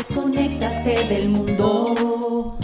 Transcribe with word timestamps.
Desconéctate 0.00 1.04
del 1.04 1.28
mundo 1.28 2.58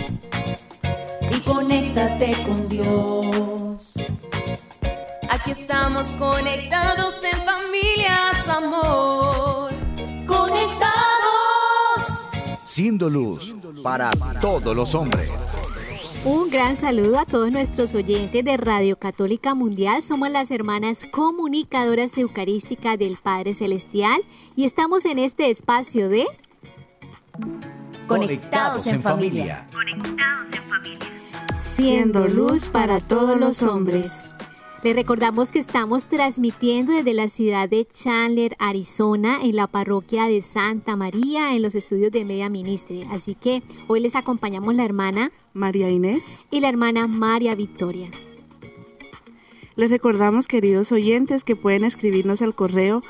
y 1.30 1.41
conéctate 1.41 2.32
con 2.45 2.68
Dios. 2.68 3.95
Aquí 5.29 5.50
estamos 5.50 6.07
conectados 6.18 7.14
en 7.23 7.38
familia, 7.45 8.32
su 8.45 8.50
amor. 8.50 9.73
Conectados. 10.27 11.00
Siendo 12.64 13.11
luz 13.11 13.54
para 13.87 14.11
todos 14.41 14.75
los 14.75 14.96
hombres. 14.96 15.30
Un 16.25 16.50
gran 16.50 16.77
saludo 16.77 17.21
a 17.21 17.25
todos 17.25 17.53
nuestros 17.53 17.95
oyentes 17.95 18.45
de 18.45 18.57
Radio 18.57 18.99
Católica 18.99 19.54
Mundial. 19.54 20.03
Somos 20.03 20.29
las 20.29 20.50
hermanas 20.50 21.07
comunicadoras 21.12 22.18
eucarísticas 22.18 22.99
del 22.99 23.17
Padre 23.17 23.54
Celestial 23.54 24.21
y 24.57 24.64
estamos 24.64 25.04
en 25.04 25.21
este 25.21 25.50
espacio 25.50 26.09
de 26.09 26.26
Conectados 28.09 28.89
en 28.89 29.00
familia. 29.00 29.68
Siendo 31.76 32.27
luz 32.27 32.69
para 32.69 32.98
todos 32.98 33.39
los 33.39 33.62
hombres. 33.62 34.27
Les 34.86 34.95
recordamos 34.95 35.50
que 35.50 35.58
estamos 35.58 36.06
transmitiendo 36.06 36.92
desde 36.92 37.12
la 37.12 37.27
ciudad 37.27 37.69
de 37.69 37.89
Chandler, 37.89 38.55
Arizona, 38.61 39.41
en 39.42 39.56
la 39.56 39.67
parroquia 39.67 40.27
de 40.27 40.42
Santa 40.42 40.95
María, 40.95 41.56
en 41.56 41.62
los 41.62 41.75
estudios 41.75 42.12
de 42.12 42.25
Media 42.25 42.48
Ministry. 42.48 43.05
Así 43.11 43.34
que 43.34 43.64
hoy 43.89 43.98
les 43.98 44.14
acompañamos 44.14 44.77
la 44.77 44.84
hermana 44.84 45.33
María 45.55 45.91
Inés 45.91 46.39
y 46.53 46.61
la 46.61 46.69
hermana 46.69 47.09
María 47.09 47.56
Victoria. 47.56 48.12
Les 49.75 49.91
recordamos, 49.91 50.47
queridos 50.47 50.92
oyentes, 50.92 51.42
que 51.42 51.57
pueden 51.57 51.83
escribirnos 51.83 52.41
al 52.41 52.55
correo 52.55 53.03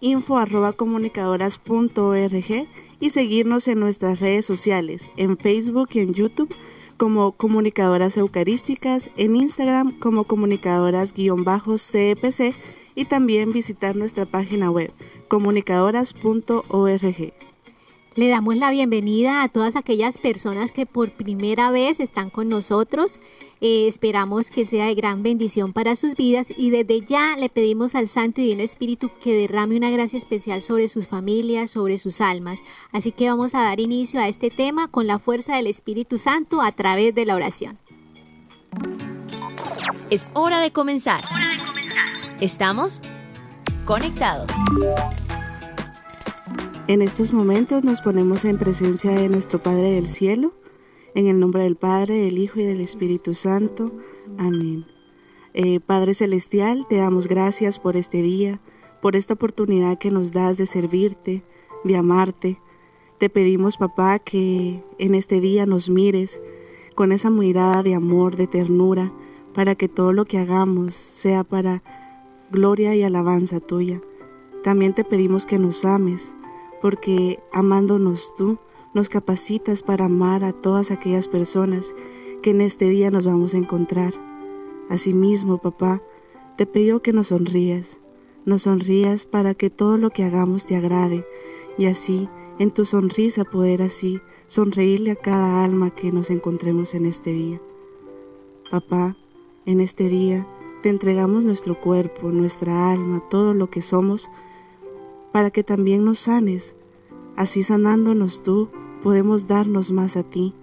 info 0.00 0.36
arroba 0.36 0.74
comunicadoras.org 0.74 2.66
y 3.00 3.10
seguirnos 3.10 3.66
en 3.66 3.80
nuestras 3.80 4.20
redes 4.20 4.44
sociales, 4.44 5.10
en 5.16 5.38
Facebook 5.38 5.88
y 5.94 6.00
en 6.00 6.12
YouTube 6.12 6.54
como 6.96 7.32
Comunicadoras 7.32 8.16
Eucarísticas, 8.16 9.10
en 9.16 9.34
Instagram 9.36 9.98
como 9.98 10.24
Comunicadoras-CEPC 10.24 12.54
y 12.94 13.04
también 13.06 13.52
visitar 13.52 13.96
nuestra 13.96 14.26
página 14.26 14.70
web 14.70 14.92
comunicadoras.org. 15.28 17.32
Le 18.16 18.28
damos 18.28 18.56
la 18.56 18.70
bienvenida 18.70 19.42
a 19.42 19.48
todas 19.48 19.74
aquellas 19.74 20.18
personas 20.18 20.70
que 20.70 20.86
por 20.86 21.10
primera 21.10 21.72
vez 21.72 21.98
están 21.98 22.30
con 22.30 22.48
nosotros. 22.48 23.18
Eh, 23.60 23.88
esperamos 23.88 24.50
que 24.50 24.66
sea 24.66 24.86
de 24.86 24.94
gran 24.94 25.24
bendición 25.24 25.72
para 25.72 25.96
sus 25.96 26.14
vidas 26.14 26.46
y 26.56 26.70
desde 26.70 27.00
ya 27.00 27.36
le 27.36 27.48
pedimos 27.48 27.96
al 27.96 28.08
Santo 28.08 28.40
y 28.40 28.44
Divino 28.44 28.62
Espíritu 28.62 29.10
que 29.20 29.34
derrame 29.34 29.76
una 29.76 29.90
gracia 29.90 30.16
especial 30.16 30.62
sobre 30.62 30.86
sus 30.86 31.08
familias, 31.08 31.72
sobre 31.72 31.98
sus 31.98 32.20
almas. 32.20 32.62
Así 32.92 33.10
que 33.10 33.28
vamos 33.28 33.52
a 33.56 33.62
dar 33.62 33.80
inicio 33.80 34.20
a 34.20 34.28
este 34.28 34.48
tema 34.48 34.86
con 34.86 35.08
la 35.08 35.18
fuerza 35.18 35.56
del 35.56 35.66
Espíritu 35.66 36.18
Santo 36.18 36.62
a 36.62 36.70
través 36.70 37.16
de 37.16 37.26
la 37.26 37.34
oración. 37.34 37.78
Es 40.10 40.30
hora 40.34 40.60
de 40.60 40.70
comenzar. 40.70 41.24
Estamos 42.38 43.00
conectados. 43.84 44.46
En 46.86 47.00
estos 47.00 47.32
momentos 47.32 47.82
nos 47.82 48.02
ponemos 48.02 48.44
en 48.44 48.58
presencia 48.58 49.12
de 49.12 49.30
nuestro 49.30 49.58
Padre 49.58 49.92
del 49.92 50.06
Cielo, 50.06 50.52
en 51.14 51.28
el 51.28 51.40
nombre 51.40 51.62
del 51.62 51.76
Padre, 51.76 52.18
del 52.18 52.36
Hijo 52.36 52.60
y 52.60 52.64
del 52.64 52.82
Espíritu 52.82 53.32
Santo. 53.32 53.90
Amén. 54.36 54.84
Eh, 55.54 55.80
Padre 55.80 56.12
Celestial, 56.12 56.84
te 56.86 56.96
damos 56.96 57.26
gracias 57.26 57.78
por 57.78 57.96
este 57.96 58.20
día, 58.20 58.60
por 59.00 59.16
esta 59.16 59.32
oportunidad 59.32 59.96
que 59.96 60.10
nos 60.10 60.32
das 60.32 60.58
de 60.58 60.66
servirte, 60.66 61.42
de 61.84 61.96
amarte. 61.96 62.60
Te 63.16 63.30
pedimos, 63.30 63.78
papá, 63.78 64.18
que 64.18 64.84
en 64.98 65.14
este 65.14 65.40
día 65.40 65.64
nos 65.64 65.88
mires 65.88 66.42
con 66.94 67.12
esa 67.12 67.30
mirada 67.30 67.82
de 67.82 67.94
amor, 67.94 68.36
de 68.36 68.46
ternura, 68.46 69.10
para 69.54 69.74
que 69.74 69.88
todo 69.88 70.12
lo 70.12 70.26
que 70.26 70.36
hagamos 70.36 70.92
sea 70.92 71.44
para 71.44 71.82
gloria 72.50 72.94
y 72.94 73.02
alabanza 73.02 73.60
tuya. 73.60 74.02
También 74.62 74.92
te 74.92 75.02
pedimos 75.02 75.46
que 75.46 75.58
nos 75.58 75.86
ames, 75.86 76.34
porque 76.84 77.40
amándonos 77.50 78.34
tú, 78.34 78.58
nos 78.92 79.08
capacitas 79.08 79.82
para 79.82 80.04
amar 80.04 80.44
a 80.44 80.52
todas 80.52 80.90
aquellas 80.90 81.28
personas 81.28 81.94
que 82.42 82.50
en 82.50 82.60
este 82.60 82.90
día 82.90 83.10
nos 83.10 83.24
vamos 83.24 83.54
a 83.54 83.56
encontrar. 83.56 84.12
Asimismo, 84.90 85.56
papá, 85.56 86.02
te 86.58 86.66
pido 86.66 87.00
que 87.00 87.14
nos 87.14 87.28
sonrías, 87.28 88.02
nos 88.44 88.64
sonrías 88.64 89.24
para 89.24 89.54
que 89.54 89.70
todo 89.70 89.96
lo 89.96 90.10
que 90.10 90.24
hagamos 90.24 90.66
te 90.66 90.76
agrade 90.76 91.24
y 91.78 91.86
así, 91.86 92.28
en 92.58 92.70
tu 92.70 92.84
sonrisa 92.84 93.44
poder 93.44 93.80
así 93.80 94.20
sonreírle 94.46 95.12
a 95.12 95.16
cada 95.16 95.64
alma 95.64 95.88
que 95.88 96.12
nos 96.12 96.28
encontremos 96.28 96.92
en 96.92 97.06
este 97.06 97.32
día. 97.32 97.62
Papá, 98.70 99.16
en 99.64 99.80
este 99.80 100.10
día 100.10 100.46
te 100.82 100.90
entregamos 100.90 101.46
nuestro 101.46 101.80
cuerpo, 101.80 102.28
nuestra 102.28 102.92
alma, 102.92 103.22
todo 103.30 103.54
lo 103.54 103.70
que 103.70 103.80
somos, 103.80 104.28
para 105.34 105.50
que 105.50 105.64
también 105.64 106.04
nos 106.04 106.20
sanes. 106.20 106.76
Así 107.34 107.64
sanándonos 107.64 108.44
tú, 108.44 108.68
podemos 109.02 109.48
darnos 109.48 109.90
más 109.90 110.16
a 110.16 110.22
ti, 110.22 110.54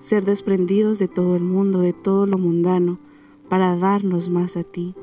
ser 0.00 0.24
desprendidos 0.24 0.98
de 0.98 1.06
todo 1.06 1.36
el 1.36 1.44
mundo, 1.44 1.78
de 1.78 1.92
todo 1.92 2.26
lo 2.26 2.36
mundano, 2.36 2.98
para 3.48 3.76
darnos 3.76 4.28
más 4.28 4.56
a 4.56 4.64
ti. 4.64 4.96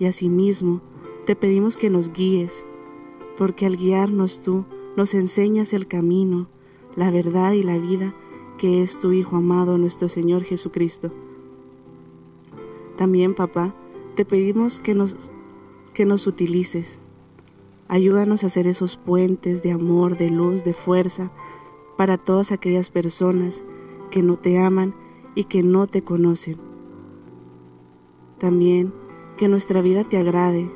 Y 0.00 0.06
asimismo, 0.06 0.80
te 1.26 1.36
pedimos 1.36 1.76
que 1.76 1.90
nos 1.90 2.12
guíes, 2.12 2.66
porque 3.36 3.66
al 3.66 3.76
guiarnos 3.76 4.42
tú, 4.42 4.64
nos 4.96 5.14
enseñas 5.14 5.72
el 5.72 5.86
camino, 5.86 6.48
la 6.96 7.12
verdad 7.12 7.52
y 7.52 7.62
la 7.62 7.78
vida 7.78 8.16
que 8.58 8.82
es 8.82 8.98
tu 8.98 9.12
Hijo 9.12 9.36
amado, 9.36 9.78
nuestro 9.78 10.08
Señor 10.08 10.42
Jesucristo. 10.42 11.12
También, 12.96 13.36
papá, 13.36 13.76
te 14.16 14.24
pedimos 14.24 14.80
que 14.80 14.96
nos, 14.96 15.30
que 15.94 16.04
nos 16.04 16.26
utilices. 16.26 16.98
Ayúdanos 17.88 18.44
a 18.44 18.48
hacer 18.48 18.66
esos 18.66 18.96
puentes 18.98 19.62
de 19.62 19.72
amor, 19.72 20.18
de 20.18 20.28
luz, 20.28 20.62
de 20.62 20.74
fuerza 20.74 21.30
para 21.96 22.18
todas 22.18 22.52
aquellas 22.52 22.90
personas 22.90 23.64
que 24.10 24.22
no 24.22 24.36
te 24.36 24.58
aman 24.58 24.94
y 25.34 25.44
que 25.44 25.62
no 25.62 25.86
te 25.86 26.02
conocen. 26.02 26.56
También 28.36 28.92
que 29.38 29.48
nuestra 29.48 29.80
vida 29.80 30.04
te 30.04 30.18
agrade, 30.18 30.70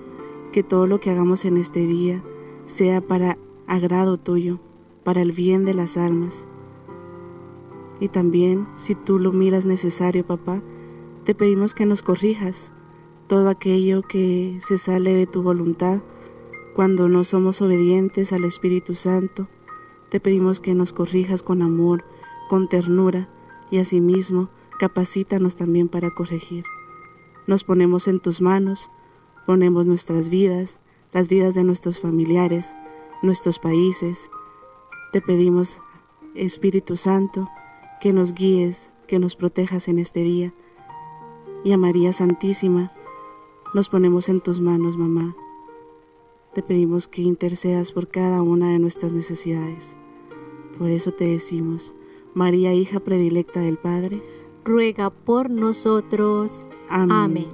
que 0.52 0.62
todo 0.62 0.86
lo 0.86 1.00
que 1.00 1.10
hagamos 1.10 1.44
en 1.44 1.58
este 1.58 1.86
día 1.86 2.22
sea 2.64 3.02
para 3.02 3.36
agrado 3.66 4.16
tuyo, 4.16 4.58
para 5.04 5.20
el 5.20 5.32
bien 5.32 5.66
de 5.66 5.74
las 5.74 5.98
almas. 5.98 6.46
Y 8.00 8.08
también, 8.08 8.66
si 8.74 8.94
tú 8.94 9.18
lo 9.18 9.32
miras 9.32 9.66
necesario, 9.66 10.26
papá, 10.26 10.62
te 11.24 11.34
pedimos 11.34 11.74
que 11.74 11.84
nos 11.84 12.00
corrijas 12.00 12.72
todo 13.26 13.50
aquello 13.50 14.02
que 14.02 14.56
se 14.60 14.78
sale 14.78 15.12
de 15.12 15.26
tu 15.26 15.42
voluntad 15.42 16.00
cuando 16.74 17.08
no 17.08 17.24
somos 17.24 17.60
obedientes 17.60 18.32
al 18.32 18.44
Espíritu 18.44 18.94
Santo. 18.94 19.48
Te 20.10 20.20
pedimos 20.20 20.60
que 20.60 20.74
nos 20.74 20.92
corrijas 20.92 21.42
con 21.42 21.62
amor, 21.62 22.04
con 22.48 22.68
ternura 22.68 23.28
y 23.70 23.78
asimismo 23.78 24.48
capacítanos 24.78 25.56
también 25.56 25.88
para 25.88 26.10
corregir. 26.10 26.64
Nos 27.46 27.64
ponemos 27.64 28.08
en 28.08 28.20
tus 28.20 28.40
manos, 28.40 28.90
ponemos 29.46 29.86
nuestras 29.86 30.28
vidas, 30.28 30.80
las 31.12 31.28
vidas 31.28 31.54
de 31.54 31.64
nuestros 31.64 32.00
familiares, 32.00 32.74
nuestros 33.22 33.58
países. 33.58 34.30
Te 35.12 35.20
pedimos, 35.20 35.80
Espíritu 36.34 36.96
Santo, 36.96 37.48
que 38.00 38.12
nos 38.12 38.34
guíes, 38.34 38.92
que 39.06 39.18
nos 39.18 39.36
protejas 39.36 39.88
en 39.88 39.98
este 39.98 40.20
día. 40.20 40.52
Y 41.64 41.72
a 41.72 41.76
María 41.76 42.12
Santísima, 42.12 42.92
nos 43.74 43.88
ponemos 43.88 44.28
en 44.28 44.40
tus 44.40 44.60
manos, 44.60 44.96
mamá. 44.96 45.34
Te 46.54 46.62
pedimos 46.62 47.08
que 47.08 47.22
intercedas 47.22 47.92
por 47.92 48.08
cada 48.08 48.42
una 48.42 48.70
de 48.72 48.78
nuestras 48.78 49.12
necesidades. 49.12 49.96
Por 50.78 50.90
eso 50.90 51.12
te 51.12 51.24
decimos, 51.24 51.94
María, 52.34 52.74
hija 52.74 53.00
predilecta 53.00 53.60
del 53.60 53.78
Padre, 53.78 54.22
ruega 54.64 55.10
por 55.10 55.48
nosotros. 55.50 56.66
Amén. 56.88 57.10
Amén. 57.10 57.48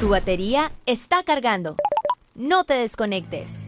Tu 0.00 0.08
batería 0.08 0.72
está 0.86 1.22
cargando. 1.24 1.76
No 2.34 2.64
te 2.64 2.74
desconectes. 2.74 3.60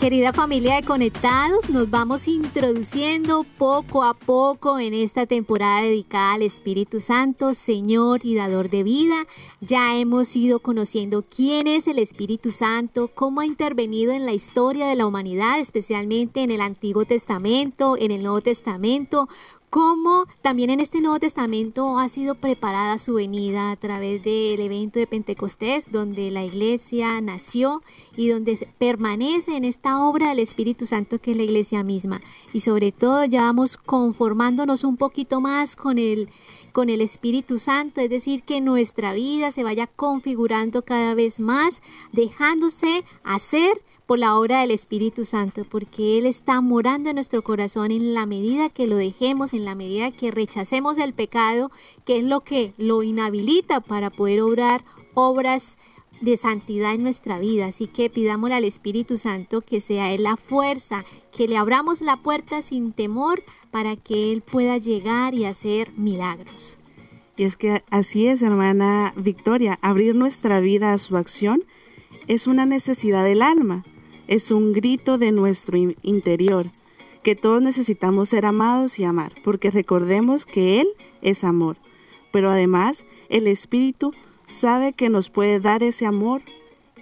Querida 0.00 0.32
familia 0.32 0.76
de 0.76 0.84
Conectados, 0.84 1.68
nos 1.70 1.90
vamos 1.90 2.28
introduciendo 2.28 3.44
poco 3.58 4.04
a 4.04 4.14
poco 4.14 4.78
en 4.78 4.94
esta 4.94 5.26
temporada 5.26 5.82
dedicada 5.82 6.34
al 6.34 6.42
Espíritu 6.42 7.00
Santo, 7.00 7.52
Señor 7.52 8.20
y 8.22 8.36
Dador 8.36 8.70
de 8.70 8.84
vida. 8.84 9.26
Ya 9.60 9.96
hemos 9.96 10.36
ido 10.36 10.60
conociendo 10.60 11.24
quién 11.28 11.66
es 11.66 11.88
el 11.88 11.98
Espíritu 11.98 12.52
Santo, 12.52 13.08
cómo 13.12 13.40
ha 13.40 13.46
intervenido 13.46 14.12
en 14.12 14.24
la 14.24 14.32
historia 14.32 14.86
de 14.86 14.94
la 14.94 15.04
humanidad, 15.04 15.58
especialmente 15.58 16.44
en 16.44 16.52
el 16.52 16.60
Antiguo 16.60 17.04
Testamento, 17.04 17.96
en 17.98 18.12
el 18.12 18.22
Nuevo 18.22 18.40
Testamento, 18.40 19.28
cómo 19.70 20.24
también 20.42 20.70
en 20.70 20.80
este 20.80 21.00
Nuevo 21.00 21.18
Testamento 21.18 21.98
ha 21.98 22.08
sido 22.08 22.34
preparada 22.34 22.98
su 22.98 23.14
venida 23.14 23.70
a 23.70 23.76
través 23.76 24.22
del 24.22 24.60
evento 24.60 24.98
de 24.98 25.06
Pentecostés, 25.06 25.90
donde 25.90 26.30
la 26.30 26.44
iglesia 26.44 27.20
nació 27.20 27.82
y 28.16 28.28
donde 28.28 28.68
permanece 28.78 29.56
en 29.56 29.64
esta 29.64 30.00
obra 30.00 30.30
del 30.30 30.38
Espíritu 30.40 30.86
Santo 30.86 31.20
que 31.20 31.32
es 31.32 31.36
la 31.36 31.42
iglesia 31.42 31.84
misma. 31.84 32.20
Y 32.52 32.60
sobre 32.60 32.92
todo 32.92 33.24
ya 33.24 33.42
vamos 33.42 33.76
conformándonos 33.76 34.84
un 34.84 34.96
poquito 34.96 35.40
más 35.40 35.76
con 35.76 35.98
el 35.98 36.28
con 36.72 36.90
el 36.90 37.00
Espíritu 37.00 37.58
Santo, 37.58 38.00
es 38.00 38.10
decir, 38.10 38.44
que 38.44 38.60
nuestra 38.60 39.12
vida 39.12 39.50
se 39.50 39.64
vaya 39.64 39.86
configurando 39.88 40.82
cada 40.82 41.14
vez 41.14 41.40
más, 41.40 41.82
dejándose 42.12 43.04
hacer 43.24 43.82
por 44.08 44.18
la 44.18 44.38
obra 44.38 44.62
del 44.62 44.70
Espíritu 44.70 45.26
Santo, 45.26 45.66
porque 45.68 46.16
Él 46.16 46.24
está 46.24 46.62
morando 46.62 47.10
en 47.10 47.16
nuestro 47.16 47.44
corazón 47.44 47.90
en 47.90 48.14
la 48.14 48.24
medida 48.24 48.70
que 48.70 48.86
lo 48.86 48.96
dejemos, 48.96 49.52
en 49.52 49.66
la 49.66 49.74
medida 49.74 50.12
que 50.12 50.30
rechacemos 50.30 50.96
el 50.96 51.12
pecado, 51.12 51.70
que 52.06 52.16
es 52.16 52.24
lo 52.24 52.40
que 52.40 52.72
lo 52.78 53.02
inhabilita 53.02 53.80
para 53.80 54.08
poder 54.08 54.40
obrar 54.40 54.82
obras 55.12 55.76
de 56.22 56.38
santidad 56.38 56.94
en 56.94 57.02
nuestra 57.02 57.38
vida. 57.38 57.66
Así 57.66 57.86
que 57.86 58.08
pidámosle 58.08 58.54
al 58.54 58.64
Espíritu 58.64 59.18
Santo 59.18 59.60
que 59.60 59.82
sea 59.82 60.10
Él 60.10 60.22
la 60.22 60.38
fuerza, 60.38 61.04
que 61.30 61.46
le 61.46 61.58
abramos 61.58 62.00
la 62.00 62.16
puerta 62.16 62.62
sin 62.62 62.94
temor 62.94 63.42
para 63.70 63.96
que 63.96 64.32
Él 64.32 64.40
pueda 64.40 64.78
llegar 64.78 65.34
y 65.34 65.44
hacer 65.44 65.92
milagros. 65.98 66.78
Y 67.36 67.44
es 67.44 67.58
que 67.58 67.84
así 67.90 68.26
es, 68.26 68.40
hermana 68.40 69.12
Victoria, 69.18 69.78
abrir 69.82 70.14
nuestra 70.14 70.60
vida 70.60 70.94
a 70.94 70.98
su 70.98 71.18
acción 71.18 71.62
es 72.26 72.46
una 72.46 72.64
necesidad 72.64 73.22
del 73.22 73.42
alma 73.42 73.84
es 74.28 74.50
un 74.50 74.72
grito 74.72 75.18
de 75.18 75.32
nuestro 75.32 75.76
interior, 76.02 76.66
que 77.22 77.34
todos 77.34 77.60
necesitamos 77.60 78.28
ser 78.28 78.46
amados 78.46 78.98
y 78.98 79.04
amar, 79.04 79.32
porque 79.42 79.70
recordemos 79.70 80.46
que 80.46 80.80
Él 80.80 80.88
es 81.20 81.42
amor. 81.42 81.76
Pero 82.30 82.50
además, 82.50 83.04
el 83.28 83.46
Espíritu 83.46 84.12
sabe 84.46 84.92
que 84.92 85.08
nos 85.08 85.30
puede 85.30 85.60
dar 85.60 85.82
ese 85.82 86.06
amor 86.06 86.42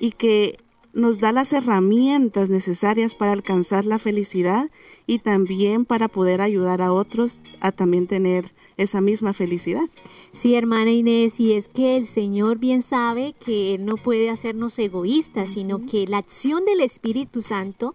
y 0.00 0.12
que 0.12 0.58
nos 0.92 1.20
da 1.20 1.30
las 1.30 1.52
herramientas 1.52 2.48
necesarias 2.48 3.14
para 3.14 3.32
alcanzar 3.32 3.84
la 3.84 3.98
felicidad 3.98 4.70
y 5.06 5.18
también 5.18 5.84
para 5.84 6.08
poder 6.08 6.40
ayudar 6.40 6.80
a 6.80 6.92
otros 6.92 7.40
a 7.60 7.70
también 7.70 8.06
tener 8.06 8.54
esa 8.76 9.00
misma 9.00 9.32
felicidad. 9.32 9.88
Sí, 10.32 10.54
hermana 10.54 10.90
Inés, 10.90 11.40
y 11.40 11.52
es 11.52 11.68
que 11.68 11.96
el 11.96 12.06
Señor 12.06 12.58
bien 12.58 12.82
sabe 12.82 13.34
que 13.38 13.74
Él 13.74 13.86
no 13.86 13.96
puede 13.96 14.30
hacernos 14.30 14.78
egoístas, 14.78 15.52
sino 15.52 15.84
que 15.86 16.06
la 16.06 16.18
acción 16.18 16.64
del 16.64 16.80
Espíritu 16.80 17.42
Santo 17.42 17.94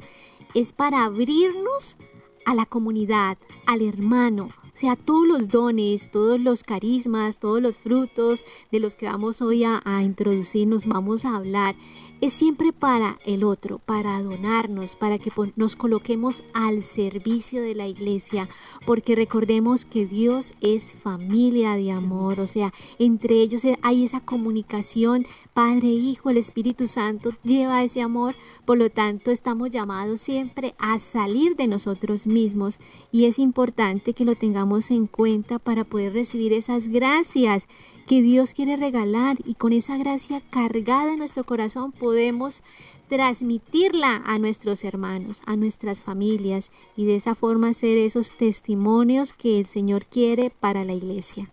es 0.54 0.74
para 0.74 1.06
abrirnos 1.06 1.98
a 2.46 2.56
la 2.56 2.66
comunidad, 2.66 3.38
al 3.68 3.82
hermano, 3.82 4.50
o 4.74 4.78
sea, 4.82 4.96
todos 4.96 5.28
los 5.28 5.50
dones, 5.50 6.10
todos 6.10 6.40
los 6.40 6.64
carismas, 6.64 7.40
todos 7.40 7.62
los 7.62 7.76
frutos 7.76 8.46
de 8.72 8.80
los 8.80 8.96
que 8.96 9.06
vamos 9.06 9.42
hoy 9.42 9.64
a, 9.64 9.82
a 9.84 10.02
introducir, 10.02 10.68
vamos 10.86 11.26
a 11.26 11.36
hablar, 11.36 11.76
es 12.22 12.34
siempre 12.34 12.72
para 12.72 13.20
el 13.26 13.44
otro, 13.44 13.80
para 13.80 14.22
donarnos, 14.22 14.96
para 14.96 15.18
que 15.18 15.32
nos 15.56 15.76
coloquemos 15.76 16.44
al 16.54 16.84
servicio 16.84 17.64
de 17.64 17.74
la 17.74 17.88
iglesia, 17.88 18.48
porque 18.86 19.16
recordemos 19.16 19.86
que 19.86 20.06
Dios 20.06 20.54
es 20.62 20.94
familia 20.94 21.76
de 21.76 21.92
amor, 21.92 22.40
o 22.40 22.48
sea, 22.48 22.74
entre 23.00 23.36
ellos 23.42 23.64
hay 23.82 24.04
esa 24.04 24.20
comunicación, 24.20 25.26
Padre, 25.54 25.88
Hijo, 25.88 26.30
el 26.30 26.38
Espíritu 26.38 26.86
Santo 26.88 27.32
lleva 27.44 27.84
ese 27.84 28.02
amor, 28.02 28.36
por 28.66 28.78
lo 28.78 28.90
tanto 28.92 29.32
estamos 29.32 29.72
llamados 29.72 30.22
siempre 30.22 30.76
a 30.78 31.00
salir 31.00 31.56
de 31.56 31.68
nosotros 31.68 32.28
mismos 32.28 32.80
y 33.12 33.26
es 33.26 33.40
importante 33.40 34.14
que 34.14 34.26
lo 34.26 34.36
tengamos 34.36 34.92
en 34.92 35.08
cuenta 35.08 35.58
para 35.58 35.84
poder 35.84 36.14
recibir 36.14 36.54
esas 36.54 36.88
gracias 36.88 37.68
que 38.08 38.22
Dios 38.22 38.54
quiere 38.54 38.76
regalar 38.76 39.38
y 39.46 39.56
con 39.56 39.74
esa 39.74 39.98
gracia 39.98 40.42
cargada 40.50 41.14
en 41.14 41.20
nuestro 41.20 41.46
corazón 41.46 41.92
podemos 42.12 42.62
transmitirla 43.08 44.22
a 44.26 44.38
nuestros 44.38 44.84
hermanos, 44.84 45.42
a 45.46 45.56
nuestras 45.56 46.02
familias 46.02 46.70
y 46.98 47.06
de 47.06 47.16
esa 47.16 47.36
forma 47.36 47.72
ser 47.72 47.98
esos 47.98 48.36
testimonios 48.36 49.32
que 49.32 49.60
el 49.60 49.66
Señor 49.68 50.06
quiere 50.08 50.50
para 50.50 50.84
la 50.84 50.92
iglesia. 50.92 51.50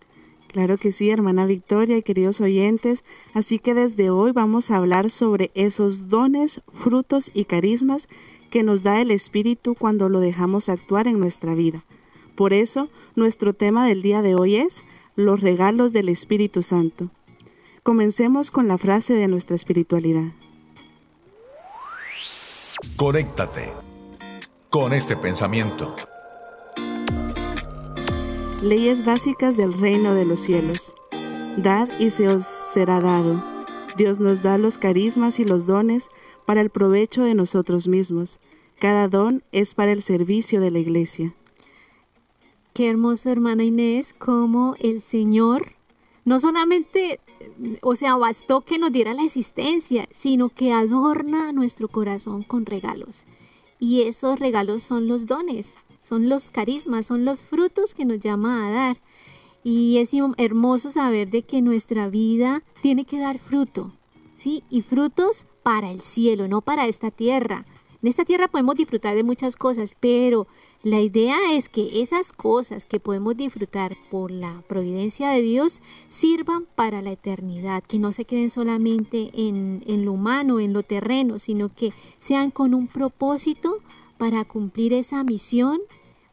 Claro 0.48 0.76
que 0.76 0.90
sí, 0.90 1.10
hermana 1.10 1.46
Victoria 1.46 1.96
y 1.96 2.02
queridos 2.02 2.40
oyentes. 2.40 3.04
Así 3.34 3.60
que 3.60 3.72
desde 3.74 4.10
hoy 4.10 4.32
vamos 4.32 4.72
a 4.72 4.78
hablar 4.78 5.10
sobre 5.10 5.52
esos 5.54 6.08
dones, 6.08 6.60
frutos 6.72 7.30
y 7.32 7.44
carismas 7.44 8.08
que 8.50 8.64
nos 8.64 8.82
da 8.82 9.00
el 9.00 9.12
Espíritu 9.12 9.76
cuando 9.76 10.08
lo 10.08 10.18
dejamos 10.18 10.68
actuar 10.68 11.06
en 11.06 11.20
nuestra 11.20 11.54
vida. 11.54 11.84
Por 12.34 12.52
eso, 12.52 12.88
nuestro 13.14 13.52
tema 13.52 13.86
del 13.86 14.02
día 14.02 14.22
de 14.22 14.34
hoy 14.34 14.56
es 14.56 14.82
los 15.14 15.40
regalos 15.40 15.92
del 15.92 16.08
Espíritu 16.08 16.64
Santo. 16.64 17.10
Comencemos 17.84 18.50
con 18.50 18.66
la 18.66 18.76
frase 18.76 19.14
de 19.14 19.28
nuestra 19.28 19.54
espiritualidad. 19.54 20.32
Conéctate 22.96 23.72
con 24.70 24.92
este 24.92 25.16
pensamiento. 25.16 25.96
Leyes 28.62 29.04
básicas 29.04 29.56
del 29.56 29.72
reino 29.72 30.14
de 30.14 30.24
los 30.24 30.38
cielos. 30.38 30.94
Dad 31.56 31.88
y 31.98 32.10
se 32.10 32.28
os 32.28 32.44
será 32.44 33.00
dado. 33.00 33.42
Dios 33.96 34.20
nos 34.20 34.42
da 34.42 34.58
los 34.58 34.78
carismas 34.78 35.40
y 35.40 35.44
los 35.44 35.66
dones 35.66 36.08
para 36.46 36.60
el 36.60 36.70
provecho 36.70 37.24
de 37.24 37.34
nosotros 37.34 37.88
mismos. 37.88 38.38
Cada 38.78 39.08
don 39.08 39.42
es 39.50 39.74
para 39.74 39.90
el 39.90 40.02
servicio 40.02 40.60
de 40.60 40.70
la 40.70 40.78
iglesia. 40.78 41.34
Qué 42.74 42.88
hermoso, 42.88 43.28
hermana 43.28 43.64
Inés, 43.64 44.14
como 44.16 44.76
el 44.78 45.00
Señor 45.00 45.72
no 46.28 46.40
solamente, 46.40 47.20
o 47.82 47.96
sea, 47.96 48.16
bastó 48.16 48.60
que 48.60 48.78
nos 48.78 48.92
diera 48.92 49.14
la 49.14 49.24
existencia, 49.24 50.08
sino 50.10 50.48
que 50.48 50.72
adorna 50.72 51.52
nuestro 51.52 51.88
corazón 51.88 52.42
con 52.42 52.66
regalos. 52.66 53.24
Y 53.78 54.02
esos 54.02 54.38
regalos 54.38 54.82
son 54.82 55.08
los 55.08 55.26
dones, 55.26 55.74
son 56.00 56.28
los 56.28 56.50
carismas, 56.50 57.06
son 57.06 57.24
los 57.24 57.40
frutos 57.40 57.94
que 57.94 58.04
nos 58.04 58.20
llama 58.20 58.66
a 58.66 58.70
dar. 58.70 58.98
Y 59.62 59.98
es 59.98 60.12
hermoso 60.36 60.90
saber 60.90 61.30
de 61.30 61.42
que 61.42 61.62
nuestra 61.62 62.08
vida 62.08 62.62
tiene 62.82 63.04
que 63.04 63.18
dar 63.18 63.38
fruto, 63.38 63.92
¿sí? 64.34 64.64
Y 64.70 64.82
frutos 64.82 65.46
para 65.62 65.90
el 65.90 66.00
cielo, 66.00 66.48
no 66.48 66.60
para 66.60 66.86
esta 66.86 67.10
tierra. 67.10 67.66
En 68.00 68.08
esta 68.08 68.24
tierra 68.24 68.48
podemos 68.48 68.76
disfrutar 68.76 69.16
de 69.16 69.24
muchas 69.24 69.56
cosas, 69.56 69.96
pero 69.98 70.46
la 70.88 71.00
idea 71.00 71.36
es 71.52 71.68
que 71.68 72.00
esas 72.02 72.32
cosas 72.32 72.84
que 72.84 73.00
podemos 73.00 73.36
disfrutar 73.36 73.96
por 74.10 74.30
la 74.30 74.62
providencia 74.68 75.30
de 75.30 75.42
Dios 75.42 75.82
sirvan 76.08 76.66
para 76.74 77.02
la 77.02 77.12
eternidad, 77.12 77.82
que 77.82 77.98
no 77.98 78.12
se 78.12 78.24
queden 78.24 78.48
solamente 78.48 79.30
en, 79.34 80.04
lo 80.04 80.12
humano, 80.12 80.60
en 80.60 80.72
lo 80.72 80.82
terreno, 80.82 81.38
sino 81.38 81.68
que 81.68 81.92
sean 82.20 82.50
con 82.50 82.74
un 82.74 82.86
propósito 82.86 83.80
para 84.16 84.44
cumplir 84.44 84.94
esa 84.94 85.22
misión 85.24 85.80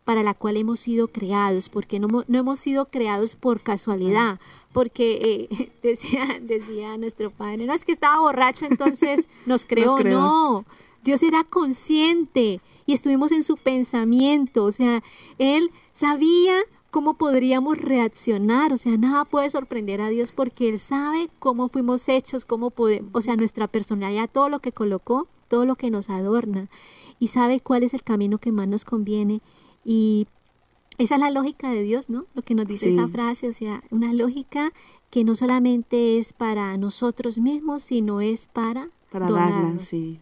para 0.05 0.21
la 0.23 0.35
cual 0.35 0.55
hemos 0.55 0.79
sido 0.79 1.07
creados, 1.07 1.67
porque 1.67 1.99
no, 1.99 2.23
hemos 2.31 2.59
sido 2.59 2.85
creados 2.85 3.35
por 3.35 3.61
casualidad, 3.61 4.39
porque 4.71 5.47
eh, 5.49 5.71
decía, 5.83 6.39
decía 6.41 6.97
nuestro 6.97 7.31
padre, 7.31 7.65
no 7.65 7.73
es 7.73 7.83
que 7.83 7.91
estaba 7.91 8.19
borracho, 8.19 8.65
entonces 8.65 9.27
nos 9.45 9.65
creó, 9.67 9.93
nos 9.93 10.01
creó. 10.01 10.19
no, 10.19 10.65
Dios 11.03 11.23
era 11.23 11.43
consciente 11.43 12.61
y 12.85 12.93
estuvimos 12.93 13.31
en 13.31 13.43
su 13.43 13.57
pensamiento, 13.57 14.63
o 14.65 14.71
sea, 14.71 15.03
Él 15.37 15.71
sabía 15.91 16.55
cómo 16.91 17.15
podríamos 17.15 17.77
reaccionar, 17.77 18.71
o 18.71 18.77
sea, 18.77 18.97
nada 18.97 19.25
puede 19.25 19.49
sorprender 19.49 20.01
a 20.01 20.09
Dios 20.09 20.31
porque 20.31 20.69
Él 20.69 20.79
sabe 20.79 21.29
cómo 21.39 21.69
fuimos 21.69 22.07
hechos, 22.07 22.45
cómo 22.45 22.69
podemos, 22.69 23.09
o 23.13 23.21
sea, 23.21 23.35
nuestra 23.35 23.67
personalidad, 23.67 24.29
todo 24.31 24.49
lo 24.49 24.59
que 24.59 24.71
colocó, 24.71 25.27
todo 25.47 25.65
lo 25.65 25.75
que 25.75 25.91
nos 25.91 26.09
adorna 26.09 26.69
y 27.19 27.27
sabe 27.27 27.59
cuál 27.59 27.83
es 27.83 27.93
el 27.93 28.03
camino 28.03 28.37
que 28.37 28.51
más 28.51 28.67
nos 28.67 28.85
conviene 28.85 29.41
y 29.83 30.27
esa 30.97 31.15
es 31.15 31.21
la 31.21 31.31
lógica 31.31 31.69
de 31.69 31.83
Dios, 31.83 32.09
¿no? 32.09 32.25
Lo 32.33 32.41
que 32.41 32.55
nos 32.55 32.65
dice 32.65 32.89
esa 32.89 33.07
frase, 33.07 33.49
o 33.49 33.53
sea, 33.53 33.83
una 33.91 34.13
lógica 34.13 34.71
que 35.09 35.23
no 35.25 35.35
solamente 35.35 36.17
es 36.17 36.31
para 36.31 36.77
nosotros 36.77 37.37
mismos, 37.37 37.83
sino 37.83 38.21
es 38.21 38.47
para, 38.47 38.89
para 39.11 39.29
darla, 39.29 39.79
sí. 39.79 40.19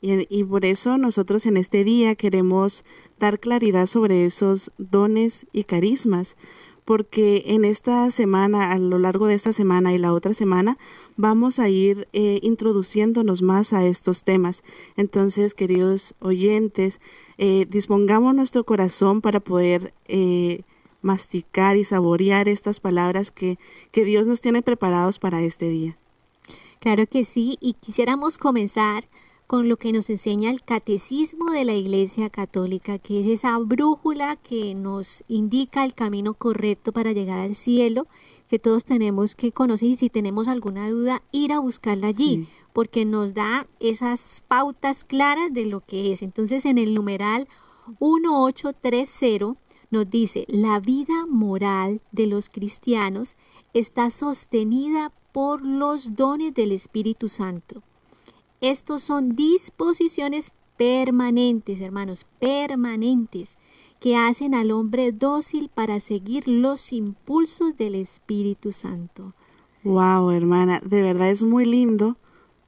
Y, 0.00 0.44
por 0.44 0.64
eso 0.64 0.98
nosotros 0.98 1.46
en 1.46 1.56
este 1.56 1.82
día 1.82 2.14
queremos 2.14 2.84
dar 3.18 3.40
claridad 3.40 3.86
sobre 3.86 4.26
esos 4.26 4.70
dones 4.78 5.46
y 5.52 5.64
carismas, 5.64 6.36
porque 6.84 7.42
en 7.46 7.64
esta 7.64 8.10
semana, 8.10 8.70
a 8.70 8.78
lo 8.78 8.98
largo 8.98 9.26
de 9.26 9.34
esta 9.34 9.52
semana 9.52 9.92
y 9.92 9.98
la 9.98 10.12
otra 10.12 10.34
semana, 10.34 10.78
vamos 11.16 11.58
a 11.58 11.68
ir 11.68 12.06
eh, 12.12 12.38
introduciéndonos 12.42 13.42
más 13.42 13.72
a 13.72 13.84
estos 13.84 14.22
temas. 14.22 14.62
Entonces, 14.96 15.54
queridos 15.54 16.14
oyentes, 16.20 17.00
eh, 17.38 17.66
dispongamos 17.68 18.34
nuestro 18.34 18.64
corazón 18.64 19.20
para 19.20 19.40
poder 19.40 19.94
eh, 20.06 20.62
masticar 21.02 21.76
y 21.76 21.84
saborear 21.84 22.48
estas 22.48 22.78
palabras 22.80 23.30
que, 23.30 23.58
que 23.90 24.04
Dios 24.04 24.26
nos 24.26 24.40
tiene 24.40 24.62
preparados 24.62 25.18
para 25.18 25.42
este 25.42 25.68
día. 25.68 25.96
Claro 26.78 27.06
que 27.06 27.24
sí, 27.24 27.56
y 27.60 27.72
quisiéramos 27.74 28.38
comenzar 28.38 29.08
con 29.46 29.68
lo 29.68 29.76
que 29.76 29.92
nos 29.92 30.10
enseña 30.10 30.50
el 30.50 30.62
catecismo 30.62 31.50
de 31.50 31.64
la 31.64 31.74
Iglesia 31.74 32.30
Católica, 32.30 32.98
que 32.98 33.20
es 33.20 33.26
esa 33.28 33.56
brújula 33.58 34.36
que 34.36 34.74
nos 34.74 35.22
indica 35.28 35.84
el 35.84 35.94
camino 35.94 36.34
correcto 36.34 36.92
para 36.92 37.12
llegar 37.12 37.38
al 37.38 37.54
cielo, 37.54 38.08
que 38.48 38.58
todos 38.58 38.84
tenemos 38.84 39.34
que 39.34 39.52
conocer 39.52 39.88
y 39.88 39.96
si 39.96 40.10
tenemos 40.10 40.48
alguna 40.48 40.90
duda, 40.90 41.22
ir 41.30 41.52
a 41.52 41.60
buscarla 41.60 42.08
allí, 42.08 42.48
porque 42.72 43.04
nos 43.04 43.34
da 43.34 43.66
esas 43.78 44.42
pautas 44.48 45.04
claras 45.04 45.52
de 45.52 45.66
lo 45.66 45.80
que 45.80 46.12
es. 46.12 46.22
Entonces, 46.22 46.64
en 46.64 46.78
el 46.78 46.94
numeral 46.94 47.48
1830 48.00 49.60
nos 49.90 50.10
dice, 50.10 50.44
la 50.48 50.80
vida 50.80 51.26
moral 51.28 52.00
de 52.10 52.26
los 52.26 52.48
cristianos 52.48 53.36
está 53.74 54.10
sostenida 54.10 55.12
por 55.32 55.62
los 55.62 56.16
dones 56.16 56.52
del 56.54 56.72
Espíritu 56.72 57.28
Santo. 57.28 57.82
Estos 58.60 59.02
son 59.02 59.30
disposiciones 59.30 60.52
permanentes, 60.76 61.80
hermanos, 61.80 62.26
permanentes, 62.38 63.58
que 64.00 64.16
hacen 64.16 64.54
al 64.54 64.70
hombre 64.70 65.12
dócil 65.12 65.70
para 65.72 66.00
seguir 66.00 66.48
los 66.48 66.92
impulsos 66.92 67.76
del 67.76 67.94
Espíritu 67.94 68.72
Santo. 68.72 69.34
Wow, 69.84 70.30
hermana, 70.30 70.80
de 70.84 71.02
verdad 71.02 71.30
es 71.30 71.42
muy 71.42 71.64
lindo 71.64 72.16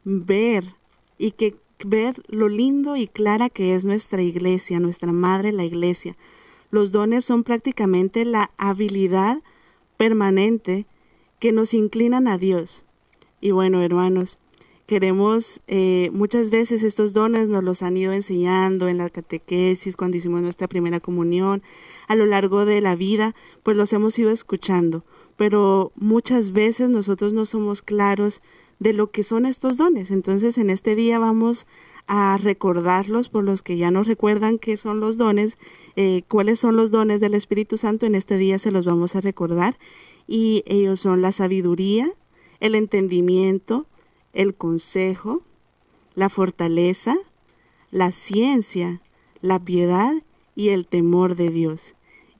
ver 0.04 0.76
y 1.18 1.32
que 1.32 1.56
ver 1.84 2.22
lo 2.28 2.48
lindo 2.48 2.96
y 2.96 3.06
clara 3.06 3.50
que 3.50 3.74
es 3.74 3.84
nuestra 3.84 4.22
iglesia, 4.22 4.80
nuestra 4.80 5.12
madre 5.12 5.52
la 5.52 5.64
iglesia. 5.64 6.16
Los 6.70 6.92
dones 6.92 7.24
son 7.24 7.44
prácticamente 7.44 8.24
la 8.24 8.50
habilidad 8.58 9.42
permanente 9.96 10.86
que 11.38 11.52
nos 11.52 11.74
inclinan 11.74 12.28
a 12.28 12.38
Dios. 12.38 12.84
Y 13.40 13.52
bueno, 13.52 13.82
hermanos, 13.82 14.38
queremos 14.88 15.60
eh, 15.66 16.08
muchas 16.14 16.48
veces 16.48 16.82
estos 16.82 17.12
dones 17.12 17.50
nos 17.50 17.62
los 17.62 17.82
han 17.82 17.98
ido 17.98 18.14
enseñando 18.14 18.88
en 18.88 18.96
la 18.96 19.10
catequesis, 19.10 19.98
cuando 19.98 20.16
hicimos 20.16 20.40
nuestra 20.40 20.66
primera 20.66 20.98
comunión, 20.98 21.62
a 22.06 22.14
lo 22.14 22.24
largo 22.24 22.64
de 22.64 22.80
la 22.80 22.96
vida, 22.96 23.34
pues 23.62 23.76
los 23.76 23.92
hemos 23.92 24.18
ido 24.18 24.30
escuchando, 24.30 25.04
pero 25.36 25.92
muchas 25.94 26.54
veces 26.54 26.88
nosotros 26.88 27.34
no 27.34 27.44
somos 27.44 27.82
claros 27.82 28.40
de 28.78 28.94
lo 28.94 29.10
que 29.10 29.24
son 29.24 29.44
estos 29.44 29.76
dones. 29.76 30.10
Entonces, 30.10 30.56
en 30.56 30.70
este 30.70 30.94
día 30.94 31.18
vamos 31.18 31.66
a 32.06 32.38
recordarlos 32.38 33.28
por 33.28 33.44
los 33.44 33.60
que 33.60 33.76
ya 33.76 33.90
no 33.90 34.04
recuerdan 34.04 34.58
qué 34.58 34.78
son 34.78 35.00
los 35.00 35.18
dones, 35.18 35.58
eh, 35.96 36.22
cuáles 36.28 36.60
son 36.60 36.76
los 36.76 36.90
dones 36.90 37.20
del 37.20 37.34
Espíritu 37.34 37.76
Santo, 37.76 38.06
en 38.06 38.14
este 38.14 38.38
día 38.38 38.58
se 38.58 38.70
los 38.70 38.86
vamos 38.86 39.16
a 39.16 39.20
recordar. 39.20 39.78
Y 40.26 40.62
ellos 40.64 41.00
son 41.00 41.20
la 41.20 41.32
sabiduría, 41.32 42.10
el 42.60 42.74
entendimiento, 42.74 43.86
el 44.32 44.54
consejo, 44.54 45.42
la 46.14 46.28
fortaleza, 46.28 47.16
la 47.90 48.12
ciencia, 48.12 49.00
la 49.40 49.58
piedad 49.58 50.12
y 50.54 50.70
el 50.70 50.86
temor 50.86 51.36
de 51.36 51.48
Dios. 51.48 51.94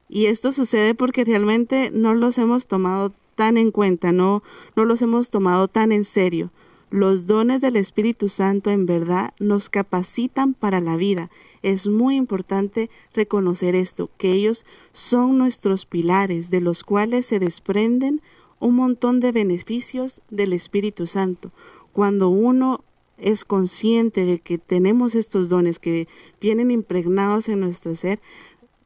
Y 0.08 0.26
esto 0.26 0.52
sucede 0.52 0.94
porque 0.94 1.24
realmente 1.24 1.90
no 1.92 2.14
los 2.14 2.38
hemos 2.38 2.66
tomado 2.66 3.12
tan 3.34 3.56
en 3.56 3.70
cuenta, 3.70 4.10
no, 4.10 4.42
no 4.74 4.84
los 4.84 5.02
hemos 5.02 5.30
tomado 5.30 5.68
tan 5.68 5.92
en 5.92 6.04
serio. 6.04 6.50
Los 6.90 7.26
dones 7.26 7.60
del 7.60 7.76
Espíritu 7.76 8.30
Santo 8.30 8.70
en 8.70 8.86
verdad 8.86 9.34
nos 9.38 9.68
capacitan 9.68 10.54
para 10.54 10.80
la 10.80 10.96
vida. 10.96 11.30
Es 11.62 11.86
muy 11.86 12.16
importante 12.16 12.88
reconocer 13.14 13.74
esto, 13.74 14.10
que 14.16 14.32
ellos 14.32 14.64
son 14.92 15.36
nuestros 15.36 15.84
pilares 15.84 16.48
de 16.48 16.62
los 16.62 16.82
cuales 16.82 17.26
se 17.26 17.38
desprenden 17.38 18.22
un 18.58 18.74
montón 18.74 19.20
de 19.20 19.32
beneficios 19.32 20.22
del 20.30 20.54
Espíritu 20.54 21.06
Santo. 21.06 21.52
Cuando 21.92 22.28
uno 22.28 22.84
es 23.18 23.44
consciente 23.44 24.24
de 24.24 24.38
que 24.38 24.58
tenemos 24.58 25.14
estos 25.14 25.48
dones 25.48 25.78
que 25.78 26.08
vienen 26.40 26.70
impregnados 26.70 27.48
en 27.48 27.60
nuestro 27.60 27.96
ser, 27.96 28.20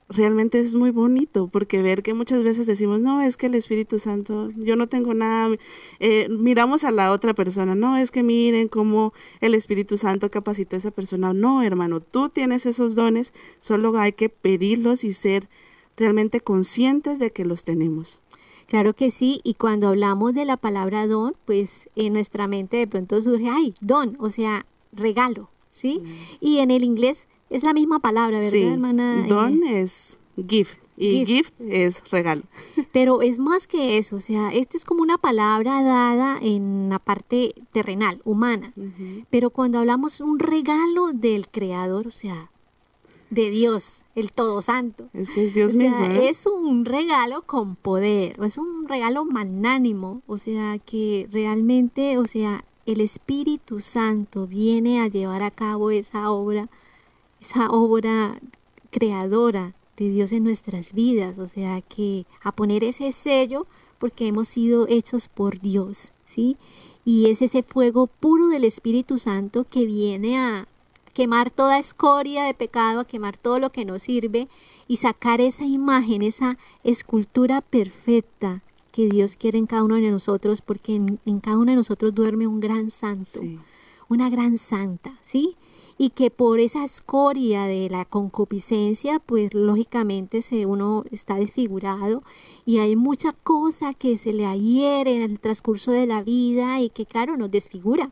realmente 0.08 0.60
es 0.60 0.74
muy 0.74 0.90
bonito 0.90 1.48
porque 1.48 1.82
ver 1.82 2.02
que 2.02 2.14
muchas 2.14 2.42
veces 2.42 2.66
decimos, 2.66 3.00
no, 3.00 3.22
es 3.22 3.36
que 3.36 3.46
el 3.46 3.54
Espíritu 3.54 3.98
Santo, 3.98 4.50
yo 4.56 4.76
no 4.76 4.86
tengo 4.86 5.14
nada, 5.14 5.56
eh, 6.00 6.28
miramos 6.30 6.84
a 6.84 6.90
la 6.90 7.12
otra 7.12 7.34
persona, 7.34 7.74
no, 7.74 7.96
es 7.96 8.10
que 8.10 8.22
miren 8.22 8.68
cómo 8.68 9.12
el 9.40 9.54
Espíritu 9.54 9.96
Santo 9.96 10.30
capacitó 10.30 10.76
a 10.76 10.78
esa 10.78 10.90
persona, 10.90 11.32
no, 11.32 11.62
hermano, 11.62 12.00
tú 12.00 12.28
tienes 12.28 12.66
esos 12.66 12.94
dones, 12.94 13.32
solo 13.60 13.96
hay 13.98 14.12
que 14.12 14.28
pedirlos 14.28 15.04
y 15.04 15.12
ser 15.12 15.48
realmente 15.96 16.40
conscientes 16.40 17.18
de 17.18 17.32
que 17.32 17.44
los 17.44 17.64
tenemos. 17.64 18.20
Claro 18.66 18.94
que 18.94 19.10
sí, 19.10 19.40
y 19.44 19.54
cuando 19.54 19.88
hablamos 19.88 20.34
de 20.34 20.44
la 20.44 20.56
palabra 20.56 21.06
don, 21.06 21.34
pues 21.44 21.88
en 21.96 22.12
nuestra 22.12 22.46
mente 22.46 22.76
de 22.76 22.86
pronto 22.86 23.20
surge, 23.22 23.48
ay, 23.48 23.74
don, 23.80 24.16
o 24.20 24.30
sea, 24.30 24.66
regalo, 24.92 25.50
¿sí? 25.72 26.00
Mm. 26.02 26.36
Y 26.40 26.58
en 26.58 26.70
el 26.70 26.84
inglés 26.84 27.26
es 27.50 27.62
la 27.62 27.72
misma 27.72 28.00
palabra, 28.00 28.38
¿verdad, 28.38 28.50
sí. 28.50 28.62
hermana? 28.62 29.26
Don 29.28 29.62
eh, 29.64 29.82
es 29.82 30.18
gift 30.48 30.78
y 30.96 31.26
gift. 31.26 31.52
es 31.60 32.02
regalo. 32.10 32.42
Pero 32.92 33.22
es 33.22 33.38
más 33.38 33.66
que 33.66 33.98
eso, 33.98 34.16
o 34.16 34.20
sea, 34.20 34.52
esta 34.52 34.76
es 34.76 34.84
como 34.84 35.02
una 35.02 35.18
palabra 35.18 35.82
dada 35.82 36.38
en 36.40 36.88
la 36.88 36.98
parte 36.98 37.54
terrenal, 37.72 38.20
humana. 38.24 38.72
Pero 39.30 39.50
cuando 39.50 39.78
hablamos 39.78 40.20
un 40.20 40.38
regalo 40.38 41.12
del 41.12 41.48
creador, 41.48 42.06
o 42.06 42.12
sea, 42.12 42.51
de 43.32 43.50
Dios, 43.50 44.04
el 44.14 44.30
Todo 44.30 44.60
Santo. 44.60 45.08
Es 45.14 45.30
que 45.30 45.46
es 45.46 45.54
Dios 45.54 45.74
mismo. 45.74 46.04
¿eh? 46.04 46.28
Es 46.28 46.44
un 46.44 46.84
regalo 46.84 47.42
con 47.42 47.76
poder, 47.76 48.36
es 48.44 48.58
un 48.58 48.86
regalo 48.86 49.24
magnánimo, 49.24 50.20
o 50.26 50.36
sea, 50.36 50.78
que 50.78 51.26
realmente, 51.32 52.18
o 52.18 52.26
sea, 52.26 52.64
el 52.84 53.00
Espíritu 53.00 53.80
Santo 53.80 54.46
viene 54.46 55.00
a 55.00 55.08
llevar 55.08 55.42
a 55.42 55.50
cabo 55.50 55.90
esa 55.90 56.30
obra 56.30 56.68
esa 57.40 57.70
obra 57.70 58.38
creadora 58.90 59.74
de 59.96 60.10
Dios 60.10 60.30
en 60.32 60.44
nuestras 60.44 60.92
vidas, 60.92 61.38
o 61.38 61.48
sea, 61.48 61.80
que 61.80 62.26
a 62.42 62.52
poner 62.52 62.84
ese 62.84 63.10
sello 63.12 63.66
porque 63.98 64.28
hemos 64.28 64.48
sido 64.48 64.86
hechos 64.88 65.28
por 65.28 65.60
Dios, 65.60 66.12
¿sí? 66.24 66.56
Y 67.04 67.30
es 67.30 67.42
ese 67.42 67.62
fuego 67.62 68.06
puro 68.06 68.48
del 68.48 68.64
Espíritu 68.64 69.18
Santo 69.18 69.64
que 69.68 69.86
viene 69.86 70.38
a 70.38 70.68
quemar 71.12 71.50
toda 71.50 71.78
escoria 71.78 72.44
de 72.44 72.54
pecado, 72.54 73.00
a 73.00 73.04
quemar 73.06 73.36
todo 73.36 73.58
lo 73.58 73.70
que 73.70 73.84
nos 73.84 74.02
sirve 74.02 74.48
y 74.88 74.96
sacar 74.96 75.40
esa 75.40 75.64
imagen, 75.64 76.22
esa 76.22 76.58
escultura 76.84 77.60
perfecta 77.60 78.62
que 78.90 79.08
Dios 79.08 79.36
quiere 79.36 79.58
en 79.58 79.66
cada 79.66 79.84
uno 79.84 79.96
de 79.96 80.10
nosotros, 80.10 80.60
porque 80.60 80.94
en, 80.96 81.40
cada 81.40 81.58
uno 81.58 81.72
de 81.72 81.76
nosotros 81.76 82.14
duerme 82.14 82.46
un 82.46 82.60
gran 82.60 82.90
santo, 82.90 83.40
una 84.08 84.28
gran 84.28 84.58
santa, 84.58 85.18
¿sí? 85.22 85.56
y 85.98 86.10
que 86.10 86.30
por 86.30 86.60
esa 86.60 86.84
escoria 86.84 87.66
de 87.66 87.88
la 87.88 88.04
concupiscencia, 88.04 89.18
pues 89.20 89.54
lógicamente 89.54 90.42
se, 90.42 90.66
uno 90.66 91.04
está 91.10 91.36
desfigurado 91.36 92.22
y 92.64 92.78
hay 92.78 92.96
mucha 92.96 93.32
cosa 93.32 93.94
que 93.94 94.16
se 94.16 94.32
le 94.32 94.46
adhiere 94.46 95.14
en 95.14 95.22
el 95.22 95.40
transcurso 95.40 95.92
de 95.92 96.06
la 96.06 96.22
vida 96.22 96.80
y 96.80 96.90
que 96.90 97.06
claro 97.06 97.36
nos 97.36 97.50
desfigura. 97.50 98.10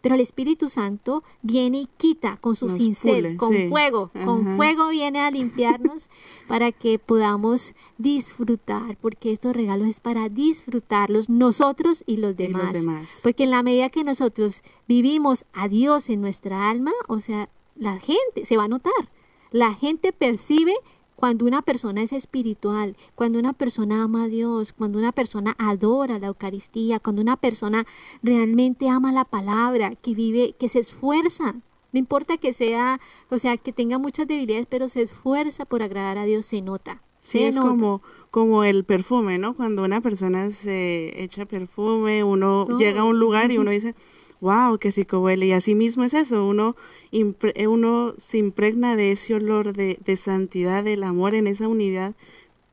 Pero 0.00 0.14
el 0.14 0.20
Espíritu 0.20 0.68
Santo 0.68 1.22
viene 1.42 1.78
y 1.78 1.88
quita 1.96 2.38
con 2.40 2.54
su 2.54 2.70
cincel, 2.70 3.36
con 3.36 3.68
fuego, 3.68 4.10
con 4.24 4.56
fuego 4.56 4.88
viene 4.88 5.20
a 5.20 5.30
limpiarnos 5.30 6.08
para 6.48 6.72
que 6.72 6.98
podamos 6.98 7.74
disfrutar, 7.98 8.96
porque 9.00 9.32
estos 9.32 9.54
regalos 9.54 9.88
es 9.88 10.00
para 10.00 10.28
disfrutarlos 10.28 11.28
nosotros 11.28 12.02
y 12.06 12.16
los 12.16 12.36
demás. 12.36 12.62
Y 12.62 12.64
los 12.64 12.72
demás. 12.72 13.20
Porque 13.22 13.44
en 13.44 13.50
la 13.50 13.62
medida 13.62 13.90
que 13.90 14.04
nosotros 14.04 14.62
vivimos 14.88 15.44
a 15.52 15.68
Dios 15.68 16.08
en 16.08 16.20
nuestra 16.20 16.70
alma, 16.70 16.92
o 17.08 17.18
sea, 17.18 17.48
la 17.76 17.98
gente 17.98 18.46
se 18.46 18.56
va 18.56 18.64
a 18.64 18.68
notar. 18.68 19.10
La 19.50 19.74
gente 19.74 20.12
percibe 20.12 20.74
cuando 21.16 21.44
una 21.44 21.62
persona 21.62 22.02
es 22.02 22.12
espiritual, 22.12 22.96
cuando 23.14 23.38
una 23.38 23.52
persona 23.52 24.02
ama 24.02 24.24
a 24.24 24.28
Dios, 24.28 24.72
cuando 24.72 24.98
una 24.98 25.12
persona 25.12 25.54
adora 25.58 26.18
la 26.18 26.28
Eucaristía, 26.28 26.98
cuando 26.98 27.22
una 27.22 27.36
persona 27.36 27.86
realmente 28.22 28.88
ama 28.88 29.12
la 29.12 29.24
palabra, 29.24 29.94
que 29.94 30.14
vive, 30.14 30.54
que 30.58 30.68
se 30.68 30.80
esfuerza, 30.80 31.54
no 31.92 31.98
importa 31.98 32.38
que 32.38 32.52
sea, 32.52 33.00
o 33.30 33.38
sea, 33.38 33.56
que 33.56 33.72
tenga 33.72 33.98
muchas 33.98 34.26
debilidades, 34.26 34.66
pero 34.68 34.88
se 34.88 35.02
esfuerza 35.02 35.64
por 35.64 35.82
agradar 35.82 36.18
a 36.18 36.24
Dios, 36.24 36.46
se 36.46 36.62
nota. 36.62 37.02
Sí, 37.18 37.44
es 37.44 37.56
como, 37.56 38.02
como 38.32 38.64
el 38.64 38.84
perfume, 38.84 39.38
¿no? 39.38 39.54
Cuando 39.54 39.84
una 39.84 40.00
persona 40.00 40.50
se 40.50 41.22
echa 41.22 41.46
perfume, 41.46 42.24
uno 42.24 42.78
llega 42.78 43.02
a 43.02 43.04
un 43.04 43.20
lugar 43.20 43.52
y 43.52 43.58
uno 43.58 43.70
dice, 43.70 43.94
wow, 44.40 44.76
qué 44.78 44.90
rico 44.90 45.20
huele. 45.20 45.46
Y 45.46 45.52
así 45.52 45.74
mismo 45.76 46.02
es 46.02 46.14
eso, 46.14 46.44
uno, 46.44 46.74
uno 47.12 48.14
se 48.18 48.38
impregna 48.38 48.96
de 48.96 49.12
ese 49.12 49.34
olor 49.34 49.72
de, 49.74 49.98
de 50.04 50.16
santidad, 50.16 50.84
del 50.84 51.04
amor 51.04 51.34
en 51.34 51.46
esa 51.46 51.68
unidad. 51.68 52.14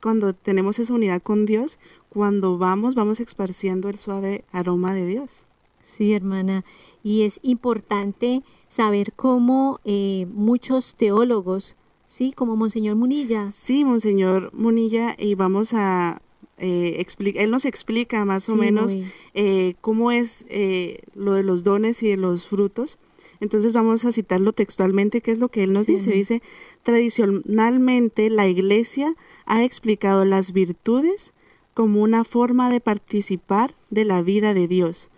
Cuando 0.00 0.32
tenemos 0.32 0.78
esa 0.78 0.94
unidad 0.94 1.22
con 1.22 1.44
Dios, 1.44 1.78
cuando 2.08 2.58
vamos, 2.58 2.94
vamos 2.94 3.20
esparciendo 3.20 3.88
el 3.88 3.98
suave 3.98 4.44
aroma 4.50 4.94
de 4.94 5.06
Dios. 5.06 5.46
Sí, 5.82 6.14
hermana. 6.14 6.64
Y 7.02 7.22
es 7.22 7.40
importante 7.42 8.42
saber 8.68 9.12
cómo 9.12 9.80
eh, 9.84 10.26
muchos 10.32 10.94
teólogos, 10.94 11.76
sí, 12.06 12.32
como 12.32 12.56
Monseñor 12.56 12.96
Munilla. 12.96 13.50
Sí, 13.50 13.84
Monseñor 13.84 14.50
Munilla, 14.54 15.14
y 15.18 15.34
vamos 15.34 15.74
a 15.74 16.22
eh, 16.60 17.06
él 17.36 17.50
nos 17.50 17.64
explica 17.64 18.24
más 18.26 18.48
o 18.50 18.54
menos 18.54 18.94
eh, 19.32 19.74
cómo 19.80 20.12
es 20.12 20.44
eh, 20.50 21.00
lo 21.14 21.32
de 21.32 21.42
los 21.42 21.64
dones 21.64 22.02
y 22.02 22.08
de 22.08 22.18
los 22.18 22.46
frutos. 22.46 22.98
Entonces 23.40 23.72
vamos 23.72 24.04
a 24.04 24.12
citarlo 24.12 24.52
textualmente, 24.52 25.22
que 25.22 25.32
es 25.32 25.38
lo 25.38 25.48
que 25.48 25.64
él 25.64 25.72
nos 25.72 25.86
dice. 25.86 26.12
Dice, 26.12 26.42
tradicionalmente 26.82 28.28
la 28.28 28.46
iglesia 28.46 29.16
ha 29.46 29.64
explicado 29.64 30.24
las 30.24 30.52
virtudes 30.52 31.32
como 31.74 32.02
una 32.02 32.24
forma 32.24 32.68
de 32.68 32.80
participar 32.80 33.74
de 33.88 34.04
la 34.04 34.20
vida 34.20 34.52
de 34.52 34.68
Dios, 34.68 35.10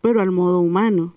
pero 0.00 0.20
al 0.20 0.30
modo 0.30 0.60
humano, 0.60 1.14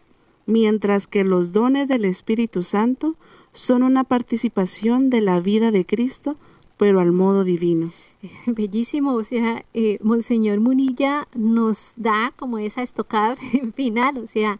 mientras 0.48 1.06
que 1.06 1.24
los 1.24 1.52
dones 1.52 1.88
del 1.88 2.06
Espíritu 2.06 2.64
Santo 2.64 3.16
son 3.54 3.84
una 3.84 4.04
participación 4.04 5.10
de 5.10 5.22
la 5.22 5.40
vida 5.40 5.72
de 5.72 5.86
Cristo, 5.86 6.38
pero 6.78 7.00
al 7.00 7.12
modo 7.12 7.44
divino. 7.44 7.92
Bellísimo, 8.48 9.14
o 9.14 9.24
sea, 9.24 9.66
eh, 9.74 10.00
Monseñor 10.02 10.60
Munilla 10.60 11.28
nos 11.36 11.94
da 11.96 12.34
como 12.36 12.58
esa 12.58 12.82
estocada 12.82 13.36
final, 13.76 14.18
o 14.18 14.28
sea, 14.28 14.60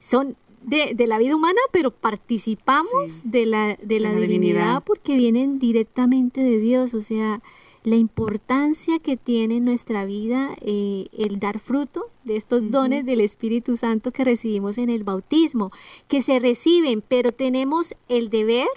son 0.00 0.36
de, 0.64 0.94
de 0.94 1.06
la 1.06 1.18
vida 1.18 1.36
humana, 1.36 1.60
pero 1.70 1.90
participamos 1.90 3.22
de 3.24 3.46
la, 3.46 3.78
de 3.82 4.00
la, 4.00 4.12
divinidad, 4.14 4.82
porque 4.82 5.16
vienen 5.16 5.58
directamente 5.58 6.42
de 6.42 6.58
Dios, 6.58 6.94
o 6.94 7.02
sea, 7.02 7.42
la 7.84 7.96
importancia 7.96 8.98
que 8.98 9.16
tiene 9.18 9.58
en 9.58 9.64
nuestra 9.64 10.06
vida 10.06 10.56
eh, 10.62 11.06
el 11.12 11.38
dar 11.38 11.58
fruto 11.58 12.10
de 12.24 12.36
estos 12.36 12.70
dones 12.70 13.04
del 13.04 13.20
Espíritu 13.20 13.76
Santo 13.76 14.10
que 14.10 14.24
recibimos 14.24 14.78
en 14.78 14.88
el 14.88 15.04
bautismo, 15.04 15.70
que 16.08 16.22
se 16.22 16.38
reciben, 16.38 17.02
pero 17.06 17.32
tenemos 17.32 17.94
el 18.08 18.30
deber 18.30 18.68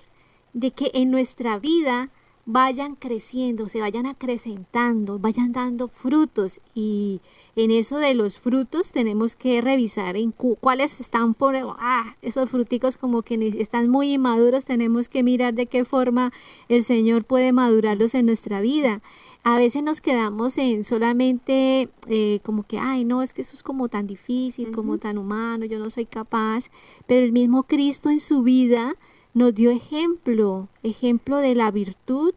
de 0.51 0.71
que 0.71 0.91
en 0.93 1.09
nuestra 1.09 1.57
vida 1.57 2.11
vayan 2.47 2.95
creciendo, 2.95 3.67
se 3.67 3.81
vayan 3.81 4.05
acrecentando, 4.05 5.19
vayan 5.19 5.51
dando 5.51 5.89
frutos. 5.89 6.61
Y 6.73 7.19
en 7.57 7.71
eso 7.71 7.97
de 7.97 8.13
los 8.13 8.39
frutos 8.39 8.93
tenemos 8.93 9.35
que 9.35 9.59
revisar 9.59 10.15
en 10.15 10.31
cuáles 10.31 10.99
están 11.01 11.33
por 11.33 11.55
ah, 11.57 12.15
esos 12.21 12.49
fruticos 12.49 12.95
como 12.95 13.21
que 13.21 13.53
están 13.59 13.89
muy 13.89 14.13
inmaduros, 14.13 14.63
tenemos 14.63 15.09
que 15.09 15.23
mirar 15.23 15.55
de 15.55 15.65
qué 15.65 15.83
forma 15.83 16.31
el 16.69 16.83
Señor 16.83 17.25
puede 17.25 17.51
madurarlos 17.51 18.15
en 18.15 18.25
nuestra 18.25 18.61
vida. 18.61 19.01
A 19.43 19.57
veces 19.57 19.83
nos 19.83 19.99
quedamos 19.99 20.57
en 20.57 20.85
solamente 20.85 21.89
eh, 22.07 22.39
como 22.43 22.63
que, 22.63 22.79
ay, 22.79 23.03
no, 23.03 23.23
es 23.23 23.33
que 23.33 23.41
eso 23.41 23.55
es 23.55 23.63
como 23.63 23.89
tan 23.89 24.07
difícil, 24.07 24.71
como 24.71 24.99
tan 24.99 25.17
humano, 25.17 25.65
yo 25.65 25.79
no 25.79 25.89
soy 25.89 26.05
capaz, 26.05 26.69
pero 27.07 27.25
el 27.25 27.33
mismo 27.33 27.63
Cristo 27.63 28.09
en 28.09 28.21
su 28.21 28.41
vida 28.41 28.95
nos 29.33 29.53
dio 29.53 29.71
ejemplo, 29.71 30.67
ejemplo 30.83 31.37
de 31.37 31.55
la 31.55 31.71
virtud 31.71 32.33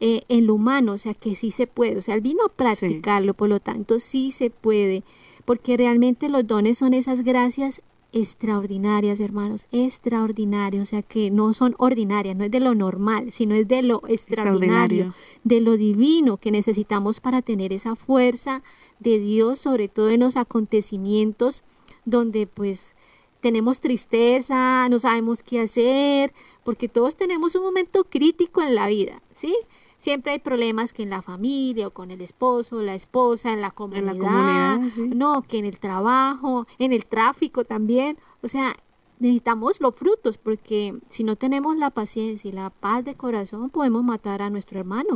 eh, 0.00 0.22
en 0.28 0.46
lo 0.46 0.54
humano, 0.54 0.92
o 0.92 0.98
sea 0.98 1.14
que 1.14 1.36
sí 1.36 1.50
se 1.50 1.66
puede, 1.66 1.98
o 1.98 2.02
sea, 2.02 2.14
él 2.14 2.22
vino 2.22 2.44
a 2.44 2.48
practicarlo, 2.48 3.34
por 3.34 3.48
lo 3.48 3.60
tanto 3.60 4.00
sí 4.00 4.32
se 4.32 4.50
puede, 4.50 5.04
porque 5.44 5.76
realmente 5.76 6.28
los 6.28 6.46
dones 6.46 6.78
son 6.78 6.94
esas 6.94 7.22
gracias 7.22 7.82
extraordinarias, 8.12 9.20
hermanos, 9.20 9.66
extraordinarias, 9.72 10.82
o 10.82 10.86
sea 10.86 11.02
que 11.02 11.30
no 11.30 11.52
son 11.52 11.74
ordinarias, 11.78 12.36
no 12.36 12.44
es 12.44 12.50
de 12.50 12.60
lo 12.60 12.74
normal, 12.74 13.32
sino 13.32 13.54
es 13.54 13.68
de 13.68 13.82
lo 13.82 14.02
extraordinario, 14.08 15.14
de 15.44 15.60
lo 15.60 15.76
divino 15.76 16.36
que 16.36 16.50
necesitamos 16.50 17.20
para 17.20 17.42
tener 17.42 17.72
esa 17.72 17.94
fuerza 17.94 18.62
de 18.98 19.18
Dios, 19.18 19.58
sobre 19.60 19.88
todo 19.88 20.10
en 20.10 20.20
los 20.20 20.36
acontecimientos 20.36 21.64
donde 22.04 22.46
pues 22.46 22.96
tenemos 23.40 23.80
tristeza, 23.80 24.88
no 24.88 24.98
sabemos 24.98 25.42
qué 25.42 25.60
hacer, 25.60 26.32
porque 26.64 26.88
todos 26.88 27.16
tenemos 27.16 27.54
un 27.54 27.62
momento 27.62 28.04
crítico 28.04 28.62
en 28.62 28.74
la 28.74 28.86
vida, 28.86 29.22
¿sí? 29.34 29.54
Siempre 29.98 30.32
hay 30.32 30.38
problemas 30.38 30.94
que 30.94 31.02
en 31.02 31.10
la 31.10 31.20
familia 31.20 31.88
o 31.88 31.90
con 31.90 32.10
el 32.10 32.22
esposo, 32.22 32.80
la 32.80 32.94
esposa, 32.94 33.52
en 33.52 33.60
la 33.60 33.70
comunidad, 33.70 34.78
no, 34.96 35.42
que 35.42 35.58
en 35.58 35.66
el 35.66 35.78
trabajo, 35.78 36.66
en 36.78 36.94
el 36.94 37.04
tráfico 37.04 37.64
también. 37.64 38.16
O 38.42 38.48
sea, 38.48 38.74
necesitamos 39.18 39.80
los 39.80 39.94
frutos 39.94 40.38
porque 40.38 40.98
si 41.10 41.22
no 41.22 41.36
tenemos 41.36 41.76
la 41.76 41.90
paciencia 41.90 42.48
y 42.48 42.52
la 42.52 42.70
paz 42.70 43.04
de 43.04 43.14
corazón 43.14 43.68
podemos 43.68 44.02
matar 44.02 44.40
a 44.40 44.48
nuestro 44.50 44.80
hermano. 44.80 45.10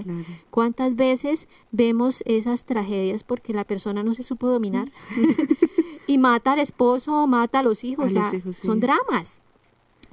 ¿Cuántas 0.51 0.95
veces 0.95 1.49
vemos 1.73 2.23
esas 2.27 2.67
tragedias 2.67 3.25
porque 3.25 3.55
la 3.55 3.65
persona 3.65 4.03
no 4.03 4.13
se 4.13 4.23
supo 4.23 4.49
dominar 4.49 4.93
y 6.07 6.19
mata 6.19 6.53
al 6.53 6.59
esposo, 6.59 7.27
mata 7.27 7.61
a 7.61 7.63
los 7.63 7.85
hijos? 7.85 8.07
o 8.07 8.09
sea, 8.09 8.33
son 8.53 8.81
dramas. 8.81 9.41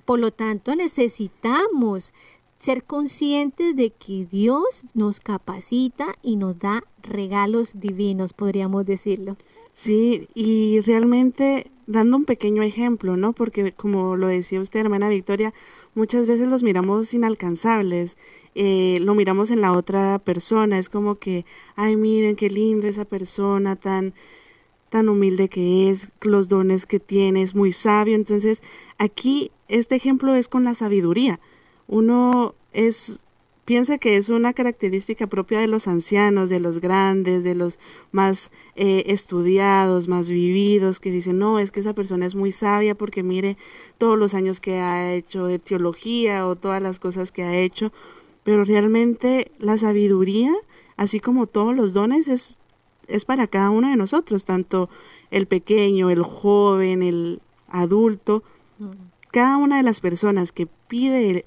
Por 0.06 0.20
lo 0.20 0.32
tanto, 0.32 0.76
necesitamos 0.76 2.14
ser 2.60 2.84
conscientes 2.84 3.76
de 3.76 3.92
que 3.92 4.26
Dios 4.26 4.84
nos 4.94 5.20
capacita 5.20 6.14
y 6.22 6.36
nos 6.36 6.60
da 6.60 6.84
regalos 7.02 7.80
divinos, 7.80 8.34
podríamos 8.34 8.86
decirlo. 8.86 9.36
Sí, 9.74 10.28
y 10.36 10.80
realmente 10.82 11.72
dando 11.88 12.18
un 12.18 12.26
pequeño 12.26 12.62
ejemplo, 12.62 13.18
¿no? 13.18 13.34
Porque 13.34 13.72
como 13.72 14.16
lo 14.16 14.28
decía 14.28 14.62
usted, 14.62 14.82
hermana 14.82 15.10
Victoria, 15.10 15.54
muchas 15.96 16.28
veces 16.28 16.50
los 16.50 16.62
miramos 16.62 17.14
inalcanzables, 17.14 18.18
eh, 18.54 19.00
lo 19.02 19.16
miramos 19.16 19.50
en 19.50 19.62
la 19.62 19.72
otra 19.72 20.20
persona, 20.20 20.78
es 20.78 20.90
como 20.90 21.16
que, 21.16 21.46
ay, 21.76 21.96
miren 21.96 22.36
qué 22.36 22.50
lindo 22.50 22.88
esa 22.88 23.06
persona, 23.06 23.76
tan 23.76 24.14
tan 24.92 25.10
humilde 25.10 25.50
que 25.50 25.90
es, 25.90 26.12
los 26.22 26.50
dones 26.50 26.86
que 26.86 27.00
tiene, 27.00 27.42
es 27.42 27.56
muy 27.56 27.72
sabio. 27.72 28.14
Entonces, 28.14 28.62
aquí 29.00 29.52
este 29.68 29.96
ejemplo 29.96 30.36
es 30.36 30.48
con 30.48 30.64
la 30.64 30.76
sabiduría 30.76 31.40
uno 31.92 32.56
es 32.72 33.26
piensa 33.66 33.98
que 33.98 34.18
es 34.18 34.30
una 34.30 34.54
característica 34.54 35.28
propia 35.28 35.60
de 35.60 35.68
los 35.68 35.88
ancianos, 35.88 36.50
de 36.50 36.60
los 36.60 36.82
grandes, 36.82 37.44
de 37.44 37.54
los 37.54 37.80
más 38.12 38.50
eh, 38.76 39.04
estudiados, 39.08 40.08
más 40.08 40.30
vividos, 40.30 41.00
que 41.00 41.12
dicen, 41.12 41.38
no, 41.38 41.60
es 41.60 41.72
que 41.72 41.82
esa 41.82 41.94
persona 41.94 42.26
es 42.26 42.34
muy 42.34 42.52
sabia 42.52 42.96
porque 42.96 43.24
mire 43.24 43.58
todos 43.98 44.18
los 44.18 44.34
años 44.34 44.60
que 44.60 44.80
ha 44.80 45.14
hecho 45.14 45.46
de 45.46 45.60
teología 45.60 46.48
o 46.48 46.56
todas 46.56 46.82
las 46.82 47.00
cosas 47.00 47.32
que 47.32 47.44
ha 47.44 47.60
hecho, 47.60 47.92
pero 48.44 48.64
realmente 48.64 49.52
la 49.60 49.78
sabiduría, 49.78 50.52
así 50.98 51.20
como 51.20 51.46
todos 51.46 51.76
los 51.76 51.94
dones, 51.94 52.30
es, 52.30 52.61
es 53.12 53.26
para 53.26 53.48
cada 53.48 53.70
uno 53.70 53.90
de 53.90 53.96
nosotros, 53.96 54.46
tanto 54.46 54.90
el 55.30 55.46
pequeño, 55.48 56.10
el 56.10 56.24
joven, 56.24 57.04
el 57.04 57.42
adulto, 57.68 58.44
cada 59.32 59.58
una 59.58 59.78
de 59.78 59.84
las 59.84 60.02
personas 60.02 60.52
que 60.52 60.68
pide 60.88 61.46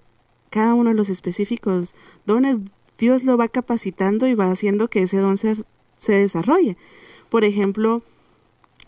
cada 0.51 0.75
uno 0.75 0.91
de 0.91 0.97
los 0.97 1.09
específicos 1.09 1.95
dones, 2.27 2.59
Dios 2.97 3.25
lo 3.25 3.37
va 3.37 3.49
capacitando 3.49 4.27
y 4.29 4.35
va 4.35 4.51
haciendo 4.51 4.89
que 4.89 5.03
ese 5.03 5.19
don 5.19 5.37
se, 5.37 5.65
desarrolle. 6.07 6.77
Por 7.29 7.45
ejemplo, 7.45 8.03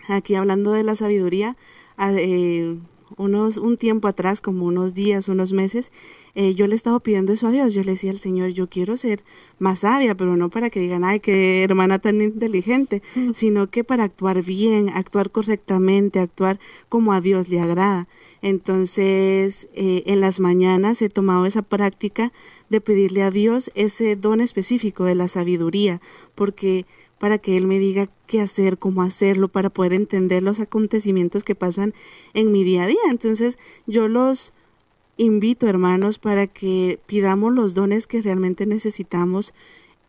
aquí 0.08 0.36
hablando 0.36 0.72
de 0.72 0.84
la 0.84 0.94
sabiduría, 0.94 1.56
eh, 1.98 2.78
unos, 3.16 3.56
un 3.56 3.76
tiempo 3.76 4.08
atrás, 4.08 4.40
como 4.40 4.64
unos 4.66 4.94
días, 4.94 5.28
unos 5.28 5.52
meses, 5.52 5.90
eh, 6.38 6.54
yo 6.54 6.66
le 6.66 6.74
estaba 6.74 7.00
pidiendo 7.00 7.32
eso 7.32 7.46
a 7.46 7.50
Dios. 7.50 7.72
Yo 7.72 7.82
le 7.82 7.92
decía 7.92 8.10
al 8.10 8.18
Señor, 8.18 8.50
yo 8.50 8.68
quiero 8.68 8.98
ser 8.98 9.24
más 9.58 9.80
sabia, 9.80 10.14
pero 10.14 10.36
no 10.36 10.50
para 10.50 10.68
que 10.68 10.80
digan, 10.80 11.02
ay, 11.02 11.18
qué 11.18 11.64
hermana 11.64 11.98
tan 11.98 12.20
inteligente, 12.20 13.02
mm. 13.14 13.32
sino 13.34 13.70
que 13.70 13.84
para 13.84 14.04
actuar 14.04 14.42
bien, 14.42 14.90
actuar 14.90 15.30
correctamente, 15.30 16.20
actuar 16.20 16.60
como 16.90 17.14
a 17.14 17.22
Dios 17.22 17.48
le 17.48 17.58
agrada. 17.58 18.06
Entonces, 18.42 19.68
eh, 19.72 20.02
en 20.04 20.20
las 20.20 20.38
mañanas 20.38 21.00
he 21.00 21.08
tomado 21.08 21.46
esa 21.46 21.62
práctica 21.62 22.34
de 22.68 22.82
pedirle 22.82 23.22
a 23.22 23.30
Dios 23.30 23.70
ese 23.74 24.14
don 24.14 24.42
específico 24.42 25.04
de 25.04 25.14
la 25.14 25.28
sabiduría, 25.28 26.02
porque 26.34 26.84
para 27.18 27.38
que 27.38 27.56
Él 27.56 27.66
me 27.66 27.78
diga 27.78 28.10
qué 28.26 28.42
hacer, 28.42 28.76
cómo 28.76 29.00
hacerlo, 29.00 29.48
para 29.48 29.70
poder 29.70 29.94
entender 29.94 30.42
los 30.42 30.60
acontecimientos 30.60 31.44
que 31.44 31.54
pasan 31.54 31.94
en 32.34 32.52
mi 32.52 32.62
día 32.62 32.82
a 32.82 32.86
día. 32.88 33.00
Entonces, 33.10 33.58
yo 33.86 34.06
los 34.08 34.52
invito, 35.16 35.66
hermanos, 35.66 36.18
para 36.18 36.46
que 36.46 36.98
pidamos 37.06 37.52
los 37.52 37.74
dones 37.74 38.06
que 38.06 38.20
realmente 38.20 38.66
necesitamos, 38.66 39.54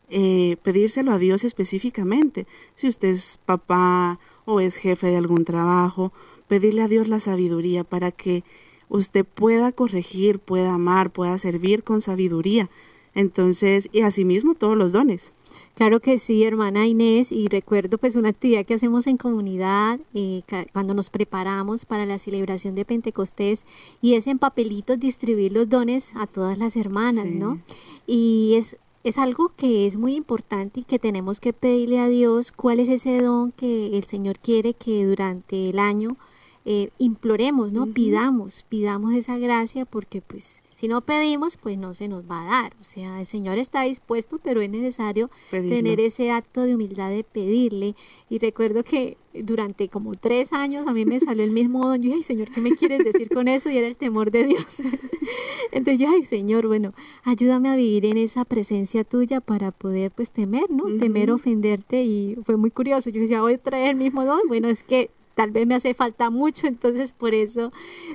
eh, 0.10 0.58
pedírselo 0.63 1.12
a 1.12 1.17
Dios 1.17 1.43
específicamente. 1.43 2.48
Si 2.76 2.88
usted 2.88 3.10
es 3.10 3.39
papá 3.46 4.20
o 4.46 4.60
es 4.60 4.78
jefe 4.78 5.08
de 5.08 5.17
algún 5.17 5.46
trabajo, 5.46 6.13
pedirle 6.48 6.82
a 6.82 6.88
Dios 6.88 7.08
la 7.08 7.20
sabiduría 7.20 7.84
para 7.84 8.12
que 8.12 8.43
usted 8.89 9.26
pueda 9.26 9.72
corregir, 9.72 10.39
pueda 10.39 10.74
amar, 10.74 11.12
pueda 11.12 11.38
servir 11.38 11.84
con 11.84 12.02
sabiduría. 12.02 12.70
Entonces, 13.13 13.89
y 13.91 14.02
asimismo 14.02 14.54
todos 14.56 14.78
los 14.78 14.93
dones. 14.93 15.34
Claro 15.78 16.00
que 16.00 16.17
sí, 16.17 16.43
hermana 16.43 16.88
Inés, 16.88 17.32
y 17.32 17.48
recuerdo 17.48 18.00
pues 18.00 18.15
una 18.15 18.30
actividad 18.30 18.65
que 18.65 18.74
hacemos 18.74 19.06
en 19.06 19.17
comunidad 19.17 20.00
eh, 20.15 20.41
cuando 20.74 20.96
nos 20.96 21.12
preparamos 21.12 21.86
para 21.86 22.08
la 22.08 22.17
celebración 22.17 22.74
de 22.74 22.84
Pentecostés 22.84 23.63
y 24.02 24.15
es 24.15 24.26
en 24.26 24.39
papelitos 24.39 25.00
distribuir 25.00 25.52
los 25.52 25.70
dones 25.70 26.13
a 26.15 26.26
todas 26.26 26.58
las 26.58 26.76
hermanas, 26.76 27.28
¿no? 27.28 27.62
Y 28.08 28.56
es, 28.56 28.78
es 29.04 29.20
algo 29.20 29.52
que 29.56 29.86
es 29.86 29.98
muy 29.98 30.15
importante 30.15 30.80
y 30.80 30.84
que 30.84 30.98
tenemos 30.98 31.39
que 31.39 31.54
pedirle 31.54 32.00
a 32.00 32.08
Dios 32.08 32.52
cuál 32.52 32.80
es 32.80 32.89
ese 32.89 33.22
don 33.22 33.52
que 33.52 33.98
el 33.98 34.06
Señor 34.06 34.39
quiere 34.39 34.74
que 34.74 35.06
durante 35.06 35.70
el 35.70 35.78
año 35.78 36.17
eh, 36.65 36.89
imploremos, 36.98 37.72
¿no? 37.72 37.86
Pidamos, 37.86 38.65
pidamos 38.67 39.13
esa 39.13 39.38
gracia 39.38 39.86
porque 39.86 40.22
pues 40.22 40.62
Si 40.77 40.87
no 40.87 41.01
pedimos, 41.01 41.57
pues 41.57 41.75
no 41.75 41.95
se 41.95 42.07
nos 42.07 42.29
va 42.29 42.43
a 42.43 42.45
dar. 42.45 42.75
O 42.79 42.83
sea, 42.83 43.19
el 43.19 43.25
Señor 43.25 43.57
está 43.57 43.81
dispuesto, 43.81 44.37
pero 44.37 44.61
es 44.61 44.69
necesario 44.69 45.31
Pedirlo. 45.49 45.75
tener 45.75 45.99
ese 45.99 46.29
acto 46.29 46.61
de 46.61 46.75
humildad 46.75 47.09
de 47.09 47.23
pedirle. 47.23 47.95
Y 48.29 48.37
recuerdo 48.37 48.83
que 48.83 49.17
durante 49.33 49.89
como 49.89 50.11
tres 50.11 50.53
años 50.53 50.85
a 50.85 50.93
mí 50.93 51.03
me 51.03 51.19
salió 51.19 51.43
el 51.43 51.49
mismo 51.49 51.87
don. 51.87 51.99
Yo 51.99 52.09
dije, 52.09 52.17
ay 52.17 52.21
Señor, 52.23 52.51
¿qué 52.51 52.61
me 52.61 52.75
quieres 52.75 53.03
decir 53.03 53.27
con 53.27 53.47
eso? 53.47 53.71
Y 53.71 53.77
era 53.79 53.87
el 53.87 53.97
temor 53.97 54.29
de 54.29 54.43
Dios. 54.43 54.65
Entonces 55.71 55.97
yo, 55.97 56.11
ay 56.11 56.23
Señor, 56.25 56.67
bueno, 56.67 56.93
ayúdame 57.23 57.69
a 57.69 57.75
vivir 57.75 58.05
en 58.05 58.17
esa 58.17 58.45
presencia 58.45 59.03
tuya 59.03 59.41
para 59.41 59.71
poder 59.71 60.11
pues 60.11 60.29
temer, 60.29 60.69
¿no? 60.69 60.95
Temer 60.99 61.31
ofenderte. 61.31 62.03
Y 62.03 62.37
fue 62.45 62.55
muy 62.55 62.69
curioso. 62.69 63.09
Yo 63.09 63.19
decía, 63.19 63.41
voy 63.41 63.53
a 63.53 63.57
traer 63.57 63.89
el 63.89 63.95
mismo 63.95 64.25
don. 64.25 64.41
Bueno, 64.47 64.67
es 64.67 64.83
que 64.83 65.09
tal 65.38 65.52
vez 65.52 65.67
me 65.67 65.76
hace 65.76 65.93
falta 65.93 66.30
mucho, 66.32 66.65
entonces 66.67 67.12
por 67.12 67.34
eso 67.36 67.71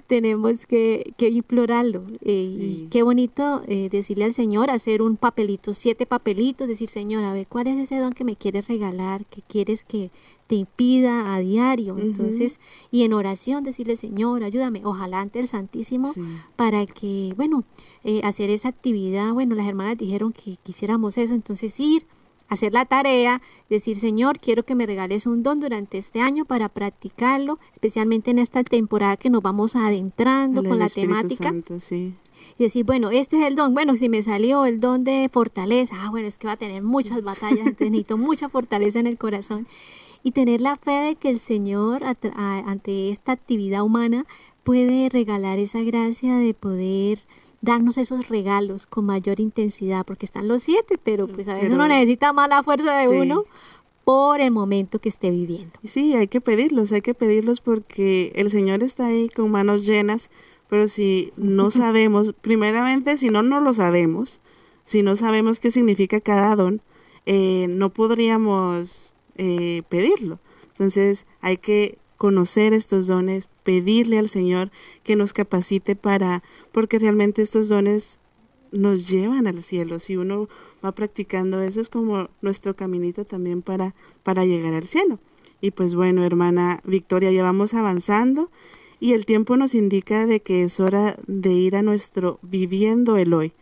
tenemos 0.09 0.67
que, 0.67 1.15
que 1.17 1.29
implorarlo. 1.29 2.03
Eh, 2.21 2.41
Sí. 2.43 2.83
Y 2.85 2.89
qué 2.91 3.03
bonito 3.05 3.63
eh, 3.69 3.89
decirle 3.91 4.25
al 4.25 4.33
Señor, 4.35 4.69
hacer 4.71 5.01
un 5.03 5.17
papelito, 5.17 5.73
siete 5.75 6.05
papelitos, 6.07 6.67
decir, 6.67 6.89
Señor, 6.89 7.23
a 7.25 7.33
ver, 7.33 7.47
¿cuál 7.47 7.69
es 7.69 7.79
ese 7.79 7.99
don 7.99 8.13
que 8.13 8.25
me 8.25 8.35
quieres 8.37 8.67
regalar, 8.67 9.25
que 9.27 9.43
quieres 9.43 9.85
que 9.85 10.11
te 10.49 10.67
pida 10.77 11.33
a 11.35 11.39
diario? 11.39 11.97
Entonces, 11.99 12.59
y 12.91 13.05
en 13.05 13.13
oración 13.13 13.63
decirle, 13.63 13.97
Señor, 13.97 14.43
ayúdame, 14.43 14.81
ojalá 14.85 15.21
ante 15.21 15.39
el 15.39 15.47
Santísimo, 15.49 16.13
Sí. 16.15 16.21
para 16.57 16.85
que, 16.87 17.33
bueno, 17.37 17.63
eh, 18.03 18.21
hacer 18.25 18.51
esa 18.51 18.69
actividad, 18.69 19.33
bueno, 19.33 19.55
las 19.55 19.69
hermanas 19.69 19.97
dijeron 19.97 20.33
que 20.33 20.57
quisiéramos 20.65 21.17
eso, 21.17 21.35
entonces 21.35 21.79
ir, 21.79 22.05
hacer 22.53 22.73
la 22.73 22.85
tarea, 22.85 23.41
decir, 23.71 23.99
Señor, 23.99 24.38
quiero 24.38 24.65
que 24.65 24.75
me 24.75 24.87
regales 24.87 25.27
un 25.27 25.43
don 25.43 25.61
durante 25.61 25.99
este 25.99 26.21
año 26.21 26.45
para 26.45 26.69
practicarlo, 26.69 27.59
especialmente 27.73 28.31
en 28.31 28.38
esta 28.38 28.62
temporada 28.65 29.17
que 29.17 29.31
nos 29.31 29.43
vamos 29.43 29.75
adentrando 29.77 30.62
con 30.62 30.79
la 30.79 30.87
Espíritu 30.87 31.12
temática 31.15 31.45
Santo, 31.49 31.81
sí. 31.81 32.15
y 32.59 32.62
decir, 32.65 32.85
bueno, 32.85 33.11
este 33.11 33.41
es 33.41 33.47
el 33.47 33.55
don, 33.57 33.75
bueno, 33.75 33.97
si 33.97 34.09
me 34.09 34.23
salió 34.23 34.65
el 34.67 34.81
don 34.81 35.05
de 35.05 35.29
fortaleza, 35.33 35.97
ah, 36.01 36.11
bueno, 36.11 36.27
es 36.29 36.38
que 36.38 36.47
va 36.47 36.55
a 36.55 36.57
tener 36.57 36.83
muchas 36.83 37.23
batallas, 37.23 37.61
entonces 37.61 37.91
necesito 37.91 38.19
mucha 38.19 38.49
fortaleza 38.49 38.99
en 39.01 39.07
el 39.07 39.19
corazón 39.19 39.67
y 40.23 40.31
tener 40.33 40.61
la 40.61 40.77
fe 40.77 40.93
de 40.93 41.17
que 41.17 41.29
el 41.31 41.41
Señor 41.41 42.05
a 42.05 42.15
tra- 42.15 42.33
a- 42.37 42.59
ante 42.71 43.11
esta 43.11 43.33
actividad 43.33 43.83
humana 43.83 44.25
puede 44.62 45.09
regalar 45.09 45.59
esa 45.59 45.83
gracia 45.83 46.37
de 46.37 46.55
poder 46.55 47.19
darnos 47.62 47.96
esos 47.96 48.29
regalos 48.29 48.87
con 48.87 49.07
mayor 49.07 49.40
intensidad, 49.40 50.05
porque 50.05 50.27
están 50.27 50.48
los 50.48 50.62
siete, 50.64 50.98
pero 51.03 51.27
pues 51.29 51.48
a 51.48 51.55
veces 51.55 51.70
Pero- 51.70 51.77
uno 51.77 51.88
necesita 51.88 52.33
más 52.35 52.48
la 52.51 52.62
fuerza 52.62 52.94
de 52.98 53.09
Sí. 53.09 53.14
uno 53.14 53.44
por 54.05 54.40
el 54.40 54.51
momento 54.51 54.98
que 54.98 55.09
esté 55.09 55.31
viviendo. 55.31 55.72
Sí, 55.85 56.14
hay 56.14 56.27
que 56.29 56.40
pedirlos, 56.40 56.90
hay 56.92 57.01
que 57.03 57.14
pedirlos 57.14 57.61
porque 57.61 58.33
el 58.35 58.51
Señor 58.51 58.83
está 58.83 59.07
ahí 59.07 59.29
con 59.29 59.51
manos 59.51 59.87
llenas, 59.87 60.29
pero 60.68 60.88
si 60.88 61.33
no 61.37 61.70
sabemos, 61.94 62.35
primeramente, 62.40 63.16
si 63.16 63.29
no, 63.29 63.42
no 63.42 63.61
lo 63.61 63.72
sabemos, 63.72 64.40
si 64.85 65.03
no 65.03 65.14
sabemos 65.14 65.61
qué 65.61 65.70
significa 65.70 66.20
cada 66.20 66.57
don, 66.57 66.83
eh, 67.27 67.66
no 67.70 67.90
podríamos 67.90 69.12
eh, 69.37 69.83
pedirlo. 69.88 70.40
Entonces 70.72 71.27
hay 71.40 71.59
que 71.59 71.96
conocer 72.16 72.75
estos 72.75 73.07
dones, 73.07 73.48
pedirle 73.62 74.18
al 74.18 74.29
Señor 74.29 74.70
que 75.03 75.16
nos 75.16 75.33
capacite 75.33 75.96
para, 75.96 76.42
porque 76.72 76.98
realmente 76.98 77.42
estos 77.42 77.68
dones 77.68 78.20
nos 78.72 79.09
llevan 79.09 79.46
al 79.46 79.62
cielo. 79.62 79.98
Si 79.98 80.16
uno 80.16 80.48
va 80.85 80.92
practicando 80.92 81.61
eso 81.62 81.81
es 81.81 81.88
como 81.88 82.29
nuestro 82.40 82.75
caminito 82.75 83.25
también 83.25 83.62
para, 83.62 83.94
para 84.22 84.44
llegar 84.44 84.75
al 84.75 84.88
cielo. 84.88 85.18
Y 85.61 85.70
pues 85.70 85.94
bueno, 85.94 86.25
hermana 86.25 86.81
Victoria, 86.85 87.31
ya 87.31 87.42
vamos 87.42 87.75
avanzando 87.75 88.51
y 88.98 89.12
el 89.12 89.27
tiempo 89.27 89.57
nos 89.57 89.75
indica 89.75 90.27
de 90.27 90.40
que 90.40 90.64
es 90.64 90.81
hora 90.81 91.16
de 91.27 91.53
ir 91.53 91.77
a 91.77 91.83
nuestro 91.83 92.38
viviendo 92.42 93.16
el 93.16 93.35
hoy. 93.35 93.53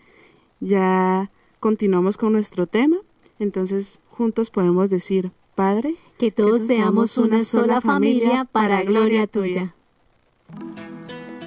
Ya 0.61 1.31
continuamos 1.61 2.17
con 2.17 2.33
nuestro 2.33 2.67
tema, 2.67 2.99
entonces 3.39 4.01
juntos 4.09 4.51
podemos 4.51 4.91
decir, 4.91 5.33
Padre, 5.55 5.97
Que 6.19 6.31
todos 6.31 6.63
seamos 6.63 7.19
una 7.19 7.45
sola 7.45 7.81
familia 7.81 8.45
para 8.45 8.83
gloria 8.83 9.27
tuya. 9.27 9.75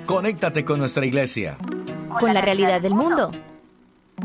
Conéctate 0.06 0.66
con 0.66 0.80
nuestra 0.80 1.06
iglesia, 1.06 1.58
Con 2.20 2.34
la 2.34 2.42
realidad 2.42 2.82
del 2.82 2.94
mundo. 2.94 3.32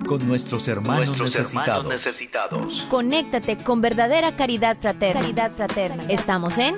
con 0.07 0.27
nuestros 0.29 0.69
hermanos 0.69 1.17
Nuestros 1.19 1.35
necesitados. 1.35 1.85
hermanos 1.85 2.05
necesitados. 2.07 2.87
Conéctate 2.91 3.57
con 3.59 3.81
verdadera 3.81 4.37
caridad 4.37 4.77
fraterna. 4.81 5.21
Caridad 5.23 5.53
fraterna. 5.53 6.05
Estamos 6.09 6.59
en 6.59 6.77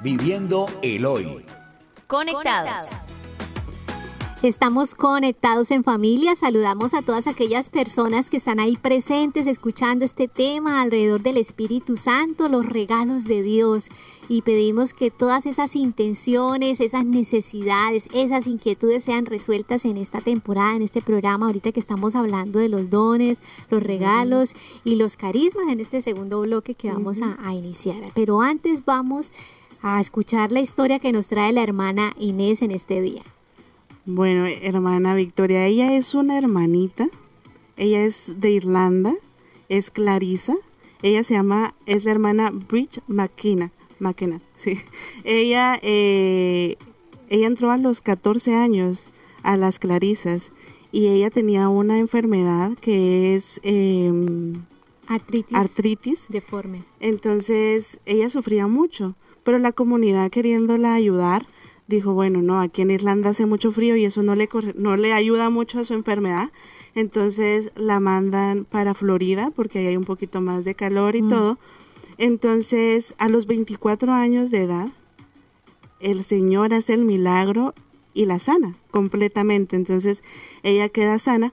Viviendo 0.00 0.66
el 0.82 1.04
hoy. 1.06 1.44
Conectados. 2.06 2.88
Estamos 4.42 4.94
conectados 4.94 5.72
en 5.72 5.82
familia, 5.82 6.36
saludamos 6.36 6.94
a 6.94 7.02
todas 7.02 7.26
aquellas 7.26 7.70
personas 7.70 8.28
que 8.30 8.36
están 8.36 8.60
ahí 8.60 8.76
presentes 8.76 9.48
escuchando 9.48 10.04
este 10.04 10.28
tema 10.28 10.80
alrededor 10.80 11.22
del 11.22 11.38
Espíritu 11.38 11.96
Santo, 11.96 12.48
los 12.48 12.64
regalos 12.64 13.24
de 13.24 13.42
Dios 13.42 13.88
y 14.28 14.42
pedimos 14.42 14.92
que 14.92 15.10
todas 15.10 15.46
esas 15.46 15.74
intenciones, 15.74 16.80
esas 16.80 17.04
necesidades, 17.04 18.08
esas 18.12 18.46
inquietudes 18.46 19.04
sean 19.04 19.26
resueltas 19.26 19.84
en 19.84 19.96
esta 19.96 20.20
temporada, 20.20 20.76
en 20.76 20.82
este 20.82 21.00
programa, 21.00 21.46
ahorita 21.46 21.72
que 21.72 21.80
estamos 21.80 22.14
hablando 22.14 22.58
de 22.58 22.68
los 22.68 22.90
dones, 22.90 23.40
los 23.70 23.82
regalos 23.82 24.54
y 24.84 24.96
los 24.96 25.16
carismas 25.16 25.68
en 25.70 25.80
este 25.80 26.02
segundo 26.02 26.40
bloque 26.42 26.74
que 26.74 26.92
vamos 26.92 27.22
a, 27.22 27.38
a 27.42 27.54
iniciar. 27.54 27.96
Pero 28.14 28.42
antes 28.42 28.84
vamos 28.84 29.32
a 29.80 30.00
escuchar 30.00 30.52
la 30.52 30.60
historia 30.60 30.98
que 30.98 31.12
nos 31.12 31.28
trae 31.28 31.52
la 31.52 31.62
hermana 31.62 32.12
Inés 32.18 32.62
en 32.62 32.70
este 32.70 33.00
día. 33.00 33.22
Bueno, 34.04 34.46
hermana 34.46 35.14
Victoria, 35.14 35.66
ella 35.66 35.94
es 35.94 36.14
una 36.14 36.38
hermanita, 36.38 37.08
ella 37.76 38.04
es 38.04 38.40
de 38.40 38.50
Irlanda, 38.50 39.14
es 39.68 39.90
Clarisa, 39.90 40.56
ella 41.02 41.22
se 41.22 41.34
llama, 41.34 41.74
es 41.86 42.04
la 42.04 42.10
hermana 42.10 42.50
Bridge 42.50 43.00
McKenna, 43.06 43.70
McKenna, 44.00 44.40
sí. 44.56 44.78
Ella, 45.24 45.78
eh, 45.82 46.76
ella 47.28 47.46
entró 47.46 47.70
a 47.70 47.76
los 47.76 48.00
14 48.00 48.54
años 48.54 49.10
a 49.42 49.56
las 49.56 49.78
Clarisas 49.78 50.52
y 50.92 51.06
ella 51.08 51.30
tenía 51.30 51.68
una 51.68 51.98
enfermedad 51.98 52.72
que 52.80 53.34
es 53.34 53.60
em, 53.62 54.54
Artritis, 55.06 55.54
artritis 55.56 56.26
deforme. 56.28 56.82
entonces 57.00 57.98
ella 58.06 58.30
sufría 58.30 58.66
mucho, 58.66 59.14
pero 59.44 59.58
la 59.58 59.72
comunidad 59.72 60.30
queriéndola 60.30 60.94
ayudar 60.94 61.46
dijo, 61.86 62.12
bueno, 62.12 62.42
no, 62.42 62.60
aquí 62.60 62.82
en 62.82 62.90
Irlanda 62.90 63.30
hace 63.30 63.46
mucho 63.46 63.70
frío 63.72 63.96
y 63.96 64.04
eso 64.04 64.22
no 64.22 64.34
le, 64.34 64.48
corre- 64.48 64.74
no 64.76 64.96
le 64.96 65.12
ayuda 65.14 65.48
mucho 65.48 65.78
a 65.80 65.84
su 65.84 65.94
enfermedad. 65.94 66.50
Entonces 66.94 67.70
la 67.76 67.98
mandan 67.98 68.66
para 68.66 68.92
Florida 68.92 69.50
porque 69.56 69.78
ahí 69.78 69.86
hay 69.86 69.96
un 69.96 70.04
poquito 70.04 70.42
más 70.42 70.64
de 70.66 70.74
calor 70.74 71.16
y 71.16 71.22
todo. 71.22 71.58
Entonces 72.18 73.14
a 73.18 73.28
los 73.28 73.46
24 73.46 74.12
años 74.12 74.50
de 74.50 74.62
edad, 74.64 74.88
el 76.00 76.24
Señor 76.24 76.74
hace 76.74 76.94
el 76.94 77.04
milagro 77.04 77.74
y 78.14 78.26
la 78.26 78.38
sana 78.38 78.74
completamente. 78.90 79.76
Entonces 79.76 80.22
ella 80.62 80.88
queda 80.88 81.18
sana, 81.18 81.52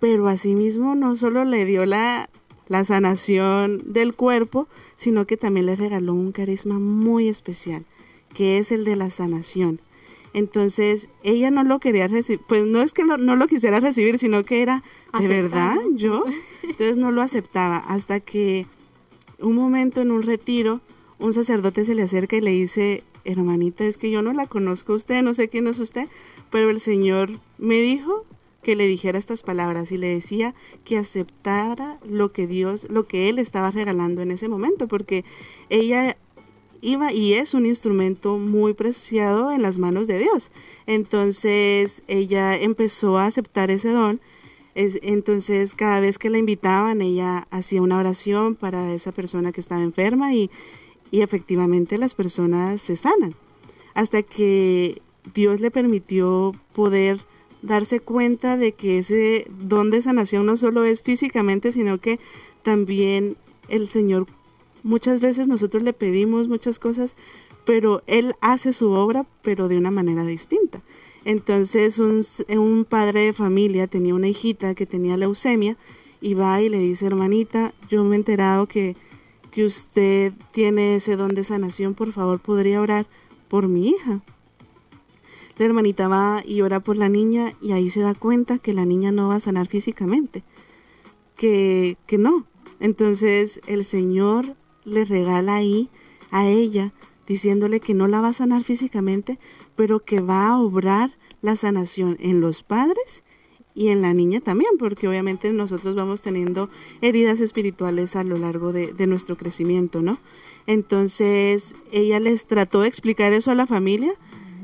pero 0.00 0.28
asimismo 0.28 0.94
no 0.94 1.14
solo 1.16 1.44
le 1.44 1.64
dio 1.64 1.84
la, 1.86 2.30
la 2.68 2.84
sanación 2.84 3.82
del 3.92 4.14
cuerpo, 4.14 4.68
sino 4.96 5.26
que 5.26 5.36
también 5.36 5.66
le 5.66 5.76
regaló 5.76 6.14
un 6.14 6.32
carisma 6.32 6.78
muy 6.78 7.28
especial, 7.28 7.84
que 8.34 8.58
es 8.58 8.72
el 8.72 8.84
de 8.84 8.96
la 8.96 9.10
sanación. 9.10 9.80
Entonces, 10.34 11.08
ella 11.24 11.50
no 11.50 11.62
lo 11.62 11.78
quería 11.78 12.08
recibir, 12.08 12.40
pues 12.48 12.64
no 12.64 12.80
es 12.80 12.94
que 12.94 13.04
lo- 13.04 13.18
no 13.18 13.36
lo 13.36 13.46
quisiera 13.48 13.80
recibir, 13.80 14.18
sino 14.18 14.44
que 14.44 14.62
era, 14.62 14.82
¿de 15.18 15.28
verdad 15.28 15.76
yo? 15.94 16.24
Entonces 16.62 16.96
no 16.96 17.10
lo 17.12 17.20
aceptaba, 17.20 17.76
hasta 17.76 18.18
que 18.20 18.66
un 19.42 19.54
momento 19.54 20.00
en 20.00 20.10
un 20.10 20.22
retiro, 20.22 20.80
un 21.18 21.32
sacerdote 21.32 21.84
se 21.84 21.94
le 21.94 22.02
acerca 22.02 22.36
y 22.36 22.40
le 22.40 22.50
dice, 22.50 23.04
hermanita, 23.24 23.84
es 23.84 23.98
que 23.98 24.10
yo 24.10 24.22
no 24.22 24.32
la 24.32 24.46
conozco 24.46 24.92
a 24.92 24.96
usted, 24.96 25.22
no 25.22 25.34
sé 25.34 25.48
quién 25.48 25.66
es 25.66 25.78
usted, 25.78 26.08
pero 26.50 26.70
el 26.70 26.80
Señor 26.80 27.30
me 27.58 27.80
dijo 27.80 28.24
que 28.62 28.76
le 28.76 28.86
dijera 28.86 29.18
estas 29.18 29.42
palabras 29.42 29.90
y 29.92 29.98
le 29.98 30.08
decía 30.08 30.54
que 30.84 30.96
aceptara 30.96 31.98
lo 32.08 32.32
que 32.32 32.46
Dios, 32.46 32.86
lo 32.88 33.06
que 33.06 33.28
Él 33.28 33.38
estaba 33.38 33.70
regalando 33.70 34.22
en 34.22 34.30
ese 34.30 34.48
momento, 34.48 34.86
porque 34.86 35.24
ella 35.68 36.16
iba 36.80 37.12
y 37.12 37.34
es 37.34 37.54
un 37.54 37.66
instrumento 37.66 38.38
muy 38.38 38.74
preciado 38.74 39.52
en 39.52 39.62
las 39.62 39.78
manos 39.78 40.06
de 40.06 40.18
Dios. 40.18 40.50
Entonces 40.86 42.02
ella 42.08 42.56
empezó 42.56 43.18
a 43.18 43.26
aceptar 43.26 43.70
ese 43.70 43.90
don. 43.90 44.20
Es- 44.74 44.98
entonces 45.02 45.74
cada 45.74 46.00
vez 46.00 46.18
que 46.18 46.30
la 46.30 46.38
invitaban 46.38 47.02
ella 47.02 47.46
hacía 47.50 47.82
una 47.82 47.98
oración 47.98 48.54
para 48.54 48.94
esa 48.94 49.12
persona 49.12 49.52
que 49.52 49.60
estaba 49.60 49.82
enferma 49.82 50.34
y, 50.34 50.50
y 51.10 51.20
efectivamente 51.20 51.98
las 51.98 52.14
personas 52.14 52.80
se 52.80 52.96
sanan. 52.96 53.34
Hasta 53.94 54.22
que 54.22 55.02
Dios 55.34 55.60
le 55.60 55.70
permitió 55.70 56.52
poder 56.72 57.20
darse 57.60 58.00
cuenta 58.00 58.56
de 58.56 58.72
que 58.72 58.98
ese 58.98 59.46
don 59.60 59.90
de 59.90 60.02
sanación 60.02 60.46
no 60.46 60.56
solo 60.56 60.84
es 60.84 61.02
físicamente, 61.02 61.70
sino 61.72 61.98
que 61.98 62.18
también 62.62 63.36
el 63.68 63.88
Señor 63.88 64.26
muchas 64.82 65.20
veces 65.20 65.46
nosotros 65.46 65.82
le 65.82 65.92
pedimos 65.92 66.48
muchas 66.48 66.78
cosas, 66.78 67.14
pero 67.64 68.02
Él 68.06 68.34
hace 68.40 68.72
su 68.72 68.90
obra, 68.90 69.26
pero 69.42 69.68
de 69.68 69.78
una 69.78 69.90
manera 69.92 70.24
distinta. 70.24 70.80
Entonces 71.24 71.98
un, 71.98 72.22
un 72.58 72.84
padre 72.84 73.26
de 73.26 73.32
familia 73.32 73.86
tenía 73.86 74.14
una 74.14 74.28
hijita 74.28 74.74
que 74.74 74.86
tenía 74.86 75.16
leucemia 75.16 75.76
y 76.20 76.34
va 76.34 76.60
y 76.60 76.68
le 76.68 76.78
dice, 76.78 77.06
hermanita, 77.06 77.72
yo 77.90 78.04
me 78.04 78.16
he 78.16 78.18
enterado 78.18 78.66
que, 78.66 78.96
que 79.50 79.64
usted 79.64 80.32
tiene 80.52 80.96
ese 80.96 81.16
don 81.16 81.34
de 81.34 81.44
sanación, 81.44 81.94
por 81.94 82.12
favor 82.12 82.40
podría 82.40 82.80
orar 82.80 83.06
por 83.48 83.68
mi 83.68 83.88
hija. 83.88 84.20
La 85.58 85.66
hermanita 85.66 86.08
va 86.08 86.42
y 86.44 86.62
ora 86.62 86.80
por 86.80 86.96
la 86.96 87.08
niña 87.08 87.52
y 87.60 87.72
ahí 87.72 87.90
se 87.90 88.00
da 88.00 88.14
cuenta 88.14 88.58
que 88.58 88.72
la 88.72 88.84
niña 88.84 89.12
no 89.12 89.28
va 89.28 89.36
a 89.36 89.40
sanar 89.40 89.66
físicamente, 89.66 90.42
que, 91.36 91.98
que 92.06 92.18
no. 92.18 92.46
Entonces 92.80 93.60
el 93.66 93.84
Señor 93.84 94.56
le 94.84 95.04
regala 95.04 95.56
ahí 95.56 95.90
a 96.30 96.48
ella 96.48 96.92
diciéndole 97.26 97.80
que 97.80 97.94
no 97.94 98.08
la 98.08 98.20
va 98.20 98.28
a 98.28 98.32
sanar 98.32 98.64
físicamente, 98.64 99.38
pero 99.76 100.00
que 100.00 100.20
va 100.20 100.48
a 100.48 100.58
obrar 100.58 101.16
la 101.40 101.56
sanación 101.56 102.16
en 102.20 102.40
los 102.40 102.62
padres 102.62 103.24
y 103.74 103.88
en 103.88 104.02
la 104.02 104.12
niña 104.12 104.40
también, 104.40 104.72
porque 104.78 105.08
obviamente 105.08 105.52
nosotros 105.52 105.94
vamos 105.94 106.20
teniendo 106.20 106.68
heridas 107.00 107.40
espirituales 107.40 108.16
a 108.16 108.24
lo 108.24 108.36
largo 108.36 108.72
de, 108.72 108.92
de, 108.92 109.06
nuestro 109.06 109.36
crecimiento, 109.36 110.02
¿no? 110.02 110.18
Entonces 110.66 111.74
ella 111.90 112.20
les 112.20 112.46
trató 112.46 112.82
de 112.82 112.88
explicar 112.88 113.32
eso 113.32 113.50
a 113.50 113.54
la 113.54 113.66
familia 113.66 114.14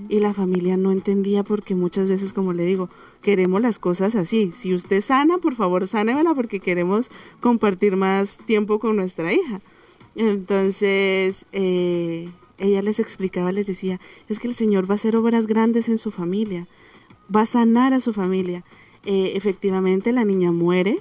y 0.08 0.20
la 0.20 0.34
familia 0.34 0.76
no 0.76 0.92
entendía 0.92 1.42
porque 1.42 1.74
muchas 1.74 2.08
veces, 2.08 2.32
como 2.32 2.52
le 2.52 2.64
digo, 2.64 2.88
queremos 3.22 3.60
las 3.60 3.78
cosas 3.78 4.14
así. 4.14 4.52
Si 4.52 4.74
usted 4.74 5.02
sana, 5.02 5.38
por 5.38 5.54
favor, 5.54 5.86
sánemela 5.86 6.34
porque 6.34 6.60
queremos 6.60 7.10
compartir 7.40 7.96
más 7.96 8.38
tiempo 8.38 8.78
con 8.78 8.96
nuestra 8.96 9.32
hija. 9.32 9.60
Entonces, 10.16 11.46
eh, 11.52 12.28
ella 12.58 12.82
les 12.82 13.00
explicaba, 13.00 13.52
les 13.52 13.66
decía, 13.66 14.00
es 14.28 14.38
que 14.38 14.48
el 14.48 14.54
Señor 14.54 14.88
va 14.88 14.94
a 14.94 14.96
hacer 14.96 15.16
obras 15.16 15.46
grandes 15.46 15.88
en 15.88 15.98
su 15.98 16.10
familia, 16.10 16.66
va 17.34 17.42
a 17.42 17.46
sanar 17.46 17.94
a 17.94 18.00
su 18.00 18.12
familia. 18.12 18.64
Eh, 19.04 19.32
efectivamente, 19.34 20.12
la 20.12 20.24
niña 20.24 20.52
muere 20.52 21.00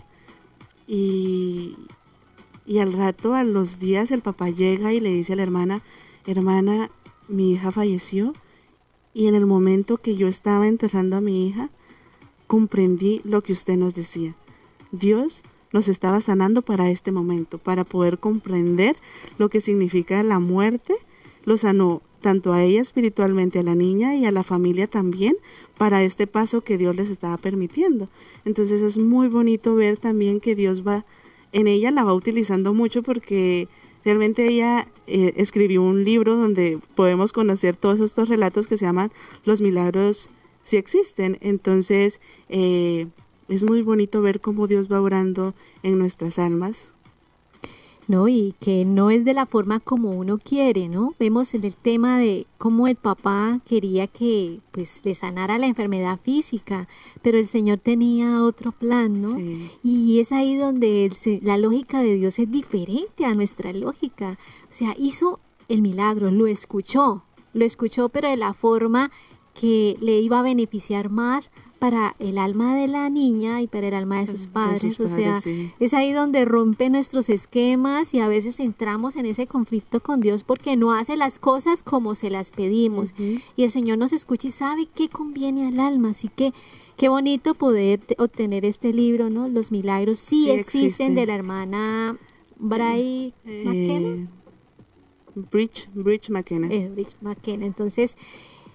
y, 0.88 1.76
y 2.66 2.80
al 2.80 2.94
rato, 2.94 3.34
a 3.34 3.44
los 3.44 3.80
días, 3.80 4.12
el 4.12 4.22
papá 4.22 4.50
llega 4.50 4.94
y 4.94 5.00
le 5.00 5.14
dice 5.14 5.34
a 5.34 5.36
la 5.36 5.44
hermana, 5.44 5.82
hermana, 6.26 6.90
mi 7.28 7.54
hija 7.54 7.72
falleció 7.72 8.34
y 9.14 9.28
en 9.28 9.36
el 9.36 9.46
momento 9.46 9.98
que 9.98 10.16
yo 10.16 10.28
estaba 10.28 10.68
enterrando 10.68 11.18
a 11.18 11.22
mi 11.22 11.48
hija, 11.48 11.70
comprendí 12.46 13.22
lo 13.24 13.42
que 13.42 13.54
usted 13.54 13.76
nos 13.76 13.96
decía. 13.96 14.36
Dios 14.92 15.44
nos 15.74 15.88
estaba 15.88 16.22
sanando 16.22 16.62
para 16.62 16.90
este 16.90 17.12
momento, 17.12 17.58
para 17.58 17.84
poder 17.84 18.20
comprender 18.20 18.96
lo 19.38 19.50
que 19.50 19.62
significa 19.62 20.22
la 20.24 20.40
muerte. 20.40 20.96
Lo 21.48 21.56
sanó 21.56 22.02
tanto 22.20 22.52
a 22.52 22.62
ella 22.62 22.82
espiritualmente, 22.82 23.60
a 23.60 23.64
la 23.64 23.74
niña 23.74 24.18
y 24.18 24.26
a 24.26 24.32
la 24.32 24.44
familia 24.44 24.86
también, 24.88 25.38
para 25.78 26.04
este 26.04 26.28
paso 26.28 26.60
que 26.60 26.78
Dios 26.78 26.94
les 26.98 27.10
estaba 27.10 27.38
permitiendo. 27.38 28.10
Entonces 28.44 28.82
es 28.82 28.98
muy 28.98 29.30
bonito 29.30 29.74
ver 29.74 29.98
también 29.98 30.42
que 30.42 30.56
Dios 30.56 30.86
va, 30.86 31.06
en 31.54 31.68
ella 31.68 31.90
la 31.92 32.04
va 32.04 32.14
utilizando 32.14 32.74
mucho 32.74 33.02
porque 33.02 33.70
realmente 34.04 34.46
ella 34.46 34.90
eh, 35.08 35.36
escribió 35.38 35.84
un 35.84 36.04
libro 36.04 36.36
donde 36.36 36.80
podemos 36.96 37.32
conocer 37.32 37.78
todos 37.78 38.02
estos 38.02 38.28
relatos 38.28 38.68
que 38.68 38.76
se 38.76 38.84
llaman 38.84 39.10
Los 39.46 39.62
milagros 39.62 40.30
si 40.64 40.76
existen. 40.76 41.38
Entonces, 41.40 42.20
eh, 42.50 43.08
es 43.48 43.64
muy 43.64 43.84
bonito 43.84 44.22
ver 44.22 44.42
cómo 44.42 44.68
Dios 44.68 44.92
va 44.92 45.00
orando 45.00 45.56
en 45.82 45.98
nuestras 45.98 46.40
almas. 46.40 46.97
No, 48.08 48.30
y 48.30 48.56
que 48.62 48.86
no 48.86 49.10
es 49.10 49.26
de 49.26 49.34
la 49.34 49.46
forma 49.46 49.82
como 49.82 50.12
uno 50.12 50.38
quiere, 50.38 50.88
¿no? 50.88 51.14
Vemos 51.20 51.54
en 51.54 51.66
el 51.66 51.76
tema 51.76 52.20
de 52.20 52.48
cómo 52.58 52.88
el 52.88 52.96
papá 52.96 53.60
quería 53.66 54.08
que 54.08 54.62
pues 54.72 55.02
le 55.04 55.14
sanara 55.14 55.58
la 55.58 55.68
enfermedad 55.68 56.18
física, 56.24 56.88
pero 57.22 57.38
el 57.38 57.48
Señor 57.48 57.80
tenía 57.80 58.44
otro 58.44 58.72
plan, 58.72 59.22
¿no? 59.22 59.36
Sí. 59.36 59.70
Y 59.84 60.20
es 60.22 60.32
ahí 60.32 60.56
donde 60.56 61.06
el, 61.06 61.40
la 61.44 61.58
lógica 61.58 62.02
de 62.02 62.16
Dios 62.16 62.40
es 62.40 62.50
diferente 62.50 63.26
a 63.26 63.36
nuestra 63.36 63.74
lógica. 63.74 64.38
O 64.70 64.74
sea, 64.74 64.96
hizo 64.98 65.42
el 65.68 65.82
milagro, 65.82 66.32
lo 66.32 66.48
escuchó, 66.48 67.24
lo 67.54 67.66
escuchó, 67.66 68.08
pero 68.08 68.30
de 68.30 68.38
la 68.38 68.54
forma 68.54 69.12
que 69.54 69.98
le 70.00 70.20
iba 70.20 70.40
a 70.40 70.44
beneficiar 70.44 71.10
más 71.10 71.50
para 71.80 72.16
el 72.20 72.38
alma 72.38 72.76
de 72.76 72.88
la 72.88 73.10
niña 73.10 73.62
y 73.62 73.68
para 73.68 73.88
el 73.88 73.94
alma 73.94 74.20
de 74.20 74.28
sus 74.28 74.48
padres. 74.48 74.82
De 74.82 74.92
sus 74.92 75.12
o 75.12 75.16
sea, 75.16 75.42
sí. 75.42 75.72
es 75.80 75.94
ahí 75.94 76.12
donde 76.12 76.46
rompe 76.46 76.90
nuestros 76.90 77.30
esquemas 77.30 78.14
y 78.14 78.20
a 78.20 78.28
veces 78.28 78.60
entramos 78.60 79.16
en 79.16 79.26
ese 79.26 79.48
conflicto 79.48 80.02
con 80.02 80.20
Dios 80.20 80.44
porque 80.44 80.76
no 80.76 80.94
hace 80.94 81.18
las 81.18 81.40
cosas 81.40 81.84
como 81.84 82.16
se 82.16 82.30
las 82.30 82.52
pedimos. 82.52 83.14
Uh 83.18 83.22
-huh. 83.22 83.42
Y 83.56 83.64
el 83.64 83.72
Señor 83.72 83.98
nos 83.98 84.14
escucha 84.14 84.48
y 84.48 84.52
sabe 84.52 84.88
qué 84.94 85.10
conviene 85.10 85.68
al 85.68 85.80
alma. 85.80 86.10
Así 86.10 86.30
que 86.30 86.54
qué 86.98 87.10
bonito 87.10 87.54
poder 87.54 88.00
obtener 88.18 88.66
este 88.66 88.92
libro, 88.94 89.30
¿no? 89.30 89.48
Los 89.48 89.72
milagros 89.72 90.20
sí, 90.20 90.46
sí 90.46 90.52
existen 90.52 90.88
existe. 90.88 91.12
de 91.14 91.26
la 91.26 91.36
hermana 91.36 92.18
Bray 92.58 93.34
eh, 93.46 93.64
McKenna. 93.66 94.28
Bridge, 95.52 95.88
Bridge 95.94 96.30
McKenna. 96.30 96.68
Eh, 96.72 96.90
Bridge 96.90 97.16
McKenna. 97.22 97.66
Entonces, 97.66 98.18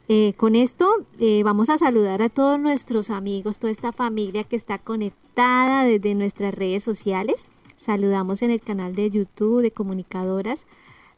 eh, 0.09 0.35
con 0.37 0.57
esto 0.57 1.07
eh, 1.21 1.43
vamos 1.45 1.71
a 1.71 1.79
saludar 1.79 2.23
a 2.23 2.29
todos 2.29 2.59
nuestros 2.59 3.11
amigos, 3.11 3.59
toda 3.59 3.71
esta 3.71 3.93
familia 3.93 4.45
que 4.45 4.57
está 4.57 4.79
conectada 4.79 5.85
desde 5.85 6.15
nuestras 6.15 6.55
redes 6.55 6.83
sociales. 6.83 7.47
Saludamos 7.77 8.43
en 8.43 8.51
el 8.51 8.61
canal 8.61 8.95
de 8.95 9.11
YouTube 9.11 9.63
de 9.63 9.71
Comunicadoras 9.71 10.67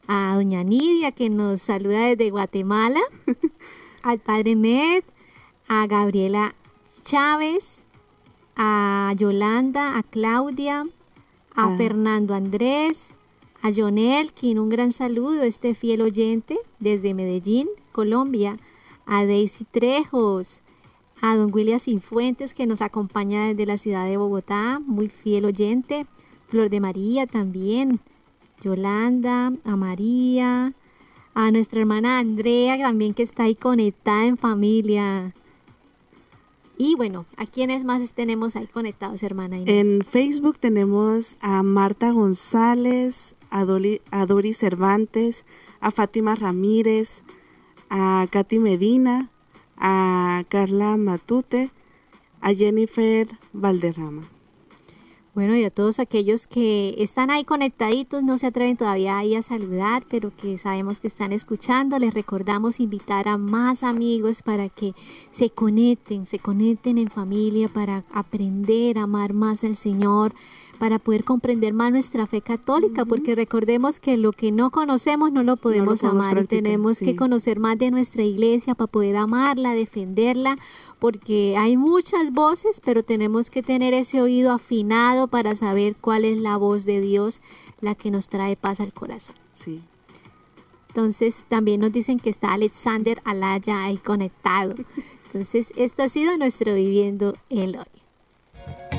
a 0.07 0.33
doña 0.35 0.63
Nidia 0.63 1.11
que 1.11 1.29
nos 1.29 1.63
saluda 1.63 2.07
desde 2.07 2.29
Guatemala, 2.29 3.01
al 4.03 4.19
padre 4.19 4.55
Med, 4.55 5.03
a 5.67 5.87
Gabriela 5.87 6.53
Chávez, 7.03 7.81
a 8.55 9.13
Yolanda, 9.17 9.97
a 9.97 10.03
Claudia, 10.03 10.85
a 11.55 11.73
ah. 11.73 11.77
Fernando 11.77 12.35
Andrés, 12.35 13.09
a 13.63 13.71
John 13.75 13.97
Elkin, 13.97 14.59
un 14.59 14.69
gran 14.69 14.91
saludo, 14.91 15.41
este 15.41 15.73
fiel 15.73 16.01
oyente 16.01 16.59
desde 16.79 17.15
Medellín, 17.15 17.67
Colombia 17.91 18.57
a 19.05 19.25
Daisy 19.25 19.65
Trejos, 19.65 20.61
a 21.21 21.35
don 21.35 21.53
William 21.53 21.79
Sinfuentes 21.79 22.53
que 22.53 22.65
nos 22.65 22.81
acompaña 22.81 23.47
desde 23.47 23.65
la 23.65 23.77
ciudad 23.77 24.05
de 24.05 24.17
Bogotá, 24.17 24.79
muy 24.85 25.09
fiel 25.09 25.45
oyente, 25.45 26.05
Flor 26.47 26.69
de 26.69 26.79
María 26.79 27.27
también, 27.27 27.99
Yolanda, 28.61 29.53
a 29.63 29.75
María, 29.75 30.73
a 31.33 31.51
nuestra 31.51 31.81
hermana 31.81 32.19
Andrea 32.19 32.77
también 32.77 33.13
que 33.13 33.23
está 33.23 33.43
ahí 33.43 33.55
conectada 33.55 34.25
en 34.25 34.37
familia. 34.37 35.33
Y 36.77 36.95
bueno, 36.95 37.25
¿a 37.37 37.45
quiénes 37.45 37.85
más 37.85 38.13
tenemos 38.13 38.55
ahí 38.55 38.67
conectados, 38.67 39.23
hermana 39.23 39.57
Inés? 39.57 39.85
En 39.85 40.01
Facebook 40.01 40.57
tenemos 40.59 41.37
a 41.39 41.63
Marta 41.63 42.11
González, 42.11 43.35
a, 43.49 43.63
Doli, 43.63 44.01
a 44.11 44.25
Doris 44.25 44.57
Cervantes, 44.57 45.45
a 45.79 45.91
Fátima 45.91 46.35
Ramírez, 46.35 47.23
a 47.89 48.27
Katy 48.31 48.59
Medina, 48.59 49.29
a 49.77 50.43
Carla 50.49 50.97
Matute, 50.97 51.71
a 52.41 52.53
Jennifer 52.53 53.27
Valderrama. 53.53 54.23
Bueno, 55.35 55.53
y 55.57 55.65
a 55.65 55.69
todos 55.69 55.99
aquellos 55.99 56.47
que 56.47 56.95
están 56.97 57.29
ahí 57.29 57.43
conectaditos, 57.43 58.23
no 58.23 58.37
se 58.37 58.47
atreven 58.47 58.77
todavía 58.77 59.17
ahí 59.17 59.35
a 59.35 59.41
saludar, 59.41 60.05
pero 60.09 60.33
que 60.33 60.57
sabemos 60.57 61.01
que 61.01 61.07
están 61.07 61.33
escuchando, 61.33 61.99
les 61.99 62.13
recordamos 62.13 62.79
invitar 62.79 63.27
a 63.27 63.37
más 63.37 63.83
amigos 63.83 64.41
para 64.41 64.69
que 64.69 64.93
se 65.31 65.49
conecten, 65.49 66.25
se 66.25 66.39
conecten 66.39 66.97
en 66.97 67.09
familia 67.09 67.67
para 67.67 68.05
aprender 68.13 68.97
a 68.97 69.03
amar 69.03 69.33
más 69.33 69.65
al 69.65 69.75
Señor, 69.75 70.33
para 70.75 70.99
poder 70.99 71.23
comprender 71.23 71.73
más 71.73 71.91
nuestra 71.91 72.27
fe 72.27 72.41
católica, 72.41 73.01
uh 73.01 73.05
-huh. 73.05 73.09
porque 73.09 73.35
recordemos 73.35 73.99
que 73.99 74.17
lo 74.17 74.31
que 74.31 74.51
no 74.51 74.69
conocemos 74.71 75.31
no 75.31 75.43
lo 75.43 75.57
podemos, 75.57 76.01
no 76.01 76.09
lo 76.09 76.13
podemos 76.13 76.27
amar 76.33 76.43
y 76.43 76.47
tenemos 76.47 76.97
sí. 76.97 77.05
que 77.05 77.15
conocer 77.15 77.59
más 77.59 77.77
de 77.77 77.91
nuestra 77.91 78.23
iglesia 78.23 78.75
para 78.75 78.91
poder 78.91 79.17
amarla, 79.17 79.73
defenderla, 79.73 80.57
porque 80.99 81.55
hay 81.57 81.77
muchas 81.77 82.31
voces, 82.31 82.81
pero 82.83 83.03
tenemos 83.03 83.49
que 83.49 83.63
tener 83.63 83.93
ese 83.93 84.21
oído 84.21 84.51
afinado 84.51 85.27
para 85.27 85.55
saber 85.55 85.95
cuál 85.99 86.25
es 86.25 86.37
la 86.37 86.57
voz 86.57 86.85
de 86.85 87.01
Dios, 87.01 87.41
la 87.81 87.95
que 87.95 88.11
nos 88.11 88.27
trae 88.27 88.55
paz 88.55 88.79
al 88.79 88.93
corazón. 88.93 89.35
Sí. 89.51 89.81
Entonces 90.89 91.43
también 91.49 91.81
nos 91.81 91.91
dicen 91.91 92.19
que 92.19 92.29
está 92.29 92.53
Alexander 92.53 93.21
Alaya 93.25 93.83
ahí 93.83 93.97
conectado. 93.97 94.75
Entonces, 95.35 95.73
esto 95.75 96.03
ha 96.03 96.07
sido 96.07 96.37
nuestro 96.37 96.73
Viviendo 96.73 97.35
el 97.49 97.75
Hoy. 97.75 98.94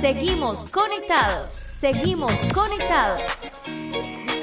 Seguimos 0.00 0.64
conectados, 0.64 1.52
seguimos 1.52 2.32
conectados. 2.54 3.20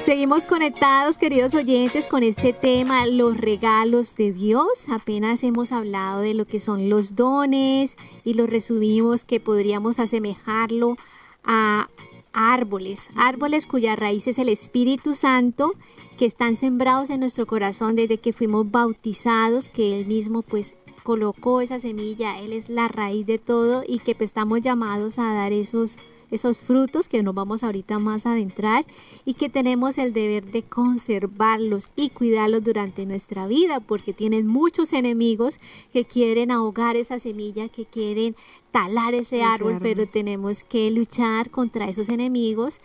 Seguimos 0.04 0.46
conectados, 0.46 1.18
queridos 1.18 1.52
oyentes, 1.52 2.06
con 2.06 2.22
este 2.22 2.52
tema, 2.52 3.06
los 3.06 3.36
regalos 3.36 4.14
de 4.14 4.32
Dios. 4.32 4.86
Apenas 4.88 5.42
hemos 5.42 5.72
hablado 5.72 6.20
de 6.20 6.34
lo 6.34 6.46
que 6.46 6.60
son 6.60 6.88
los 6.88 7.16
dones 7.16 7.96
y 8.24 8.34
lo 8.34 8.46
resumimos 8.46 9.24
que 9.24 9.40
podríamos 9.40 9.98
asemejarlo 9.98 10.96
a 11.42 11.88
árboles, 12.32 13.08
árboles 13.16 13.66
cuya 13.66 13.96
raíz 13.96 14.28
es 14.28 14.38
el 14.38 14.48
Espíritu 14.48 15.16
Santo, 15.16 15.72
que 16.16 16.26
están 16.26 16.54
sembrados 16.54 17.10
en 17.10 17.18
nuestro 17.18 17.46
corazón 17.48 17.96
desde 17.96 18.18
que 18.18 18.32
fuimos 18.32 18.70
bautizados, 18.70 19.70
que 19.70 19.98
Él 19.98 20.06
mismo 20.06 20.42
pues 20.42 20.76
colocó 21.08 21.62
esa 21.62 21.80
semilla, 21.80 22.38
Él 22.38 22.52
es 22.52 22.68
la 22.68 22.86
raíz 22.86 23.24
de 23.24 23.38
todo 23.38 23.82
y 23.82 24.00
que 24.00 24.14
pues, 24.14 24.28
estamos 24.28 24.60
llamados 24.60 25.18
a 25.18 25.32
dar 25.32 25.52
esos 25.52 25.96
esos 26.30 26.60
frutos 26.60 27.08
que 27.08 27.22
nos 27.22 27.34
vamos 27.34 27.62
ahorita 27.62 27.98
más 27.98 28.26
a 28.26 28.32
adentrar 28.32 28.84
y 29.24 29.34
que 29.34 29.48
tenemos 29.48 29.98
el 29.98 30.12
deber 30.12 30.50
de 30.50 30.62
conservarlos 30.62 31.90
y 31.96 32.10
cuidarlos 32.10 32.62
durante 32.62 33.06
nuestra 33.06 33.46
vida 33.46 33.80
porque 33.80 34.12
tienen 34.12 34.46
muchos 34.46 34.92
enemigos 34.92 35.60
que 35.92 36.04
quieren 36.04 36.50
ahogar 36.50 36.96
esa 36.96 37.18
semilla, 37.18 37.68
que 37.68 37.84
quieren 37.84 38.36
talar 38.70 39.14
ese, 39.14 39.42
árbol, 39.42 39.78
pero 39.80 40.06
tenemos 40.06 40.62
que 40.62 40.90
luchar 40.90 41.50
contra 41.50 41.88
esos 41.88 42.08
enemigos, 42.08 42.80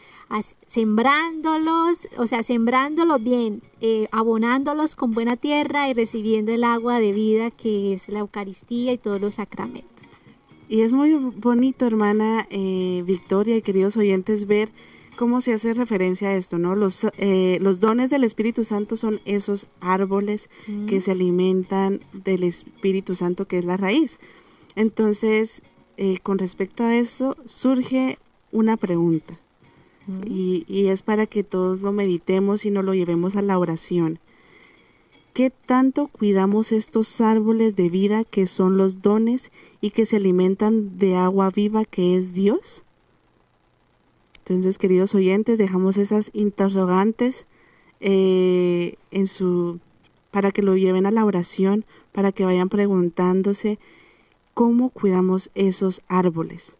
sembrándolos, 0.65 2.07
o 2.17 2.25
sea, 2.25 2.43
sembrándolos 2.43 3.21
bien, 3.21 3.61
eh, 3.81 4.07
abonándolos 4.11 4.95
con 4.95 5.11
buena 5.11 5.35
tierra 5.35 5.89
y 5.89 5.93
recibiendo 5.93 6.51
el 6.51 6.63
agua 6.63 6.99
de 6.99 7.11
vida 7.11 7.51
que 7.51 7.93
es 7.93 8.09
la 8.09 8.19
Eucaristía 8.19 8.93
y 8.93 8.97
todos 8.97 9.19
los 9.19 9.35
sacramentos. 9.35 9.92
Y 10.69 10.81
es 10.81 10.93
muy 10.93 11.13
bonito, 11.13 11.85
hermana 11.85 12.47
eh, 12.49 13.03
Victoria 13.05 13.57
y 13.57 13.61
queridos 13.61 13.97
oyentes, 13.97 14.47
ver 14.47 14.69
cómo 15.15 15.41
se 15.41 15.53
hace 15.53 15.73
referencia 15.73 16.29
a 16.29 16.35
esto, 16.35 16.57
¿no? 16.57 16.75
Los, 16.75 17.05
eh, 17.17 17.59
los 17.61 17.79
dones 17.79 18.09
del 18.09 18.23
Espíritu 18.23 18.63
Santo 18.63 18.95
son 18.95 19.19
esos 19.25 19.67
árboles 19.79 20.49
que 20.87 21.01
se 21.01 21.11
alimentan 21.11 22.01
del 22.13 22.43
Espíritu 22.43 23.13
Santo, 23.15 23.47
que 23.47 23.59
es 23.59 23.65
la 23.65 23.77
raíz. 23.77 24.17
Entonces, 24.75 25.61
eh, 25.97 26.17
con 26.23 26.39
respecto 26.39 26.83
a 26.83 26.97
eso, 26.97 27.37
surge 27.45 28.17
una 28.51 28.77
pregunta. 28.77 29.39
y, 30.27 30.65
y 30.67 30.87
es 30.87 31.01
para 31.01 31.27
que 31.27 31.43
todos 31.43 31.79
lo 31.81 31.93
meditemos 31.93 32.65
y 32.65 32.71
nos 32.71 32.83
lo 32.83 32.93
llevemos 32.93 33.35
a 33.37 33.41
la 33.41 33.57
oración. 33.57 34.19
¿Qué 35.33 35.49
tanto 35.49 36.09
cuidamos 36.09 36.71
estos 36.71 37.19
árboles 37.19 37.75
de 37.75 37.89
vida 37.89 38.23
que 38.23 38.45
son 38.45 38.77
los 38.77 39.01
dones 39.01 39.51
y 39.81 39.89
que 39.89 40.05
se 40.05 40.17
alimentan 40.17 40.99
de 40.99 41.15
agua 41.15 41.49
viva 41.49 41.85
que 41.85 42.15
es 42.15 42.33
Dios? 42.33 42.85
Entonces, 44.37 44.77
queridos 44.77 45.15
oyentes, 45.15 45.57
dejamos 45.57 45.97
esas 45.97 46.29
interrogantes 46.33 47.47
eh, 47.99 48.93
en 49.09 49.25
su, 49.25 49.79
para 50.29 50.51
que 50.51 50.61
lo 50.61 50.75
lleven 50.75 51.07
a 51.07 51.11
la 51.11 51.25
oración, 51.25 51.83
para 52.11 52.31
que 52.31 52.45
vayan 52.45 52.69
preguntándose 52.69 53.79
cómo 54.53 54.91
cuidamos 54.91 55.49
esos 55.55 56.03
árboles. 56.07 56.75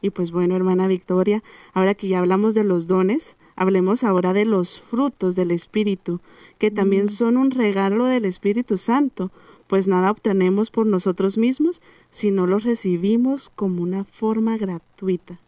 Y 0.00 0.10
pues 0.10 0.30
bueno, 0.30 0.54
hermana 0.54 0.86
Victoria, 0.86 1.42
ahora 1.72 1.94
que 1.94 2.06
ya 2.06 2.20
hablamos 2.20 2.54
de 2.54 2.62
los 2.62 2.86
dones, 2.86 3.36
hablemos 3.56 4.04
ahora 4.04 4.32
de 4.32 4.44
los 4.44 4.78
frutos 4.78 5.34
del 5.34 5.50
Espíritu, 5.50 6.20
que 6.58 6.70
también 6.70 7.04
mm. 7.04 7.08
son 7.08 7.36
un 7.36 7.50
regalo 7.50 8.04
del 8.04 8.24
Espíritu 8.24 8.78
Santo, 8.78 9.30
pues 9.66 9.88
nada 9.88 10.10
obtenemos 10.10 10.70
por 10.70 10.86
nosotros 10.86 11.38
mismos 11.38 11.82
si 12.10 12.30
no 12.30 12.46
los 12.46 12.64
recibimos 12.64 13.50
como 13.50 13.82
una 13.82 14.04
forma 14.04 14.56
gratuita. 14.56 15.40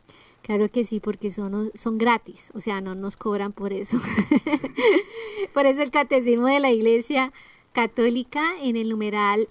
Claro 0.42 0.70
que 0.70 0.84
sí, 0.84 0.98
porque 0.98 1.30
son, 1.30 1.70
son 1.74 1.98
gratis, 1.98 2.50
o 2.54 2.60
sea, 2.60 2.80
no 2.80 2.94
nos 2.94 3.16
cobran 3.16 3.52
por 3.52 3.72
eso. 3.72 3.98
por 5.52 5.66
eso 5.66 5.82
el 5.82 5.90
Catecismo 5.90 6.46
de 6.46 6.58
la 6.58 6.72
Iglesia 6.72 7.32
Católica 7.72 8.42
en 8.62 8.76
el 8.76 8.88
numeral 8.88 9.48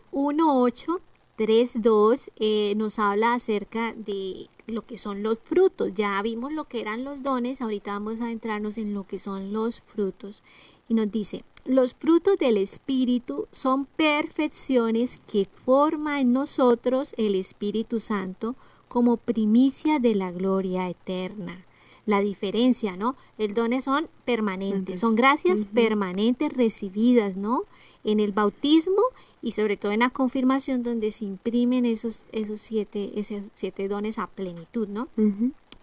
1832 1.37 2.31
eh, 2.37 2.73
nos 2.75 2.99
habla 2.99 3.35
acerca 3.35 3.93
de 3.93 4.49
lo 4.65 4.85
que 4.85 4.97
son 4.97 5.23
los 5.23 5.39
frutos. 5.39 5.93
Ya 5.93 6.21
vimos 6.21 6.51
lo 6.51 6.65
que 6.65 6.81
eran 6.81 7.03
los 7.03 7.21
dones, 7.21 7.61
ahorita 7.61 7.93
vamos 7.93 8.21
a 8.21 8.25
adentrarnos 8.25 8.77
en 8.77 8.93
lo 8.93 9.05
que 9.05 9.19
son 9.19 9.53
los 9.53 9.81
frutos 9.81 10.43
y 10.89 10.93
nos 10.93 11.11
dice, 11.11 11.43
los 11.65 11.95
frutos 11.95 12.37
del 12.37 12.57
Espíritu 12.57 13.47
son 13.51 13.85
perfecciones 13.85 15.19
que 15.27 15.47
forma 15.65 16.21
en 16.21 16.31
nosotros 16.31 17.13
el 17.17 17.35
Espíritu 17.35 17.99
Santo 17.99 18.55
como 18.87 19.17
primicia 19.17 19.99
de 19.99 20.15
la 20.15 20.31
gloria 20.31 20.89
eterna. 20.89 21.65
La 22.05 22.21
diferencia, 22.21 22.95
¿no? 22.95 23.17
El 23.37 23.53
dones 23.53 23.83
son 23.83 24.07
permanentes, 24.23 25.01
son 25.01 25.15
gracias 25.15 25.65
permanentes 25.65 26.53
recibidas, 26.53 27.35
¿no? 27.35 27.65
En 28.07 28.19
el 28.19 28.31
bautismo 28.31 29.03
y 29.43 29.51
sobre 29.51 29.77
todo 29.77 29.91
en 29.91 29.99
la 29.99 30.09
confirmación 30.09 30.81
donde 30.81 31.11
se 31.11 31.25
imprimen 31.25 31.85
esos, 31.85 32.23
esos, 32.31 32.59
siete, 32.59 33.11
esos 33.19 33.43
siete 33.53 33.87
dones 33.87 34.17
a 34.17 34.25
plenitud, 34.27 34.87
¿no? 34.87 35.09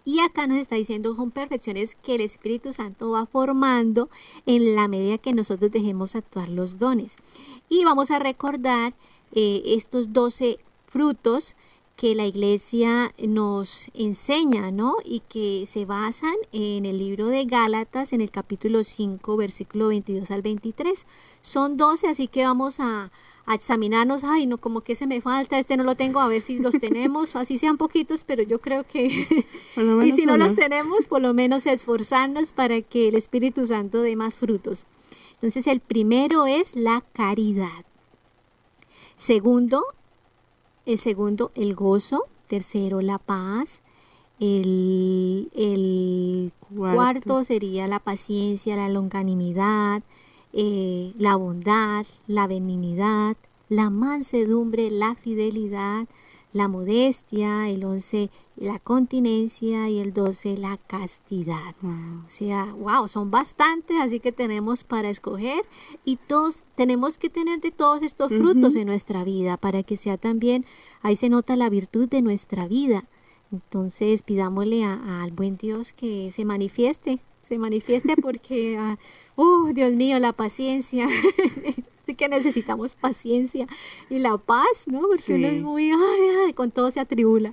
Y 0.03 0.19
acá 0.19 0.45
nos 0.45 0.57
está 0.57 0.75
diciendo 0.75 1.15
son 1.15 1.31
perfecciones 1.31 1.95
que 1.95 2.15
el 2.15 2.21
Espíritu 2.21 2.73
Santo 2.73 3.11
va 3.11 3.25
formando 3.25 4.09
en 4.45 4.75
la 4.75 4.87
medida 4.87 5.17
que 5.17 5.33
nosotros 5.33 5.71
dejemos 5.71 6.15
actuar 6.15 6.49
los 6.49 6.77
dones. 6.77 7.15
Y 7.69 7.85
vamos 7.85 8.11
a 8.11 8.19
recordar 8.19 8.93
eh, 9.31 9.63
estos 9.65 10.13
12 10.13 10.59
frutos 10.85 11.55
que 11.95 12.13
la 12.13 12.25
iglesia 12.25 13.13
nos 13.17 13.87
enseña, 13.93 14.71
¿no? 14.71 14.97
Y 15.03 15.21
que 15.21 15.63
se 15.65 15.85
basan 15.85 16.35
en 16.51 16.85
el 16.85 16.97
libro 16.97 17.27
de 17.27 17.45
Gálatas, 17.45 18.11
en 18.11 18.19
el 18.19 18.31
capítulo 18.31 18.83
5, 18.83 19.37
versículo 19.37 19.87
22 19.87 20.29
al 20.31 20.41
23. 20.41 21.05
Son 21.41 21.77
12, 21.77 22.07
así 22.07 22.27
que 22.27 22.43
vamos 22.43 22.81
a, 22.81 23.11
a 23.45 23.53
examinarnos, 23.53 24.25
ay, 24.25 24.45
no, 24.45 24.57
como 24.57 24.81
que 24.81 24.95
se 24.95 25.07
me 25.07 25.21
falta, 25.21 25.57
este 25.57 25.77
no 25.77 25.83
lo 25.83 25.95
tengo, 25.95 26.19
a 26.19 26.27
ver 26.27 26.41
si 26.41 26.59
los 26.59 26.77
tenemos, 26.77 27.35
así 27.35 27.57
sean 27.57 27.77
poquitos, 27.77 28.25
pero 28.25 28.43
yo 28.43 28.59
creo 28.59 28.83
que, 28.83 29.05
y 30.05 30.13
si 30.13 30.25
no 30.25 30.35
los 30.37 30.55
tenemos, 30.55 31.07
por 31.07 31.21
lo 31.21 31.33
menos 31.33 31.65
esforzarnos 31.65 32.51
para 32.51 32.81
que 32.81 33.07
el 33.07 33.15
Espíritu 33.15 33.65
Santo 33.67 34.01
dé 34.01 34.17
más 34.17 34.35
frutos. 34.35 34.85
Entonces, 35.33 35.67
el 35.67 35.79
primero 35.79 36.45
es 36.45 36.75
la 36.75 37.03
caridad. 37.13 37.85
Segundo, 39.17 39.85
el 40.85 40.99
segundo, 40.99 41.51
el 41.55 41.75
gozo. 41.75 42.25
Tercero, 42.47 43.01
la 43.01 43.17
paz. 43.17 43.81
El, 44.39 45.49
el 45.55 46.51
cuarto 46.75 47.43
sería 47.43 47.87
la 47.87 47.99
paciencia, 47.99 48.75
la 48.75 48.89
longanimidad. 48.89 50.03
Eh, 50.57 51.11
la 51.17 51.35
bondad, 51.35 52.05
la 52.27 52.47
benignidad, 52.47 53.35
la 53.67 53.89
mansedumbre, 53.89 54.89
la 54.89 55.13
fidelidad, 55.15 56.07
la 56.55 56.69
modestia, 56.69 57.67
el 57.67 57.83
11 57.83 58.29
la 58.55 58.79
continencia 58.79 59.89
y 59.89 59.99
el 59.99 60.13
12 60.13 60.57
la 60.57 60.77
castidad. 60.77 61.75
O 61.83 62.29
sea, 62.29 62.73
wow, 62.77 63.09
son 63.09 63.29
bastantes, 63.29 63.97
así 63.99 64.21
que 64.21 64.31
tenemos 64.31 64.85
para 64.85 65.09
escoger 65.09 65.65
y 66.05 66.15
todos 66.15 66.63
tenemos 66.75 67.17
que 67.17 67.29
tener 67.29 67.59
de 67.59 67.71
todos 67.71 68.01
estos 68.03 68.29
frutos 68.29 68.75
en 68.75 68.87
nuestra 68.87 69.25
vida 69.25 69.57
para 69.57 69.83
que 69.83 69.97
sea 69.97 70.15
también, 70.15 70.65
ahí 71.01 71.17
se 71.17 71.27
nota 71.27 71.57
la 71.57 71.69
virtud 71.69 72.07
de 72.07 72.21
nuestra 72.21 72.69
vida. 72.69 73.03
Entonces 73.51 74.23
pidámosle 74.23 74.85
al 74.85 75.33
buen 75.33 75.57
Dios 75.57 75.91
que 75.91 76.31
se 76.31 76.45
manifieste, 76.45 77.19
se 77.41 77.59
manifieste 77.59 78.15
porque... 78.15 78.77
Ah, 78.79 78.97
uh, 79.35 79.73
Dios 79.73 79.91
mío, 79.97 80.19
la 80.19 80.31
paciencia. 80.31 81.09
Así 82.05 82.13
que 82.13 82.29
necesitamos 82.29 82.93
paciencia 82.93 83.65
y 84.11 84.19
la 84.19 84.37
paz, 84.37 84.85
¿no? 84.85 85.01
Porque 85.07 85.33
uno 85.33 85.47
es 85.47 85.59
muy, 85.59 85.89
ay, 85.89 86.45
ay, 86.45 86.53
con 86.53 86.69
todo 86.69 86.91
se 86.91 86.99
atribula. 86.99 87.51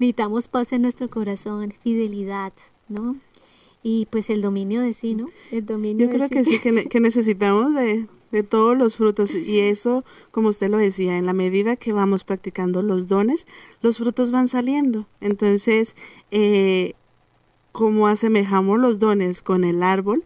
Necesitamos 0.00 0.48
paz 0.48 0.72
en 0.72 0.82
nuestro 0.82 1.08
corazón, 1.08 1.72
fidelidad, 1.84 2.52
¿no? 2.88 3.14
Y 3.84 4.08
pues 4.10 4.28
el 4.28 4.42
dominio 4.42 4.80
de 4.80 4.92
sí, 4.92 5.14
¿no? 5.14 5.28
El 5.52 5.66
dominio 5.66 6.08
Yo 6.08 6.14
creo 6.14 6.28
que 6.28 6.42
sí, 6.42 6.58
que, 6.58 6.98
necesitamos 6.98 7.76
de, 7.76 8.08
de, 8.32 8.42
todos 8.42 8.76
los 8.76 8.96
frutos. 8.96 9.32
Y 9.32 9.60
eso, 9.60 10.04
como 10.32 10.48
usted 10.48 10.68
lo 10.68 10.78
decía, 10.78 11.16
en 11.16 11.24
la 11.24 11.32
medida 11.32 11.76
que 11.76 11.92
vamos 11.92 12.24
practicando 12.24 12.82
los 12.82 13.06
dones, 13.06 13.46
los 13.82 13.98
frutos 13.98 14.32
van 14.32 14.48
saliendo. 14.48 15.06
Entonces, 15.20 15.94
eh, 16.32 16.94
como 17.70 18.08
asemejamos 18.08 18.80
los 18.80 18.98
dones 18.98 19.42
con 19.42 19.62
el 19.62 19.84
árbol, 19.84 20.24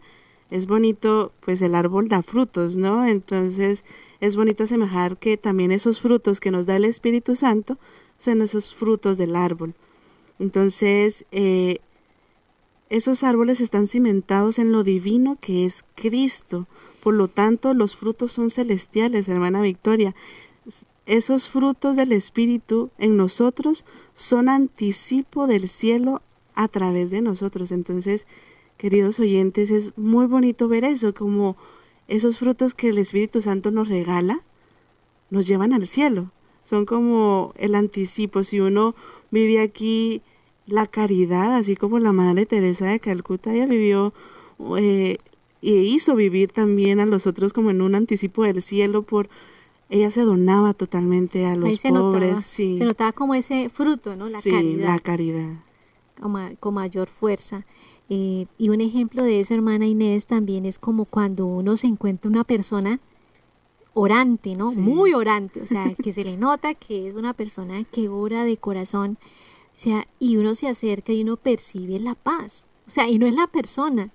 es 0.49 0.67
bonito, 0.67 1.31
pues 1.41 1.61
el 1.61 1.75
árbol 1.75 2.07
da 2.09 2.21
frutos, 2.21 2.77
¿no? 2.77 3.05
Entonces 3.05 3.83
es 4.19 4.35
bonito 4.35 4.63
asemejar 4.63 5.17
que 5.17 5.37
también 5.37 5.71
esos 5.71 5.99
frutos 5.99 6.39
que 6.39 6.51
nos 6.51 6.65
da 6.65 6.75
el 6.75 6.85
Espíritu 6.85 7.35
Santo 7.35 7.77
son 8.17 8.41
esos 8.41 8.73
frutos 8.73 9.17
del 9.17 9.35
árbol. 9.35 9.75
Entonces, 10.39 11.25
eh, 11.31 11.79
esos 12.89 13.23
árboles 13.23 13.59
están 13.59 13.87
cimentados 13.87 14.59
en 14.59 14.71
lo 14.71 14.83
divino 14.83 15.37
que 15.41 15.65
es 15.65 15.83
Cristo. 15.95 16.67
Por 17.03 17.15
lo 17.15 17.27
tanto, 17.27 17.73
los 17.73 17.95
frutos 17.95 18.31
son 18.31 18.49
celestiales, 18.49 19.27
hermana 19.27 19.61
Victoria. 19.61 20.15
Esos 21.05 21.49
frutos 21.49 21.95
del 21.95 22.11
Espíritu 22.11 22.89
en 22.97 23.17
nosotros 23.17 23.85
son 24.15 24.49
anticipo 24.49 25.47
del 25.47 25.69
cielo 25.69 26.21
a 26.55 26.67
través 26.67 27.11
de 27.11 27.21
nosotros. 27.21 27.71
Entonces, 27.71 28.25
queridos 28.77 29.19
oyentes, 29.19 29.71
es 29.71 29.97
muy 29.97 30.25
bonito 30.27 30.67
ver 30.67 30.83
eso, 30.85 31.13
como 31.13 31.55
esos 32.07 32.37
frutos 32.37 32.73
que 32.73 32.89
el 32.89 32.97
Espíritu 32.97 33.41
Santo 33.41 33.71
nos 33.71 33.89
regala, 33.89 34.41
nos 35.29 35.47
llevan 35.47 35.73
al 35.73 35.87
cielo. 35.87 36.31
Son 36.63 36.85
como 36.85 37.53
el 37.57 37.75
anticipo. 37.75 38.43
Si 38.43 38.59
uno 38.59 38.93
vive 39.31 39.59
aquí 39.61 40.21
la 40.65 40.85
caridad, 40.85 41.55
así 41.55 41.75
como 41.75 41.99
la 41.99 42.11
Madre 42.11 42.45
Teresa 42.45 42.85
de 42.85 42.99
Calcuta, 42.99 43.53
ella 43.53 43.65
vivió 43.65 44.13
eh, 44.77 45.17
e 45.61 45.71
hizo 45.71 46.15
vivir 46.15 46.51
también 46.51 46.99
a 46.99 47.05
los 47.05 47.25
otros 47.25 47.53
como 47.53 47.71
en 47.71 47.81
un 47.81 47.95
anticipo 47.95 48.43
del 48.43 48.61
cielo 48.61 49.01
por 49.03 49.29
ella 49.89 50.11
se 50.11 50.21
donaba 50.21 50.73
totalmente 50.73 51.45
a 51.45 51.55
los 51.55 51.69
Ahí 51.69 51.77
se 51.77 51.89
pobres. 51.89 52.21
notaba, 52.29 52.41
sí, 52.41 52.77
se 52.77 52.83
notaba 52.85 53.13
como 53.13 53.33
ese 53.35 53.69
fruto, 53.69 54.17
¿no? 54.17 54.27
La 54.27 54.41
sí, 54.41 54.51
caridad. 54.51 54.85
la 54.87 54.99
caridad. 54.99 55.53
con, 56.21 56.31
ma- 56.33 56.51
con 56.59 56.73
mayor 56.73 57.07
fuerza. 57.07 57.65
Eh, 58.09 58.45
y 58.57 58.69
un 58.69 58.81
ejemplo 58.81 59.23
de 59.23 59.39
eso, 59.39 59.53
hermana 59.53 59.85
Inés, 59.85 60.27
también 60.27 60.65
es 60.65 60.79
como 60.79 61.05
cuando 61.05 61.45
uno 61.45 61.75
se 61.75 61.87
encuentra 61.87 62.29
una 62.29 62.43
persona 62.43 62.99
orante, 63.93 64.55
¿no? 64.55 64.71
Sí. 64.71 64.77
Muy 64.77 65.13
orante, 65.13 65.61
o 65.61 65.65
sea, 65.65 65.93
que 65.95 66.13
se 66.13 66.23
le 66.23 66.37
nota 66.37 66.73
que 66.73 67.07
es 67.07 67.15
una 67.15 67.33
persona 67.33 67.83
que 67.83 68.09
ora 68.09 68.43
de 68.43 68.57
corazón, 68.57 69.17
o 69.21 69.79
sea, 69.79 70.07
y 70.19 70.37
uno 70.37 70.55
se 70.55 70.67
acerca 70.67 71.11
y 71.11 71.23
uno 71.23 71.35
percibe 71.35 71.99
la 71.99 72.15
paz, 72.15 72.67
o 72.85 72.89
sea, 72.89 73.09
y 73.09 73.19
no 73.19 73.25
es 73.25 73.35
la 73.35 73.47
persona, 73.47 74.11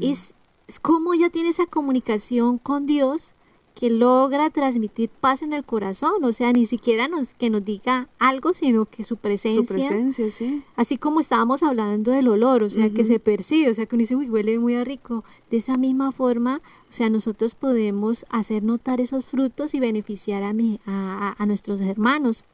es, 0.00 0.34
es 0.68 0.78
como 0.78 1.14
ella 1.14 1.30
tiene 1.30 1.48
esa 1.48 1.66
comunicación 1.66 2.58
con 2.58 2.86
Dios 2.86 3.32
que 3.80 3.88
logra 3.88 4.50
transmitir 4.50 5.08
paz 5.08 5.40
en 5.40 5.54
el 5.54 5.64
corazón, 5.64 6.22
o 6.22 6.34
sea, 6.34 6.52
ni 6.52 6.66
siquiera 6.66 7.08
nos, 7.08 7.34
que 7.34 7.48
nos 7.48 7.64
diga 7.64 8.10
algo, 8.18 8.52
sino 8.52 8.84
que 8.84 9.04
su 9.04 9.16
presencia, 9.16 9.62
Su 9.62 9.66
presencia, 9.66 10.30
sí. 10.30 10.62
así 10.76 10.98
como 10.98 11.20
estábamos 11.20 11.62
hablando 11.62 12.10
del 12.10 12.28
olor, 12.28 12.62
o 12.62 12.68
sea, 12.68 12.90
que 12.90 13.06
se 13.06 13.18
percibe, 13.20 13.70
o 13.70 13.74
sea, 13.74 13.86
que 13.86 13.96
uno 13.96 14.00
dice, 14.00 14.16
uy, 14.16 14.28
huele 14.28 14.58
muy 14.58 14.74
a 14.74 14.84
rico. 14.84 15.24
De 15.50 15.56
esa 15.56 15.76
misma 15.78 16.12
forma, 16.12 16.60
o 16.90 16.92
sea, 16.92 17.08
nosotros 17.08 17.54
podemos 17.54 18.26
hacer 18.28 18.62
notar 18.62 19.00
esos 19.00 19.24
frutos 19.24 19.72
y 19.72 19.80
beneficiar 19.80 20.42
a, 20.42 20.52
mi- 20.52 20.78
a, 20.84 21.34
a- 21.38 21.42
a 21.42 21.46
nuestros 21.46 21.80
hermanos. 21.80 22.44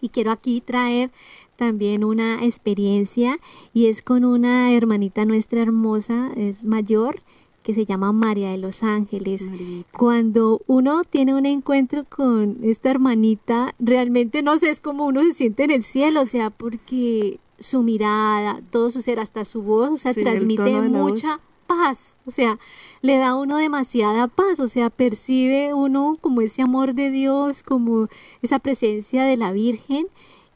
Y 0.00 0.08
quiero 0.08 0.32
aquí 0.32 0.60
traer 0.60 1.12
también 1.54 2.02
una 2.02 2.44
experiencia 2.44 3.38
y 3.72 3.86
es 3.86 4.02
con 4.02 4.24
una 4.24 4.72
hermanita 4.72 5.24
nuestra 5.24 5.60
hermosa, 5.62 6.30
es 6.36 6.64
mayor, 6.64 7.20
que 7.68 7.74
se 7.74 7.84
llama 7.84 8.12
María 8.12 8.50
de 8.50 8.56
los 8.56 8.82
Ángeles. 8.82 9.50
Marita. 9.50 9.90
Cuando 9.92 10.62
uno 10.66 11.04
tiene 11.04 11.34
un 11.34 11.44
encuentro 11.44 12.06
con 12.08 12.56
esta 12.62 12.88
hermanita, 12.88 13.74
realmente 13.78 14.42
no 14.42 14.56
sé, 14.56 14.70
es 14.70 14.80
como 14.80 15.04
uno 15.04 15.22
se 15.22 15.34
siente 15.34 15.64
en 15.64 15.72
el 15.72 15.82
cielo, 15.82 16.22
o 16.22 16.24
sea, 16.24 16.48
porque 16.48 17.40
su 17.58 17.82
mirada, 17.82 18.62
todo 18.70 18.90
su 18.90 19.02
ser, 19.02 19.20
hasta 19.20 19.44
su 19.44 19.60
voz, 19.60 19.90
o 19.90 19.98
sea, 19.98 20.14
Sí, 20.14 20.22
transmite 20.22 20.80
mucha 20.80 21.40
paz, 21.66 22.16
o 22.24 22.30
sea, 22.30 22.58
le 23.02 23.18
da 23.18 23.28
a 23.28 23.36
uno 23.36 23.58
demasiada 23.58 24.28
paz, 24.28 24.60
o 24.60 24.68
sea, 24.68 24.88
percibe 24.88 25.74
uno 25.74 26.16
como 26.22 26.40
ese 26.40 26.62
amor 26.62 26.94
de 26.94 27.10
Dios, 27.10 27.62
como 27.62 28.08
esa 28.40 28.60
presencia 28.60 29.24
de 29.24 29.36
la 29.36 29.52
Virgen, 29.52 30.06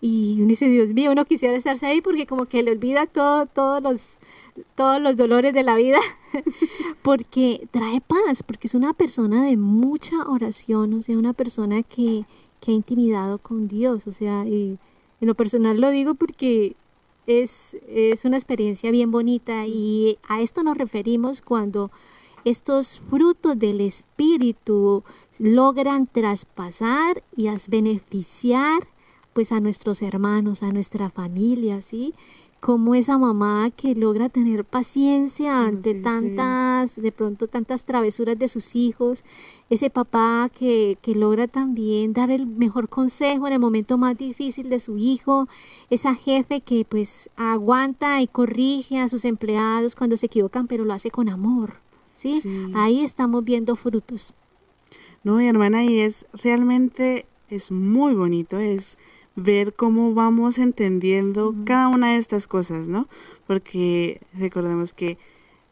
y 0.02 0.36
uno 0.40 0.48
dice, 0.48 0.68
Dios 0.68 0.92
mío, 0.92 1.12
uno 1.12 1.24
quisiera 1.24 1.56
estarse 1.56 1.86
ahí 1.86 2.02
porque 2.02 2.26
como 2.26 2.44
que 2.46 2.62
le 2.62 2.72
olvida 2.72 3.06
todo, 3.06 3.46
todos 3.46 3.82
los 3.82 4.00
todos 4.74 5.00
los 5.00 5.16
dolores 5.16 5.54
de 5.54 5.62
la 5.62 5.76
vida, 5.76 5.98
porque 7.02 7.66
trae 7.70 8.02
paz, 8.02 8.42
porque 8.42 8.66
es 8.66 8.74
una 8.74 8.92
persona 8.92 9.44
de 9.44 9.56
mucha 9.56 10.28
oración, 10.28 10.92
o 10.94 11.02
sea, 11.02 11.16
una 11.18 11.32
persona 11.32 11.82
que, 11.82 12.24
que 12.60 12.72
ha 12.72 12.74
intimidado 12.74 13.38
con 13.38 13.68
Dios, 13.68 14.06
o 14.06 14.12
sea, 14.12 14.46
y 14.46 14.78
en 15.20 15.28
lo 15.28 15.34
personal 15.34 15.80
lo 15.80 15.90
digo 15.90 16.14
porque 16.16 16.76
es, 17.26 17.76
es 17.88 18.24
una 18.24 18.36
experiencia 18.36 18.90
bien 18.90 19.10
bonita 19.10 19.66
y 19.66 20.18
a 20.28 20.40
esto 20.42 20.62
nos 20.62 20.76
referimos 20.76 21.40
cuando 21.40 21.90
estos 22.44 23.00
frutos 23.08 23.58
del 23.58 23.80
Espíritu 23.80 25.04
logran 25.38 26.08
traspasar 26.08 27.22
y 27.36 27.46
as- 27.46 27.68
beneficiar 27.68 28.88
pues 29.32 29.52
a 29.52 29.60
nuestros 29.60 30.02
hermanos, 30.02 30.62
a 30.62 30.70
nuestra 30.70 31.10
familia, 31.10 31.82
¿sí? 31.82 32.14
Como 32.60 32.94
esa 32.94 33.18
mamá 33.18 33.70
que 33.76 33.94
logra 33.96 34.28
tener 34.28 34.64
paciencia 34.64 35.64
Oh, 35.66 35.66
ante 35.66 35.94
sí, 35.94 35.98
sí. 35.98 36.02
tantas, 36.02 36.94
de 37.00 37.10
pronto 37.12 37.48
tantas 37.48 37.84
travesuras 37.84 38.38
de 38.38 38.46
sus 38.48 38.76
hijos, 38.76 39.24
ese 39.68 39.90
papá 39.90 40.48
que, 40.56 40.96
que 41.02 41.14
logra 41.16 41.48
también 41.48 42.12
dar 42.12 42.30
el 42.30 42.46
mejor 42.46 42.88
consejo 42.88 43.46
en 43.48 43.54
el 43.54 43.58
momento 43.58 43.98
más 43.98 44.16
difícil 44.16 44.68
de 44.68 44.78
su 44.80 44.96
hijo, 44.98 45.48
esa 45.90 46.14
jefe 46.14 46.60
que 46.60 46.84
pues 46.84 47.30
aguanta 47.36 48.20
y 48.22 48.28
corrige 48.28 48.98
a 49.00 49.08
sus 49.08 49.24
empleados 49.24 49.96
cuando 49.96 50.16
se 50.16 50.26
equivocan, 50.26 50.68
pero 50.68 50.84
lo 50.84 50.92
hace 50.94 51.10
con 51.10 51.28
amor, 51.28 51.80
¿sí? 52.14 52.40
Sí. 52.42 52.70
Ahí 52.74 53.02
estamos 53.02 53.44
viendo 53.44 53.74
frutos. 53.76 54.34
No, 55.24 55.36
mi 55.36 55.48
hermana, 55.48 55.84
y 55.84 56.00
es 56.00 56.26
realmente, 56.32 57.26
es 57.48 57.70
muy 57.70 58.14
bonito, 58.14 58.58
es 58.58 58.98
ver 59.36 59.74
cómo 59.74 60.14
vamos 60.14 60.58
entendiendo 60.58 61.54
cada 61.64 61.88
una 61.88 62.12
de 62.12 62.18
estas 62.18 62.46
cosas, 62.46 62.88
¿no? 62.88 63.08
Porque 63.46 64.20
recordemos 64.34 64.92
que 64.92 65.18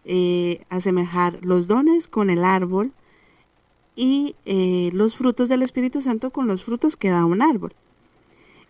eh, 0.04 0.62
asemejar 0.70 1.38
los 1.44 1.68
dones 1.68 2.08
con 2.08 2.30
el 2.30 2.44
árbol 2.44 2.92
y 3.96 4.34
eh, 4.46 4.90
los 4.94 5.16
frutos 5.16 5.48
del 5.48 5.62
Espíritu 5.62 6.00
Santo 6.00 6.30
con 6.30 6.46
los 6.46 6.64
frutos 6.64 6.96
que 6.96 7.10
da 7.10 7.24
un 7.24 7.42
árbol. 7.42 7.74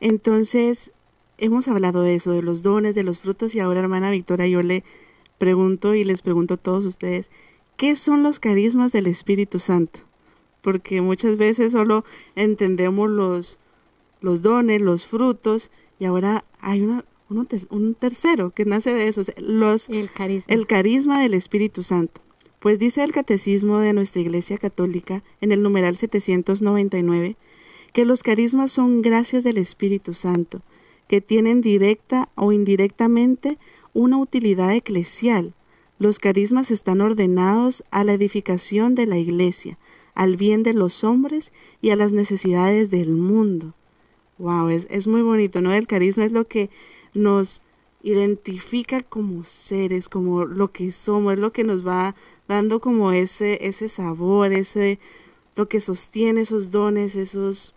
Entonces, 0.00 0.92
hemos 1.38 1.68
hablado 1.68 2.02
de 2.02 2.14
eso, 2.14 2.32
de 2.32 2.42
los 2.42 2.62
dones, 2.62 2.94
de 2.94 3.02
los 3.02 3.20
frutos, 3.20 3.54
y 3.54 3.60
ahora, 3.60 3.80
hermana 3.80 4.10
Victoria, 4.10 4.48
yo 4.48 4.62
le 4.62 4.82
pregunto 5.38 5.94
y 5.94 6.04
les 6.04 6.22
pregunto 6.22 6.54
a 6.54 6.58
todos 6.58 6.84
ustedes, 6.84 7.30
¿qué 7.76 7.96
son 7.96 8.22
los 8.22 8.40
carismas 8.40 8.92
del 8.92 9.06
Espíritu 9.06 9.58
Santo? 9.58 10.00
Porque 10.62 11.00
muchas 11.00 11.36
veces 11.36 11.72
solo 11.72 12.04
entendemos 12.34 13.08
los, 13.08 13.58
los 14.20 14.42
dones, 14.42 14.82
los 14.82 15.06
frutos, 15.06 15.70
y 15.98 16.04
ahora 16.04 16.44
hay 16.60 16.82
una, 16.82 17.04
uno 17.28 17.46
un 17.70 17.94
tercero 17.94 18.50
que 18.50 18.64
nace 18.64 18.92
de 18.92 19.08
esos, 19.08 19.32
los, 19.38 19.88
El 19.88 20.10
carisma. 20.10 20.54
el 20.54 20.66
carisma 20.66 21.20
del 21.22 21.34
Espíritu 21.34 21.82
Santo. 21.82 22.20
Pues 22.58 22.78
dice 22.78 23.02
el 23.02 23.12
Catecismo 23.12 23.78
de 23.78 23.94
nuestra 23.94 24.20
Iglesia 24.20 24.58
Católica 24.58 25.22
en 25.40 25.50
el 25.50 25.62
numeral 25.62 25.96
799 25.96 27.36
que 27.92 28.04
los 28.04 28.22
carismas 28.22 28.70
son 28.72 29.02
gracias 29.02 29.44
del 29.44 29.58
Espíritu 29.58 30.14
Santo, 30.14 30.62
que 31.08 31.20
tienen 31.20 31.60
directa 31.60 32.28
o 32.34 32.52
indirectamente 32.52 33.58
una 33.92 34.18
utilidad 34.18 34.74
eclesial. 34.74 35.54
Los 35.98 36.18
carismas 36.18 36.70
están 36.70 37.00
ordenados 37.00 37.82
a 37.90 38.04
la 38.04 38.12
edificación 38.12 38.94
de 38.94 39.06
la 39.06 39.18
Iglesia, 39.18 39.78
al 40.14 40.36
bien 40.36 40.62
de 40.62 40.72
los 40.72 41.04
hombres 41.04 41.52
y 41.82 41.90
a 41.90 41.96
las 41.96 42.12
necesidades 42.12 42.90
del 42.90 43.10
mundo. 43.10 43.74
Wow, 44.40 44.70
es, 44.70 44.86
es 44.90 45.06
muy 45.06 45.20
bonito, 45.20 45.60
¿no? 45.60 45.70
El 45.72 45.86
carisma 45.86 46.24
es 46.24 46.32
lo 46.32 46.48
que 46.48 46.70
nos 47.12 47.60
identifica 48.02 49.02
como 49.02 49.44
seres, 49.44 50.08
como 50.08 50.46
lo 50.46 50.72
que 50.72 50.92
somos, 50.92 51.34
es 51.34 51.38
lo 51.38 51.52
que 51.52 51.62
nos 51.62 51.86
va 51.86 52.14
dando 52.48 52.80
como 52.80 53.12
ese, 53.12 53.66
ese 53.66 53.90
sabor, 53.90 54.54
ese, 54.54 54.98
lo 55.56 55.68
que 55.68 55.80
sostiene 55.80 56.40
esos 56.40 56.70
dones, 56.70 57.16
esos 57.16 57.74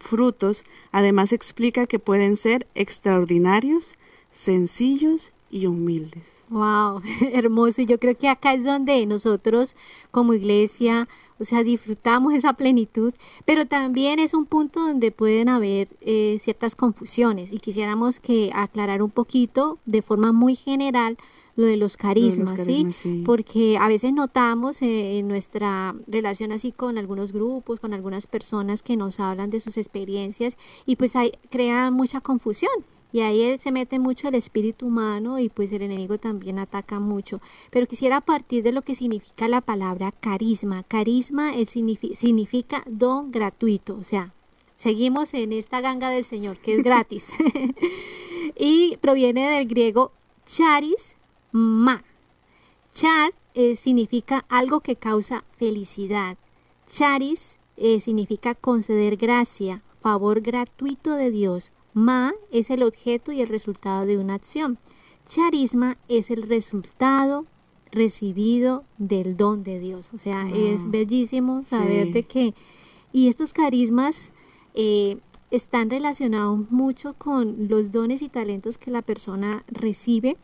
frutos. 0.00 0.64
Además 0.92 1.32
explica 1.32 1.86
que 1.86 1.98
pueden 1.98 2.36
ser 2.36 2.66
extraordinarios, 2.74 3.96
sencillos 4.30 5.32
y 5.54 5.66
humildes. 5.66 6.44
Wow, 6.48 7.00
hermoso. 7.32 7.80
Y 7.80 7.86
yo 7.86 8.00
creo 8.00 8.18
que 8.18 8.28
acá 8.28 8.54
es 8.54 8.64
donde 8.64 9.06
nosotros 9.06 9.76
como 10.10 10.34
iglesia, 10.34 11.08
o 11.38 11.44
sea, 11.44 11.62
disfrutamos 11.62 12.34
esa 12.34 12.54
plenitud, 12.54 13.14
pero 13.44 13.64
también 13.64 14.18
es 14.18 14.34
un 14.34 14.46
punto 14.46 14.80
donde 14.80 15.12
pueden 15.12 15.48
haber 15.48 15.96
eh, 16.00 16.40
ciertas 16.42 16.74
confusiones 16.74 17.52
y 17.52 17.60
quisiéramos 17.60 18.18
que 18.18 18.50
aclarar 18.52 19.00
un 19.00 19.12
poquito 19.12 19.78
de 19.86 20.02
forma 20.02 20.32
muy 20.32 20.56
general 20.56 21.16
lo 21.54 21.66
de 21.66 21.76
los 21.76 21.96
carismas, 21.96 22.54
carismas, 22.54 22.96
¿sí? 22.96 23.10
sí. 23.10 23.22
Porque 23.24 23.78
a 23.80 23.86
veces 23.86 24.12
notamos 24.12 24.82
eh, 24.82 25.20
en 25.20 25.28
nuestra 25.28 25.94
relación 26.08 26.50
así 26.50 26.72
con 26.72 26.98
algunos 26.98 27.32
grupos, 27.32 27.78
con 27.78 27.94
algunas 27.94 28.26
personas 28.26 28.82
que 28.82 28.96
nos 28.96 29.20
hablan 29.20 29.50
de 29.50 29.60
sus 29.60 29.76
experiencias 29.76 30.58
y 30.84 30.96
pues 30.96 31.14
hay, 31.14 31.30
crea 31.48 31.92
mucha 31.92 32.20
confusión. 32.20 32.72
Y 33.14 33.20
ahí 33.20 33.42
él 33.42 33.60
se 33.60 33.70
mete 33.70 34.00
mucho 34.00 34.26
el 34.26 34.34
espíritu 34.34 34.88
humano 34.88 35.38
y 35.38 35.48
pues 35.48 35.70
el 35.70 35.82
enemigo 35.82 36.18
también 36.18 36.58
ataca 36.58 36.98
mucho. 36.98 37.40
Pero 37.70 37.86
quisiera 37.86 38.20
partir 38.20 38.64
de 38.64 38.72
lo 38.72 38.82
que 38.82 38.96
significa 38.96 39.46
la 39.46 39.60
palabra 39.60 40.10
carisma. 40.10 40.82
Carisma 40.82 41.54
el 41.54 41.68
signifi- 41.68 42.16
significa 42.16 42.82
don 42.88 43.30
gratuito, 43.30 43.94
o 43.96 44.02
sea, 44.02 44.32
seguimos 44.74 45.32
en 45.32 45.52
esta 45.52 45.80
ganga 45.80 46.08
del 46.10 46.24
Señor 46.24 46.56
que 46.58 46.74
es 46.74 46.82
gratis. 46.88 47.32
y 48.58 48.96
proviene 48.96 49.48
del 49.48 49.68
griego 49.68 50.10
charis 50.44 51.14
ma. 51.52 52.02
Char 52.94 53.32
eh, 53.54 53.76
significa 53.76 54.44
algo 54.48 54.80
que 54.80 54.96
causa 54.96 55.44
felicidad. 55.56 56.36
Charis 56.88 57.58
eh, 57.76 58.00
significa 58.00 58.56
conceder 58.56 59.16
gracia, 59.16 59.82
favor 60.02 60.40
gratuito 60.40 61.14
de 61.14 61.30
Dios. 61.30 61.70
Ma 61.94 62.32
es 62.50 62.70
el 62.70 62.82
objeto 62.82 63.32
y 63.32 63.40
el 63.40 63.48
resultado 63.48 64.04
de 64.04 64.18
una 64.18 64.34
acción. 64.34 64.78
Charisma 65.28 65.96
es 66.08 66.30
el 66.30 66.42
resultado 66.42 67.46
recibido 67.92 68.84
del 68.98 69.36
don 69.36 69.62
de 69.62 69.78
Dios. 69.78 70.10
O 70.12 70.18
sea, 70.18 70.48
es 70.50 70.82
Wow. 70.82 70.90
bellísimo 70.92 71.62
saber 71.64 72.06
Sí. 72.06 72.12
de 72.12 72.22
que... 72.24 72.54
Y 73.12 73.28
estos 73.28 73.52
carismas 73.52 74.32
eh, 74.74 75.18
están 75.52 75.88
relacionados 75.88 76.68
mucho 76.70 77.14
con 77.14 77.68
los 77.68 77.92
dones 77.92 78.22
y 78.22 78.28
talentos 78.28 78.76
que 78.76 78.90
la 78.90 79.02
persona 79.02 79.62
recibe 79.68 80.36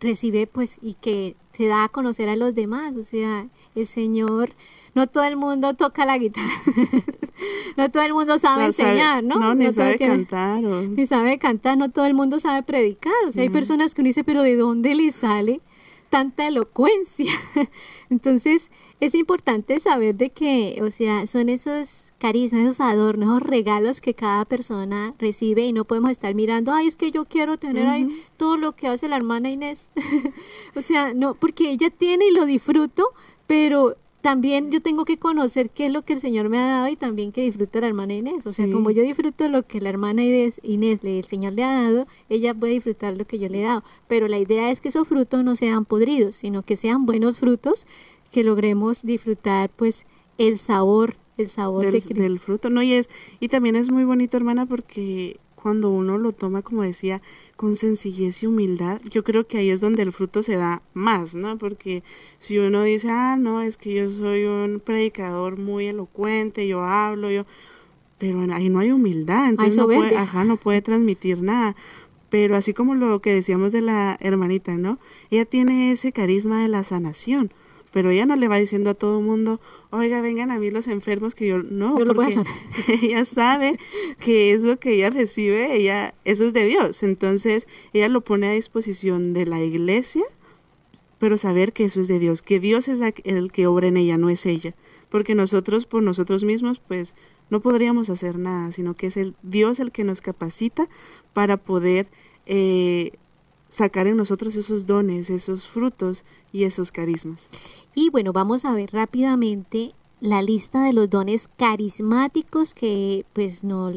recibe 0.00 0.46
pues 0.46 0.78
y 0.82 0.94
que 0.94 1.36
se 1.52 1.66
da 1.66 1.84
a 1.84 1.88
conocer 1.88 2.28
a 2.28 2.36
los 2.36 2.54
demás. 2.54 2.94
O 2.96 3.04
sea, 3.04 3.46
el 3.74 3.86
Señor, 3.86 4.52
no 4.94 5.06
todo 5.06 5.24
el 5.24 5.36
mundo 5.36 5.74
toca 5.74 6.04
la 6.06 6.18
guitarra, 6.18 6.46
no 7.76 7.90
todo 7.90 8.02
el 8.02 8.12
mundo 8.14 8.38
sabe 8.38 8.66
enseñar, 8.66 9.22
¿no? 9.24 9.38
No, 9.38 9.54
ni 9.54 9.72
sabe 9.72 9.96
que- 9.96 10.06
cantar. 10.06 10.64
o- 10.64 10.82
ni 10.82 11.06
sabe 11.06 11.38
cantar, 11.38 11.76
no 11.78 11.90
todo 11.90 12.06
el 12.06 12.14
mundo 12.14 12.40
sabe 12.40 12.62
predicar. 12.62 13.12
O 13.28 13.32
sea, 13.32 13.42
hay 13.42 13.48
personas 13.48 13.94
que 13.94 14.00
uno 14.02 14.08
dice, 14.08 14.24
pero 14.24 14.42
¿de 14.42 14.56
dónde 14.56 14.94
le 14.94 15.10
sale 15.12 15.60
tanta 16.10 16.46
elocuencia? 16.46 17.32
Entonces, 18.10 18.70
es 19.00 19.14
importante 19.14 19.80
saber 19.80 20.14
de 20.14 20.30
que, 20.30 20.80
o 20.82 20.90
sea, 20.90 21.26
son 21.26 21.48
esos 21.48 22.12
carismas, 22.18 22.62
esos 22.62 22.80
adornos, 22.80 23.28
esos 23.28 23.42
regalos 23.42 24.00
que 24.00 24.14
cada 24.14 24.44
persona 24.44 25.14
recibe 25.18 25.66
y 25.66 25.72
no 25.72 25.84
podemos 25.84 26.10
estar 26.10 26.34
mirando, 26.34 26.72
ay, 26.72 26.86
es 26.86 26.96
que 26.96 27.10
yo 27.10 27.24
quiero 27.26 27.58
tener 27.58 27.86
ahí 27.86 28.22
todo 28.36 28.56
lo 28.56 28.72
que 28.76 28.88
hace 28.88 29.08
la 29.08 29.16
hermana 29.16 29.50
Inés. 29.50 29.90
o 30.76 30.80
sea, 30.80 31.14
no, 31.14 31.34
porque 31.34 31.70
ella 31.70 31.90
tiene 31.90 32.26
y 32.26 32.30
lo 32.32 32.46
disfruto, 32.46 33.10
pero 33.46 33.96
también 34.22 34.70
yo 34.70 34.80
tengo 34.80 35.04
que 35.04 35.18
conocer 35.18 35.68
qué 35.68 35.84
es 35.84 35.92
lo 35.92 36.00
que 36.00 36.14
el 36.14 36.22
Señor 36.22 36.48
me 36.48 36.56
ha 36.56 36.64
dado 36.66 36.88
y 36.88 36.96
también 36.96 37.30
que 37.30 37.42
disfruta 37.42 37.80
la 37.82 37.88
hermana 37.88 38.14
Inés. 38.14 38.46
O 38.46 38.52
sea, 38.54 38.64
Sí. 38.64 38.70
como 38.72 38.90
yo 38.90 39.02
disfruto 39.02 39.46
lo 39.48 39.66
que 39.66 39.82
la 39.82 39.90
hermana 39.90 40.24
Inés, 40.24 40.60
Inés 40.62 41.02
le, 41.02 41.18
el 41.18 41.26
Señor 41.26 41.52
le 41.52 41.62
ha 41.62 41.82
dado, 41.82 42.06
ella 42.30 42.54
puede 42.54 42.72
disfrutar 42.72 43.14
lo 43.18 43.26
que 43.26 43.38
yo 43.38 43.50
le 43.50 43.60
he 43.60 43.64
dado. 43.64 43.84
Pero 44.08 44.26
la 44.26 44.38
idea 44.38 44.70
es 44.70 44.80
que 44.80 44.88
esos 44.88 45.06
frutos 45.06 45.44
no 45.44 45.56
sean 45.56 45.84
podridos, 45.84 46.36
sino 46.36 46.62
que 46.62 46.76
sean 46.76 47.04
buenos 47.04 47.36
frutos, 47.36 47.86
que 48.32 48.44
logremos 48.44 49.02
disfrutar 49.02 49.68
pues 49.68 50.06
el 50.38 50.56
sabor, 50.58 51.16
el 51.36 51.50
sabor 51.50 51.90
del, 51.90 52.38
fruto, 52.38 52.70
¿no? 52.70 52.82
Y, 52.82 52.92
es, 52.92 53.08
y 53.40 53.48
también 53.48 53.76
es 53.76 53.90
muy 53.90 54.04
bonito, 54.04 54.36
hermana, 54.36 54.66
porque 54.66 55.38
cuando 55.64 55.90
uno 55.90 56.18
lo 56.18 56.32
toma, 56.32 56.60
como 56.60 56.82
decía, 56.82 57.22
con 57.56 57.74
sencillez 57.74 58.42
y 58.42 58.46
humildad, 58.46 59.00
yo 59.10 59.24
creo 59.24 59.46
que 59.46 59.58
ahí 59.58 59.70
es 59.70 59.80
donde 59.80 60.02
el 60.02 60.12
fruto 60.12 60.42
se 60.42 60.56
da 60.56 60.82
más, 60.92 61.34
¿no? 61.34 61.56
Porque 61.56 62.02
si 62.38 62.58
uno 62.58 62.82
dice, 62.82 63.08
ah, 63.10 63.36
no, 63.38 63.62
es 63.62 63.76
que 63.76 63.94
yo 63.94 64.10
soy 64.10 64.44
un 64.44 64.78
predicador 64.78 65.58
muy 65.58 65.86
elocuente, 65.86 66.68
yo 66.68 66.84
hablo, 66.84 67.30
yo... 67.30 67.46
Pero 68.18 68.40
ahí 68.52 68.68
no 68.68 68.78
hay 68.78 68.92
humildad, 68.92 69.48
entonces 69.48 69.76
no 69.76 69.86
puede, 69.86 70.16
ajá, 70.16 70.44
no 70.44 70.56
puede 70.56 70.82
transmitir 70.82 71.42
nada. 71.42 71.74
Pero 72.28 72.56
así 72.56 72.74
como 72.74 72.94
lo 72.94 73.20
que 73.20 73.32
decíamos 73.32 73.72
de 73.72 73.80
la 73.80 74.16
hermanita, 74.20 74.76
¿no? 74.76 74.98
Ella 75.30 75.46
tiene 75.46 75.92
ese 75.92 76.12
carisma 76.12 76.60
de 76.62 76.68
la 76.68 76.84
sanación, 76.84 77.52
pero 77.94 78.10
ella 78.10 78.26
no 78.26 78.34
le 78.34 78.48
va 78.48 78.58
diciendo 78.58 78.90
a 78.90 78.94
todo 78.94 79.20
el 79.20 79.24
mundo, 79.24 79.60
oiga, 79.90 80.20
vengan 80.20 80.50
a 80.50 80.58
mí 80.58 80.68
los 80.72 80.88
enfermos 80.88 81.36
que 81.36 81.46
yo 81.46 81.62
no, 81.62 81.96
Yo 81.96 82.04
lo 82.04 82.12
voy 82.14 82.34
a 82.34 82.42
ella 83.02 83.24
sabe 83.24 83.78
que 84.18 84.52
es 84.52 84.64
lo 84.64 84.78
que 84.80 84.94
ella 84.94 85.10
recibe, 85.10 85.76
ella, 85.76 86.12
eso 86.24 86.44
es 86.44 86.52
de 86.52 86.64
Dios, 86.66 87.04
entonces 87.04 87.68
ella 87.92 88.08
lo 88.08 88.20
pone 88.22 88.48
a 88.48 88.52
disposición 88.52 89.32
de 89.32 89.46
la 89.46 89.62
iglesia, 89.62 90.24
pero 91.20 91.38
saber 91.38 91.72
que 91.72 91.84
eso 91.84 92.00
es 92.00 92.08
de 92.08 92.18
Dios, 92.18 92.42
que 92.42 92.58
Dios 92.58 92.88
es 92.88 92.98
la- 92.98 93.14
el 93.22 93.52
que 93.52 93.68
obra 93.68 93.86
en 93.86 93.96
ella, 93.96 94.18
no 94.18 94.28
es 94.28 94.44
ella, 94.44 94.74
porque 95.08 95.36
nosotros 95.36 95.86
por 95.86 96.02
nosotros 96.02 96.42
mismos, 96.42 96.80
pues 96.80 97.14
no 97.48 97.60
podríamos 97.60 98.10
hacer 98.10 98.38
nada, 98.40 98.72
sino 98.72 98.94
que 98.94 99.06
es 99.06 99.16
el 99.16 99.36
Dios 99.44 99.78
el 99.78 99.92
que 99.92 100.02
nos 100.02 100.20
capacita 100.20 100.88
para 101.32 101.56
poder 101.58 102.08
eh, 102.46 103.12
sacar 103.74 104.06
en 104.06 104.16
nosotros 104.16 104.54
esos 104.54 104.86
dones, 104.86 105.30
esos 105.30 105.66
frutos 105.66 106.24
y 106.52 106.62
esos 106.62 106.92
carismas. 106.92 107.48
Y 107.92 108.08
bueno, 108.10 108.32
vamos 108.32 108.64
a 108.64 108.72
ver 108.72 108.90
rápidamente 108.92 109.94
la 110.20 110.42
lista 110.42 110.84
de 110.84 110.92
los 110.92 111.10
dones 111.10 111.48
carismáticos 111.56 112.72
que 112.72 113.26
pues 113.32 113.64
no, 113.64 113.90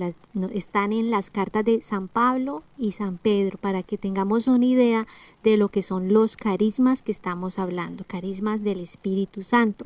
están 0.51 0.93
en 0.93 1.11
las 1.11 1.29
cartas 1.29 1.63
de 1.63 1.83
San 1.83 2.07
Pablo 2.07 2.63
y 2.75 2.93
San 2.93 3.19
Pedro 3.19 3.59
para 3.59 3.83
que 3.83 3.99
tengamos 3.99 4.47
una 4.47 4.65
idea 4.65 5.05
de 5.43 5.57
lo 5.57 5.69
que 5.69 5.83
son 5.83 6.11
los 6.11 6.37
carismas 6.37 7.03
que 7.03 7.11
estamos 7.11 7.59
hablando, 7.59 8.03
carismas 8.07 8.63
del 8.63 8.79
Espíritu 8.79 9.43
Santo. 9.43 9.85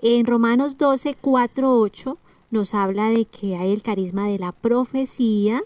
En 0.00 0.26
Romanos 0.26 0.78
12, 0.78 1.16
4, 1.20 1.76
8 1.76 2.18
nos 2.52 2.72
habla 2.72 3.10
de 3.10 3.24
que 3.24 3.56
hay 3.56 3.72
el 3.72 3.82
carisma 3.82 4.28
de 4.28 4.38
la 4.38 4.52
profecía, 4.52 5.60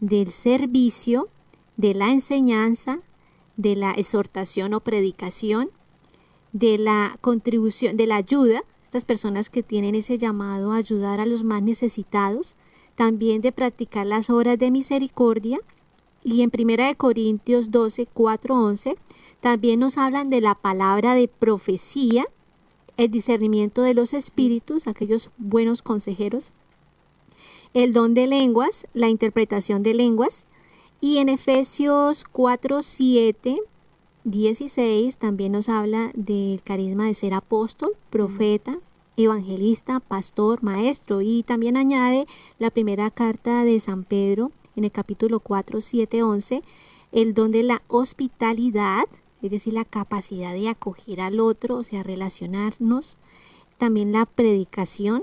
del 0.00 0.32
servicio, 0.32 1.28
de 1.76 1.94
la 1.94 2.12
enseñanza, 2.12 3.00
de 3.56 3.76
la 3.76 3.92
exhortación 3.92 4.74
o 4.74 4.80
predicación, 4.80 5.70
de 6.52 6.78
la 6.78 7.18
contribución, 7.20 7.96
de 7.96 8.06
la 8.06 8.16
ayuda, 8.16 8.62
estas 8.82 9.04
personas 9.04 9.50
que 9.50 9.62
tienen 9.62 9.94
ese 9.94 10.16
llamado 10.16 10.72
a 10.72 10.76
ayudar 10.76 11.20
a 11.20 11.26
los 11.26 11.44
más 11.44 11.62
necesitados, 11.62 12.56
también 12.94 13.42
de 13.42 13.52
practicar 13.52 14.06
las 14.06 14.30
obras 14.30 14.58
de 14.58 14.70
misericordia. 14.70 15.58
Y 16.24 16.42
en 16.42 16.50
1 16.56 16.96
Corintios 16.96 17.70
12, 17.70 18.06
4, 18.12 18.54
11, 18.54 18.96
también 19.40 19.80
nos 19.80 19.98
hablan 19.98 20.30
de 20.30 20.40
la 20.40 20.54
palabra 20.54 21.14
de 21.14 21.28
profecía, 21.28 22.24
el 22.96 23.10
discernimiento 23.10 23.82
de 23.82 23.94
los 23.94 24.14
espíritus, 24.14 24.86
aquellos 24.86 25.30
buenos 25.36 25.82
consejeros, 25.82 26.52
el 27.74 27.92
don 27.92 28.14
de 28.14 28.26
lenguas, 28.26 28.86
la 28.94 29.08
interpretación 29.08 29.82
de 29.82 29.94
lenguas, 29.94 30.45
y 31.00 31.18
en 31.18 31.28
Efesios 31.28 32.24
4, 32.24 32.82
7, 32.82 33.60
16 34.24 35.16
también 35.18 35.52
nos 35.52 35.68
habla 35.68 36.10
del 36.14 36.62
carisma 36.62 37.04
de 37.04 37.14
ser 37.14 37.34
apóstol, 37.34 37.92
profeta, 38.10 38.78
evangelista, 39.16 40.00
pastor, 40.00 40.62
maestro. 40.62 41.20
Y 41.20 41.42
también 41.42 41.76
añade 41.76 42.26
la 42.58 42.70
primera 42.70 43.10
carta 43.10 43.64
de 43.64 43.78
San 43.80 44.04
Pedro 44.04 44.52
en 44.74 44.84
el 44.84 44.92
capítulo 44.92 45.40
4, 45.40 45.80
7, 45.80 46.22
11, 46.22 46.62
el 47.12 47.34
don 47.34 47.52
de 47.52 47.62
la 47.62 47.82
hospitalidad, 47.88 49.04
es 49.42 49.50
decir, 49.50 49.74
la 49.74 49.84
capacidad 49.84 50.52
de 50.52 50.68
acoger 50.68 51.20
al 51.20 51.40
otro, 51.40 51.76
o 51.76 51.84
sea, 51.84 52.02
relacionarnos, 52.02 53.18
también 53.78 54.12
la 54.12 54.26
predicación 54.26 55.22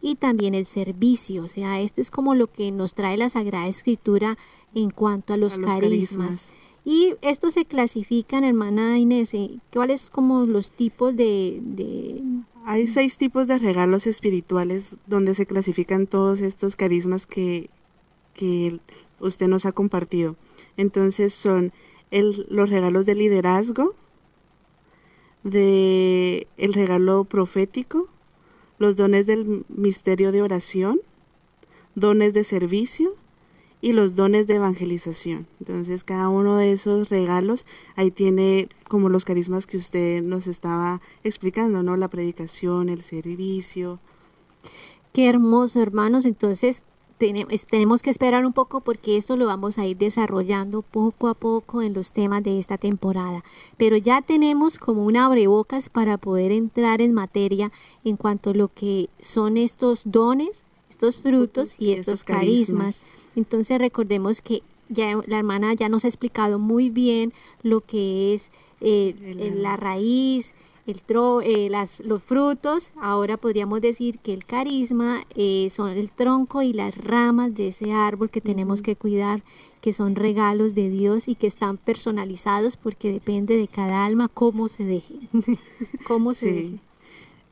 y 0.00 0.14
también 0.16 0.54
el 0.54 0.66
servicio, 0.66 1.44
o 1.44 1.48
sea, 1.48 1.80
este 1.80 2.00
es 2.00 2.10
como 2.10 2.34
lo 2.34 2.46
que 2.46 2.70
nos 2.70 2.94
trae 2.94 3.16
la 3.18 3.28
Sagrada 3.28 3.66
Escritura 3.68 4.38
en 4.74 4.90
cuanto 4.90 5.32
a 5.32 5.36
los, 5.36 5.54
A 5.54 5.60
los 5.60 5.66
carismas. 5.70 6.26
carismas. 6.28 6.54
Y 6.84 7.16
estos 7.20 7.54
se 7.54 7.64
clasifican, 7.66 8.44
hermana 8.44 8.98
Inés, 8.98 9.34
¿eh? 9.34 9.58
¿cuáles 9.72 10.08
como 10.10 10.46
los 10.46 10.70
tipos 10.70 11.14
de, 11.16 11.60
de- 11.62 12.22
Hay 12.64 12.86
seis 12.86 13.16
tipos 13.18 13.46
de 13.46 13.58
regalos 13.58 14.06
espirituales 14.06 14.96
donde 15.06 15.34
se 15.34 15.44
clasifican 15.46 16.06
todos 16.06 16.40
estos 16.40 16.76
carismas 16.76 17.26
que, 17.26 17.68
que 18.34 18.78
usted 19.20 19.48
nos 19.48 19.66
ha 19.66 19.72
compartido. 19.72 20.36
Entonces 20.78 21.34
son 21.34 21.72
el- 22.10 22.46
los 22.48 22.70
regalos 22.70 23.04
de 23.04 23.16
liderazgo, 23.16 23.94
de 25.44 26.46
el 26.56 26.72
regalo 26.72 27.24
profético, 27.24 28.08
los 28.78 28.96
dones 28.96 29.26
del 29.26 29.64
misterio 29.68 30.32
de 30.32 30.42
oración, 30.42 31.00
dones 31.94 32.34
de 32.34 32.44
servicio 32.44 33.14
y 33.80 33.92
los 33.92 34.16
dones 34.16 34.46
de 34.46 34.56
evangelización. 34.56 35.46
Entonces 35.60 36.04
cada 36.04 36.28
uno 36.28 36.56
de 36.56 36.72
esos 36.72 37.10
regalos 37.10 37.66
ahí 37.96 38.10
tiene 38.10 38.68
como 38.88 39.08
los 39.08 39.24
carismas 39.24 39.66
que 39.66 39.76
usted 39.76 40.22
nos 40.22 40.46
estaba 40.46 41.00
explicando, 41.24 41.82
¿no? 41.82 41.96
La 41.96 42.08
predicación, 42.08 42.88
el 42.88 43.02
servicio. 43.02 44.00
Qué 45.12 45.28
hermoso, 45.28 45.80
hermanos. 45.80 46.24
Entonces, 46.24 46.82
tenemos 47.18 48.02
que 48.02 48.10
esperar 48.10 48.46
un 48.46 48.52
poco 48.52 48.80
porque 48.80 49.16
esto 49.16 49.36
lo 49.36 49.46
vamos 49.46 49.78
a 49.78 49.86
ir 49.86 49.96
desarrollando 49.96 50.82
poco 50.82 51.28
a 51.28 51.34
poco 51.34 51.82
en 51.82 51.94
los 51.94 52.12
temas 52.12 52.42
de 52.42 52.58
esta 52.58 52.78
temporada. 52.78 53.44
Pero 53.76 53.96
ya 53.96 54.22
tenemos 54.22 54.78
como 54.78 55.04
un 55.04 55.16
abrebocas 55.16 55.88
para 55.88 56.16
poder 56.18 56.52
entrar 56.52 57.00
en 57.00 57.12
materia 57.12 57.70
en 58.04 58.16
cuanto 58.16 58.50
a 58.50 58.54
lo 58.54 58.68
que 58.68 59.08
son 59.20 59.56
estos 59.56 60.02
dones, 60.04 60.64
estos 60.90 61.16
frutos 61.16 61.74
y 61.78 61.92
estos 61.92 62.24
carismas. 62.24 63.04
Entonces, 63.36 63.78
recordemos 63.78 64.40
que 64.40 64.62
ya 64.88 65.20
la 65.26 65.38
hermana 65.38 65.74
ya 65.74 65.88
nos 65.88 66.04
ha 66.04 66.08
explicado 66.08 66.58
muy 66.58 66.90
bien 66.90 67.32
lo 67.62 67.80
que 67.80 68.34
es 68.34 68.50
eh, 68.80 69.14
eh, 69.20 69.52
la 69.56 69.76
raíz, 69.76 70.54
el 70.92 71.02
tro, 71.02 71.40
eh, 71.42 71.68
las, 71.70 72.00
los 72.00 72.22
frutos, 72.22 72.90
ahora 73.00 73.36
podríamos 73.36 73.80
decir 73.80 74.18
que 74.18 74.32
el 74.32 74.44
carisma 74.44 75.24
eh, 75.34 75.68
son 75.70 75.90
el 75.90 76.10
tronco 76.10 76.62
y 76.62 76.72
las 76.72 76.96
ramas 76.96 77.54
de 77.54 77.68
ese 77.68 77.92
árbol 77.92 78.30
que 78.30 78.40
tenemos 78.40 78.82
que 78.82 78.96
cuidar, 78.96 79.42
que 79.80 79.92
son 79.92 80.16
regalos 80.16 80.74
de 80.74 80.90
Dios 80.90 81.28
y 81.28 81.34
que 81.34 81.46
están 81.46 81.76
personalizados 81.76 82.76
porque 82.76 83.12
depende 83.12 83.56
de 83.56 83.68
cada 83.68 84.04
alma 84.06 84.28
cómo 84.28 84.68
se 84.68 84.84
deje. 84.84 85.14
cómo 86.06 86.34
se 86.34 86.46
Sí. 86.46 86.52
deje. 86.52 86.80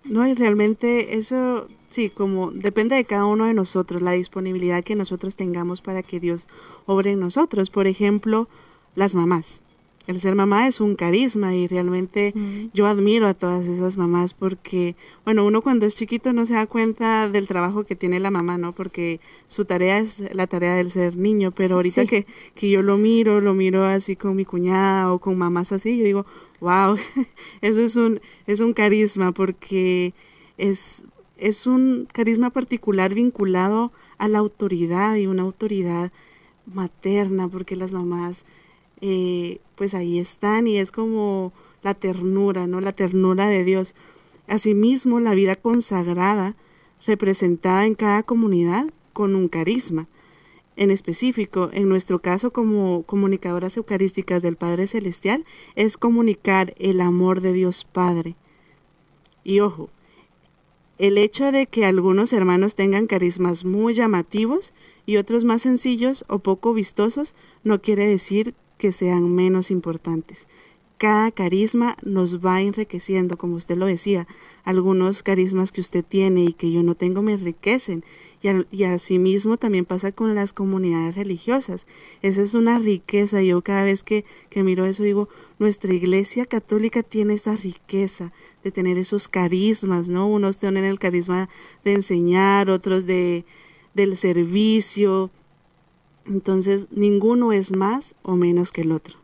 No, 0.04 0.26
y 0.28 0.34
realmente 0.34 1.16
eso, 1.18 1.68
sí, 1.88 2.10
como 2.10 2.52
depende 2.52 2.94
de 2.96 3.04
cada 3.04 3.26
uno 3.26 3.46
de 3.46 3.54
nosotros, 3.54 4.02
la 4.02 4.12
disponibilidad 4.12 4.84
que 4.84 4.94
nosotros 4.94 5.36
tengamos 5.36 5.82
para 5.82 6.02
que 6.02 6.20
Dios 6.20 6.48
obre 6.86 7.12
en 7.12 7.20
nosotros. 7.20 7.70
Por 7.70 7.86
ejemplo, 7.88 8.48
las 8.94 9.14
mamás. 9.16 9.62
El 10.06 10.20
ser 10.20 10.34
mamá 10.34 10.68
es 10.68 10.80
un 10.80 10.94
carisma 10.94 11.54
y 11.54 11.66
realmente 11.66 12.32
yo 12.72 12.86
admiro 12.86 13.26
a 13.26 13.34
todas 13.34 13.66
esas 13.66 13.96
mamás 13.96 14.34
porque, 14.34 14.94
bueno, 15.24 15.44
uno 15.44 15.62
cuando 15.62 15.86
es 15.86 15.96
chiquito 15.96 16.32
no 16.32 16.46
se 16.46 16.54
da 16.54 16.66
cuenta 16.66 17.28
del 17.28 17.48
trabajo 17.48 17.84
que 17.84 17.96
tiene 17.96 18.20
la 18.20 18.30
mamá, 18.30 18.56
¿no? 18.56 18.72
Porque 18.72 19.20
su 19.48 19.64
tarea 19.64 19.98
es 19.98 20.18
la 20.34 20.46
tarea 20.46 20.74
del 20.74 20.90
ser 20.90 21.16
niño, 21.16 21.50
pero 21.50 21.76
ahorita 21.76 22.06
que, 22.06 22.26
que 22.54 22.70
yo 22.70 22.82
lo 22.82 22.96
miro, 22.96 23.40
lo 23.40 23.54
miro 23.54 23.84
así 23.84 24.14
con 24.14 24.36
mi 24.36 24.44
cuñada 24.44 25.12
o 25.12 25.18
con 25.18 25.36
mamás 25.36 25.72
así, 25.72 25.96
yo 25.96 26.04
digo, 26.04 26.26
wow, 26.60 26.96
eso 27.60 27.80
es 27.80 27.96
un, 27.96 28.20
es 28.46 28.60
un 28.60 28.72
carisma 28.74 29.32
porque 29.32 30.14
es, 30.56 31.04
es 31.36 31.66
un 31.66 32.06
carisma 32.12 32.50
particular 32.50 33.12
vinculado 33.12 33.92
a 34.18 34.28
la 34.28 34.38
autoridad 34.38 35.16
y 35.16 35.26
una 35.26 35.42
autoridad 35.42 36.12
materna, 36.66 37.48
porque 37.48 37.76
las 37.76 37.92
mamás 37.92 38.44
eh, 39.00 39.60
pues 39.76 39.94
ahí 39.94 40.18
están 40.18 40.66
y 40.66 40.78
es 40.78 40.90
como 40.90 41.52
la 41.82 41.94
ternura, 41.94 42.66
¿no? 42.66 42.80
La 42.80 42.92
ternura 42.92 43.46
de 43.48 43.62
Dios. 43.62 43.94
Asimismo, 44.48 45.20
la 45.20 45.34
vida 45.34 45.56
consagrada, 45.56 46.56
representada 47.06 47.86
en 47.86 47.94
cada 47.94 48.22
comunidad 48.22 48.86
con 49.12 49.34
un 49.36 49.48
carisma. 49.48 50.08
En 50.76 50.90
específico, 50.90 51.70
en 51.72 51.88
nuestro 51.88 52.18
caso 52.18 52.52
como 52.52 53.02
comunicadoras 53.04 53.76
eucarísticas 53.76 54.42
del 54.42 54.56
Padre 54.56 54.86
Celestial, 54.86 55.44
es 55.74 55.96
comunicar 55.96 56.74
el 56.78 57.00
amor 57.00 57.40
de 57.40 57.52
Dios 57.52 57.84
Padre. 57.84 58.34
Y 59.42 59.60
ojo, 59.60 59.90
el 60.98 61.18
hecho 61.18 61.52
de 61.52 61.66
que 61.66 61.86
algunos 61.86 62.32
hermanos 62.32 62.74
tengan 62.74 63.06
carismas 63.06 63.64
muy 63.64 63.94
llamativos 63.94 64.74
y 65.06 65.18
otros 65.18 65.44
más 65.44 65.62
sencillos 65.62 66.24
o 66.28 66.40
poco 66.40 66.74
vistosos 66.74 67.34
no 67.64 67.80
quiere 67.80 68.06
decir 68.06 68.54
que 68.78 68.92
sean 68.92 69.34
menos 69.34 69.70
importantes. 69.70 70.46
Cada 70.98 71.30
carisma 71.30 71.94
nos 72.02 72.42
va 72.42 72.62
enriqueciendo, 72.62 73.36
como 73.36 73.56
usted 73.56 73.76
lo 73.76 73.84
decía. 73.84 74.26
Algunos 74.64 75.22
carismas 75.22 75.70
que 75.70 75.82
usted 75.82 76.02
tiene 76.02 76.44
y 76.44 76.52
que 76.54 76.72
yo 76.72 76.82
no 76.82 76.94
tengo 76.94 77.20
me 77.20 77.34
enriquecen. 77.34 78.02
Y, 78.42 78.48
y 78.74 78.84
asimismo 78.84 79.58
también 79.58 79.84
pasa 79.84 80.10
con 80.12 80.34
las 80.34 80.54
comunidades 80.54 81.14
religiosas. 81.14 81.86
Esa 82.22 82.40
es 82.40 82.54
una 82.54 82.78
riqueza. 82.78 83.42
Yo 83.42 83.60
cada 83.60 83.84
vez 83.84 84.02
que, 84.02 84.24
que 84.48 84.62
miro 84.62 84.86
eso 84.86 85.02
digo, 85.02 85.28
nuestra 85.58 85.92
iglesia 85.92 86.46
católica 86.46 87.02
tiene 87.02 87.34
esa 87.34 87.56
riqueza 87.56 88.32
de 88.64 88.72
tener 88.72 88.96
esos 88.96 89.28
carismas, 89.28 90.08
¿no? 90.08 90.26
Unos 90.26 90.56
tienen 90.56 90.84
el 90.84 90.98
carisma 90.98 91.50
de 91.84 91.92
enseñar, 91.92 92.70
otros 92.70 93.04
de, 93.04 93.44
del 93.92 94.16
servicio, 94.16 95.30
entonces, 96.28 96.86
ninguno 96.90 97.52
es 97.52 97.76
más 97.76 98.14
o 98.22 98.36
menos 98.36 98.72
que 98.72 98.82
el 98.82 98.92
otro. 98.92 99.16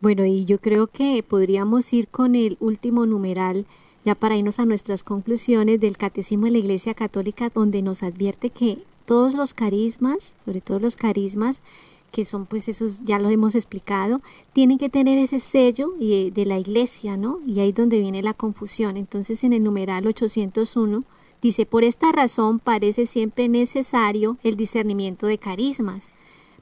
Bueno, 0.00 0.24
y 0.24 0.44
yo 0.44 0.58
creo 0.58 0.86
que 0.86 1.22
podríamos 1.22 1.92
ir 1.92 2.08
con 2.08 2.34
el 2.34 2.56
último 2.60 3.06
numeral, 3.06 3.66
ya 4.04 4.14
para 4.14 4.36
irnos 4.36 4.58
a 4.58 4.66
nuestras 4.66 5.02
conclusiones 5.02 5.80
del 5.80 5.96
Catecismo 5.96 6.46
de 6.46 6.52
la 6.52 6.58
Iglesia 6.58 6.94
Católica, 6.94 7.48
donde 7.48 7.80
nos 7.82 8.02
advierte 8.02 8.50
que 8.50 8.78
todos 9.06 9.34
los 9.34 9.54
carismas, 9.54 10.34
sobre 10.44 10.60
todo 10.60 10.78
los 10.78 10.96
carismas, 10.96 11.62
que 12.10 12.24
son 12.24 12.46
pues 12.46 12.68
esos, 12.68 13.00
ya 13.04 13.18
lo 13.18 13.30
hemos 13.30 13.54
explicado, 13.54 14.20
tienen 14.52 14.78
que 14.78 14.88
tener 14.88 15.18
ese 15.18 15.40
sello 15.40 15.94
de, 15.98 16.30
de 16.32 16.46
la 16.46 16.58
iglesia, 16.58 17.16
¿no? 17.16 17.40
Y 17.46 17.58
ahí 17.60 17.70
es 17.70 17.74
donde 17.74 17.98
viene 17.98 18.22
la 18.22 18.34
confusión. 18.34 18.96
Entonces 18.96 19.42
en 19.42 19.52
el 19.52 19.64
numeral 19.64 20.06
801 20.06 21.02
dice, 21.42 21.66
por 21.66 21.82
esta 21.82 22.12
razón 22.12 22.60
parece 22.60 23.06
siempre 23.06 23.48
necesario 23.48 24.36
el 24.44 24.56
discernimiento 24.56 25.26
de 25.26 25.38
carismas 25.38 26.12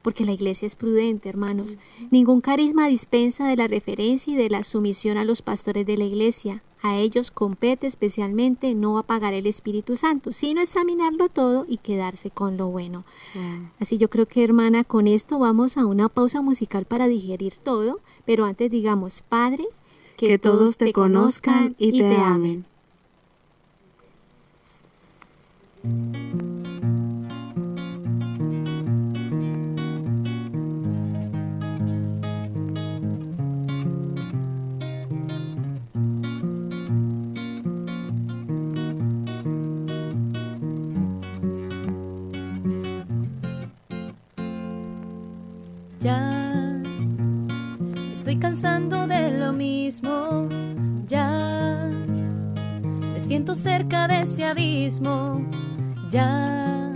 porque 0.03 0.25
la 0.25 0.33
iglesia 0.33 0.67
es 0.67 0.75
prudente, 0.75 1.29
hermanos. 1.29 1.77
Ningún 2.11 2.41
carisma 2.41 2.87
dispensa 2.87 3.47
de 3.47 3.55
la 3.55 3.67
referencia 3.67 4.33
y 4.33 4.35
de 4.35 4.49
la 4.49 4.63
sumisión 4.63 5.17
a 5.17 5.23
los 5.23 5.41
pastores 5.41 5.85
de 5.85 5.97
la 5.97 6.03
iglesia. 6.03 6.61
A 6.83 6.97
ellos 6.97 7.31
compete 7.31 7.87
especialmente 7.87 8.75
no 8.75 8.97
apagar 8.97 9.33
el 9.33 9.47
Espíritu 9.47 9.95
Santo, 9.95 10.33
sino 10.33 10.59
examinarlo 10.59 11.29
todo 11.29 11.65
y 11.67 11.77
quedarse 11.77 12.29
con 12.29 12.57
lo 12.57 12.67
bueno. 12.67 13.05
Así 13.79 13.97
yo 13.97 14.09
creo 14.09 14.25
que, 14.25 14.43
hermana, 14.43 14.83
con 14.83 15.07
esto 15.07 15.39
vamos 15.39 15.77
a 15.77 15.85
una 15.85 16.09
pausa 16.09 16.41
musical 16.41 16.83
para 16.83 17.07
digerir 17.07 17.53
todo, 17.55 18.01
pero 18.25 18.43
antes 18.43 18.69
digamos, 18.69 19.23
Padre, 19.27 19.65
que, 20.17 20.37
todos 20.37 20.77
te 20.77 20.91
conozcan 20.91 21.73
y 21.79 21.99
te 21.99 22.17
amen. 22.17 22.65
Ya 46.03 46.81
estoy 48.11 48.35
cansando 48.35 49.07
de 49.07 49.31
lo 49.31 49.53
mismo. 49.53 50.49
Ya 51.07 51.89
me 53.13 53.19
siento 53.21 53.55
cerca 53.55 54.09
de 54.09 54.19
ese 54.19 54.43
abismo. 54.43 55.47
Ya 56.09 56.91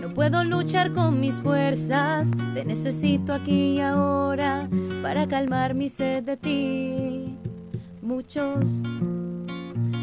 no 0.00 0.08
puedo 0.14 0.44
luchar 0.44 0.94
con 0.94 1.20
mis 1.20 1.42
fuerzas. 1.42 2.30
Te 2.54 2.64
necesito 2.64 3.34
aquí 3.34 3.74
y 3.74 3.80
ahora 3.80 4.66
para 5.02 5.28
calmar 5.28 5.74
mi 5.74 5.90
sed 5.90 6.24
de 6.24 6.38
ti. 6.38 7.38
Muchos, 8.00 8.78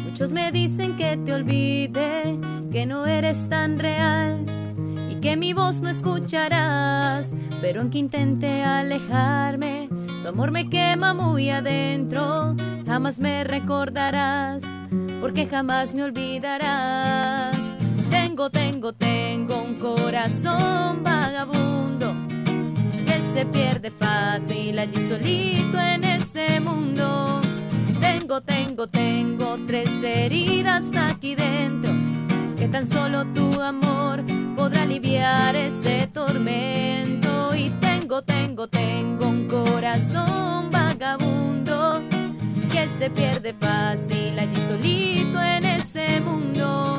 muchos 0.04 0.30
me 0.30 0.52
dicen 0.52 0.94
que 0.94 1.16
te 1.16 1.34
olvide, 1.34 2.38
que 2.70 2.86
no 2.86 3.06
eres 3.06 3.48
tan 3.48 3.76
real 3.76 4.51
que 5.22 5.36
mi 5.36 5.52
voz 5.52 5.80
no 5.80 5.88
escucharás, 5.88 7.32
pero 7.60 7.80
aunque 7.80 7.98
intente 7.98 8.64
alejarme, 8.64 9.88
tu 10.20 10.28
amor 10.28 10.50
me 10.50 10.68
quema 10.68 11.14
muy 11.14 11.48
adentro, 11.48 12.56
jamás 12.84 13.20
me 13.20 13.44
recordarás, 13.44 14.64
porque 15.20 15.46
jamás 15.46 15.94
me 15.94 16.02
olvidarás. 16.02 17.56
Tengo, 18.10 18.50
tengo, 18.50 18.92
tengo 18.92 19.62
un 19.62 19.76
corazón 19.76 21.04
vagabundo 21.04 22.12
que 23.06 23.20
se 23.32 23.46
pierde 23.46 23.92
fácil 23.92 24.76
allí 24.80 25.08
solito 25.08 25.78
en 25.78 26.02
ese 26.02 26.58
mundo. 26.58 27.40
Tengo, 28.00 28.40
tengo, 28.40 28.88
tengo 28.88 29.56
tres 29.68 29.88
heridas 30.02 30.96
aquí 30.96 31.36
dentro 31.36 32.01
tan 32.72 32.86
solo 32.86 33.26
tu 33.26 33.60
amor 33.60 34.24
podrá 34.56 34.82
aliviar 34.82 35.54
ese 35.54 36.06
tormento. 36.06 37.54
Y 37.54 37.68
tengo, 37.80 38.22
tengo, 38.22 38.66
tengo 38.66 39.28
un 39.28 39.46
corazón 39.46 40.70
vagabundo 40.70 42.02
que 42.72 42.88
se 42.88 43.10
pierde 43.10 43.54
fácil 43.60 44.38
allí 44.38 44.56
solito 44.66 45.40
en 45.40 45.64
ese 45.66 46.20
mundo. 46.20 46.98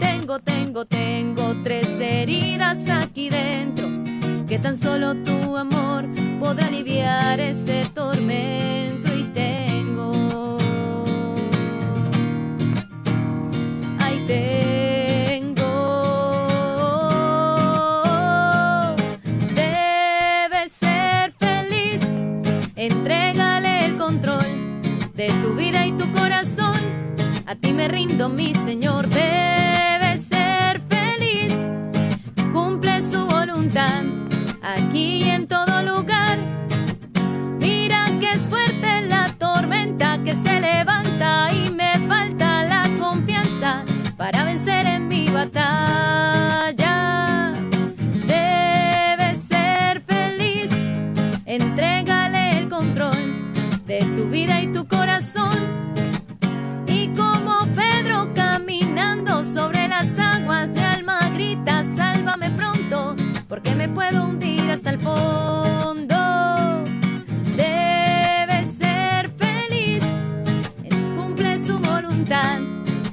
Tengo, 0.00 0.40
tengo, 0.40 0.84
tengo 0.84 1.54
tres 1.62 1.88
heridas 2.00 2.88
aquí 2.90 3.30
dentro 3.30 3.88
que 4.48 4.58
tan 4.58 4.76
solo 4.76 5.14
tu 5.14 5.56
amor 5.56 6.06
podrá 6.40 6.66
aliviar 6.66 7.38
ese 7.38 7.86
tormento. 7.94 9.14
Y 9.16 9.22
tengo, 9.32 10.58
ay, 14.00 14.24
tengo. 14.26 14.63
A 27.46 27.54
ti 27.54 27.72
me 27.72 27.88
rindo, 27.88 28.28
mi 28.28 28.52
Señor, 28.52 29.08
debe 29.08 30.16
ser 30.18 30.80
feliz, 30.88 31.52
cumple 32.52 33.00
su 33.00 33.24
voluntad 33.26 34.02
aquí 34.62 35.24
y 35.24 35.30
en 35.30 35.46
todo 35.46 35.82
lugar. 35.82 36.38
Mira 37.60 38.04
que 38.20 38.32
es 38.32 38.42
fuerte 38.48 39.02
la 39.02 39.26
tormenta 39.38 40.22
que 40.22 40.34
se 40.34 40.60
levanta 40.60 41.48
y 41.52 41.70
me 41.70 41.94
falta 42.08 42.64
la 42.64 42.82
confianza 42.98 43.84
para 44.16 44.44
vencer 44.44 44.86
en 44.86 45.08
mi 45.08 45.28
batalla. 45.28 46.73
puedo 63.88 64.24
hundir 64.24 64.70
hasta 64.70 64.90
el 64.90 65.00
fondo. 65.00 66.16
Debes 67.56 68.74
ser 68.74 69.30
feliz, 69.30 70.02
Él 70.84 71.14
cumple 71.16 71.58
su 71.58 71.78
voluntad, 71.78 72.60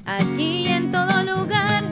aquí 0.06 0.64
y 0.66 0.68
en 0.68 0.92
todo 0.92 1.24
lugar. 1.24 1.84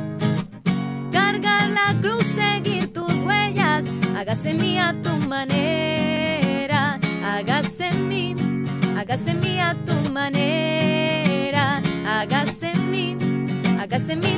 Cargar 1.12 1.70
la 1.70 1.96
cruz, 2.02 2.24
seguir 2.24 2.94
tus 2.94 3.14
huellas, 3.24 3.86
hágase 4.16 4.54
mía 4.54 4.96
tu 5.04 5.18
manera, 5.28 7.00
hágase 7.24 7.88
en 7.88 8.08
mí, 8.08 8.36
hágase 8.98 9.34
mía 9.34 9.76
tu 9.86 10.12
manera, 10.12 11.82
hágase 12.08 12.72
en 12.72 12.92
mí, 12.92 13.18
hágase 13.80 14.14
en 14.14 14.20
mí 14.20 14.36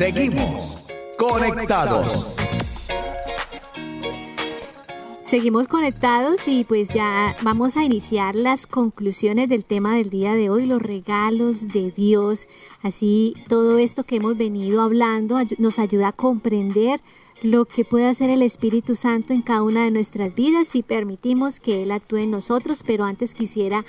Seguimos 0.00 0.78
conectados. 1.18 2.26
Seguimos 5.26 5.68
conectados 5.68 6.40
y 6.46 6.64
pues 6.64 6.88
ya 6.88 7.36
vamos 7.42 7.76
a 7.76 7.84
iniciar 7.84 8.34
las 8.34 8.66
conclusiones 8.66 9.50
del 9.50 9.66
tema 9.66 9.94
del 9.96 10.08
día 10.08 10.32
de 10.32 10.48
hoy, 10.48 10.64
los 10.64 10.80
regalos 10.80 11.68
de 11.68 11.90
Dios. 11.90 12.48
Así 12.80 13.34
todo 13.46 13.76
esto 13.76 14.04
que 14.04 14.16
hemos 14.16 14.38
venido 14.38 14.80
hablando 14.80 15.38
nos 15.58 15.78
ayuda 15.78 16.08
a 16.08 16.12
comprender 16.12 17.02
lo 17.42 17.66
que 17.66 17.84
puede 17.84 18.06
hacer 18.06 18.30
el 18.30 18.40
Espíritu 18.40 18.94
Santo 18.94 19.34
en 19.34 19.42
cada 19.42 19.62
una 19.62 19.84
de 19.84 19.90
nuestras 19.90 20.34
vidas 20.34 20.68
si 20.68 20.82
permitimos 20.82 21.60
que 21.60 21.82
Él 21.82 21.90
actúe 21.90 22.16
en 22.16 22.30
nosotros. 22.30 22.84
Pero 22.86 23.04
antes 23.04 23.34
quisiera 23.34 23.84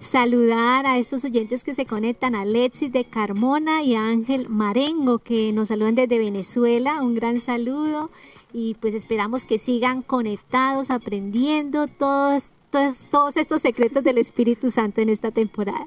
saludar 0.00 0.86
a 0.86 0.98
estos 0.98 1.24
oyentes 1.24 1.64
que 1.64 1.74
se 1.74 1.86
conectan, 1.86 2.34
a 2.34 2.44
Letzi 2.44 2.88
de 2.88 3.04
Carmona 3.04 3.82
y 3.82 3.94
a 3.94 4.06
Ángel 4.06 4.48
Marengo 4.48 5.18
que 5.18 5.52
nos 5.52 5.68
saludan 5.68 5.94
desde 5.94 6.18
Venezuela. 6.18 7.02
Un 7.02 7.14
gran 7.14 7.40
saludo 7.40 8.10
y 8.52 8.74
pues 8.80 8.94
esperamos 8.94 9.44
que 9.44 9.58
sigan 9.58 10.02
conectados, 10.02 10.90
aprendiendo 10.90 11.86
todos, 11.86 12.52
todos, 12.70 13.04
todos 13.10 13.36
estos 13.36 13.62
secretos 13.62 14.04
del 14.04 14.18
Espíritu 14.18 14.70
Santo 14.70 15.00
en 15.00 15.08
esta 15.08 15.30
temporada. 15.30 15.86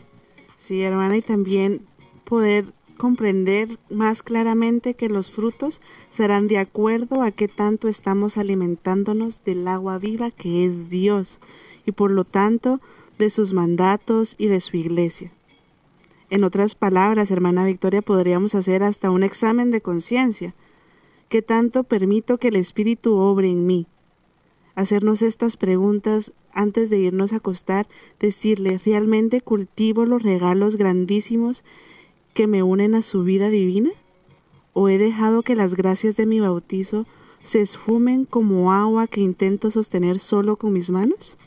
Sí, 0.57 0.81
hermana, 0.81 1.17
y 1.17 1.21
también 1.21 1.85
poder 2.25 2.65
comprender 2.99 3.79
más 3.89 4.21
claramente 4.21 4.93
que 4.93 5.07
los 5.07 5.31
frutos 5.31 5.79
serán 6.09 6.47
de 6.47 6.57
acuerdo 6.57 7.23
a 7.23 7.31
qué 7.31 7.47
tanto 7.47 7.87
estamos 7.87 8.37
alimentándonos 8.37 9.41
del 9.45 9.67
agua 9.67 9.97
viva 9.97 10.29
que 10.31 10.65
es 10.65 10.89
Dios 10.89 11.39
y 11.85 11.93
por 11.93 12.11
lo 12.11 12.25
tanto 12.25 12.81
de 13.19 13.29
sus 13.29 13.53
mandatos 13.53 14.33
y 14.39 14.47
de 14.47 14.59
su 14.59 14.75
iglesia. 14.77 15.31
En 16.31 16.43
otras 16.43 16.73
palabras, 16.73 17.29
hermana 17.29 17.65
Victoria, 17.65 18.01
podríamos 18.01 18.55
hacer 18.55 18.81
hasta 18.81 19.11
un 19.11 19.21
examen 19.21 19.69
de 19.69 19.81
conciencia 19.81 20.55
¿Qué 21.29 21.43
tanto 21.43 21.83
permito 21.83 22.39
que 22.39 22.47
el 22.47 22.55
Espíritu 22.55 23.13
obre 23.15 23.51
en 23.51 23.67
mí? 23.67 23.85
Hacernos 24.73 25.21
estas 25.21 25.57
preguntas 25.57 26.33
antes 26.53 26.89
de 26.89 26.97
irnos 26.97 27.33
a 27.33 27.35
acostar, 27.35 27.87
decirle, 28.19 28.79
¿realmente 28.83 29.39
cultivo 29.39 30.05
los 30.05 30.23
regalos 30.23 30.75
grandísimos 30.75 31.63
que 32.33 32.47
me 32.47 32.63
unen 32.63 32.95
a 32.95 33.03
su 33.03 33.23
vida 33.23 33.49
divina? 33.49 33.91
¿O 34.73 34.89
he 34.89 34.97
dejado 34.97 35.43
que 35.43 35.55
las 35.55 35.75
gracias 35.75 36.17
de 36.17 36.25
mi 36.25 36.39
bautizo 36.39 37.05
se 37.43 37.61
esfumen 37.61 38.25
como 38.25 38.73
agua 38.73 39.05
que 39.05 39.21
intento 39.21 39.69
sostener 39.69 40.17
solo 40.17 40.55
con 40.55 40.73
mis 40.73 40.89
manos? 40.89 41.37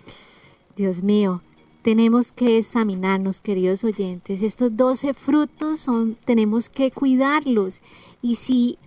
Dios 0.77 1.03
mío, 1.03 1.43
tenemos 1.83 2.33
que 2.33 2.59
examinarnos, 2.59 3.41
queridos 3.41 3.85
oyentes. 3.85 4.43
Estos 4.43 4.77
doce 4.77 5.15
frutos 5.15 5.81
son, 5.81 6.17
tenemos 6.25 6.69
que 6.69 6.91
cuidarlos. 6.91 7.81
Y 8.23 8.37
si 8.37 8.79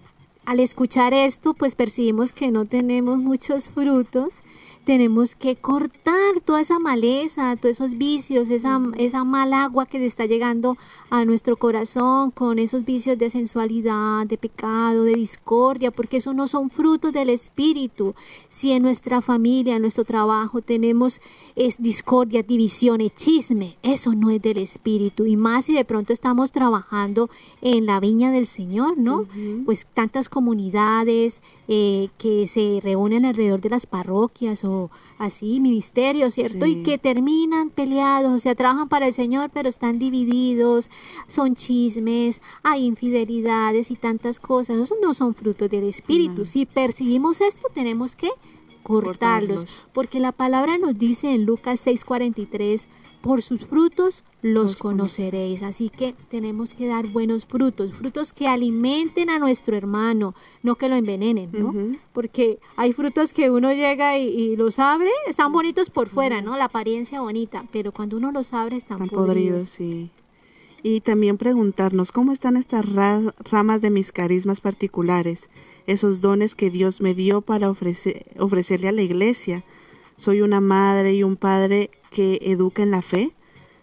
al 0.46 0.60
escuchar 0.60 1.14
esto, 1.14 1.54
pues 1.54 1.76
percibimos 1.76 2.32
que 2.32 2.52
no 2.52 2.66
tenemos 2.66 3.18
muchos 3.18 3.70
frutos 3.70 4.42
tenemos 4.86 5.36
que 5.36 5.56
cortar 5.56 6.40
toda 6.46 6.62
esa 6.62 6.80
maleza, 6.80 7.56
todos 7.58 7.72
esos 7.72 7.98
vicios, 7.98 8.50
esa, 8.50 8.80
esa 8.98 9.24
mal 9.24 9.54
agua 9.54 9.86
que 9.88 10.06
está 10.06 10.26
llegando 10.28 10.78
a 11.10 11.26
nuestro 11.26 11.58
corazón 11.58 12.32
con 12.32 12.60
esos 12.60 12.86
vicios 12.86 13.18
de 13.18 13.30
sensualidad, 13.30 14.28
de 14.28 14.38
pecado, 14.38 15.04
de 15.04 15.16
discordia, 15.16 15.92
porque 15.92 16.18
eso 16.18 16.34
no 16.34 16.48
son 16.48 16.70
frutos 16.70 17.12
del 17.12 17.30
Espíritu. 17.30 18.14
Si 18.48 18.72
en 18.72 18.84
nuestra 18.84 19.22
familia, 19.22 19.76
en 19.76 19.82
nuestro 19.82 20.06
trabajo 20.06 20.62
tenemos 20.62 21.20
es 21.56 21.82
discordia, 21.82 22.44
divisiones, 22.44 23.16
chisme, 23.16 23.78
eso 23.82 24.14
no 24.14 24.30
es 24.30 24.42
del 24.42 24.60
Espíritu. 24.60 25.26
Y 25.26 25.36
más 25.36 25.66
si 25.66 25.74
de 25.74 25.86
pronto 25.86 26.14
estamos 26.14 26.52
trabajando 26.52 27.30
en 27.62 27.88
la 27.88 28.00
viña 28.00 28.32
del 28.32 28.46
Señor, 28.46 28.98
¿no? 28.98 29.26
Pues 29.66 29.88
tantas 29.94 30.30
comunidades 30.30 31.42
eh, 31.68 32.10
que 32.20 32.46
se 32.46 32.80
reúnen 32.84 33.26
alrededor 33.26 33.62
de 33.62 33.72
las 33.72 33.88
parroquias 33.88 34.64
o 34.64 34.75
así 35.18 35.60
ministerio, 35.60 36.32
¿cierto? 36.32 36.66
Y 36.66 36.84
que 36.84 36.98
terminan 36.98 37.70
peleados, 37.70 38.32
o 38.32 38.40
sea, 38.40 38.56
trabajan 38.56 38.90
para 38.90 39.08
el 39.08 39.14
Señor, 39.14 39.50
pero 39.54 39.70
están 39.70 40.00
divididos, 40.00 40.90
son 41.28 41.56
chismes, 41.56 42.42
hay 42.64 42.86
infidelidades 42.86 43.92
y 43.92 43.96
tantas 43.96 44.40
cosas. 44.40 44.92
No 45.02 45.14
son 45.14 45.36
frutos 45.36 45.70
del 45.70 45.86
Espíritu. 45.86 46.46
Si 46.46 46.66
percibimos 46.66 47.42
esto, 47.42 47.68
tenemos 47.74 48.16
que 48.16 48.30
cortarlos, 48.84 49.66
porque 49.94 50.20
la 50.20 50.32
palabra 50.32 50.78
nos 50.78 50.98
dice 50.98 51.34
en 51.34 51.46
Lucas 51.46 51.80
6:43, 51.86 52.88
por 53.26 53.42
sus 53.42 53.66
frutos 53.66 54.24
los 54.44 54.76
conoceréis. 54.76 55.64
Así 55.64 55.90
que 55.90 56.14
tenemos 56.30 56.76
que 56.76 56.86
dar 56.86 57.08
buenos 57.08 57.48
frutos, 57.48 57.92
frutos 57.92 58.32
que 58.34 58.48
alimenten 58.48 59.32
a 59.32 59.40
nuestro 59.40 59.76
hermano, 59.76 60.36
no 60.62 60.76
que 60.76 60.90
lo 60.90 60.96
envenenen, 60.96 61.50
¿no? 61.52 61.74
Porque 62.14 62.60
hay 62.76 62.94
frutos 62.94 63.34
que 63.34 63.50
uno 63.50 63.74
llega 63.74 64.20
y, 64.20 64.56
los 64.56 64.78
abre, 64.78 65.10
están 65.26 65.52
bonitos 65.52 65.90
por 65.90 66.08
fuera, 66.08 66.44
¿no? 66.44 66.56
La 66.56 66.66
apariencia 66.66 67.20
bonita, 67.20 67.66
pero 67.72 67.92
cuando 67.92 68.18
uno 68.18 68.32
los 68.32 68.54
abre 68.54 68.78
están, 68.78 69.02
están 69.02 69.10
podridos. 69.10 69.70
sí. 69.70 70.12
Y 70.84 71.02
también 71.02 71.40
preguntarnos 71.40 72.12
cómo 72.12 72.32
están 72.32 72.58
estas 72.58 72.86
ramas 73.50 73.82
de 73.82 73.90
mis 73.90 74.12
carismas 74.12 74.62
particulares, 74.62 75.50
esos 75.88 76.22
dones 76.22 76.54
que 76.54 76.70
Dios 76.70 77.02
me 77.02 77.16
dio 77.16 77.42
para 77.42 77.72
ofrecerle 77.72 78.88
a 78.88 78.92
la 78.92 79.02
iglesia. 79.02 79.64
Soy 80.16 80.42
una 80.42 80.62
madre 80.62 81.16
y 81.16 81.24
un 81.24 81.38
padre 81.38 81.90
que 82.16 82.40
educa 82.44 82.82
en 82.82 82.92
la 82.92 83.02
fe. 83.02 83.34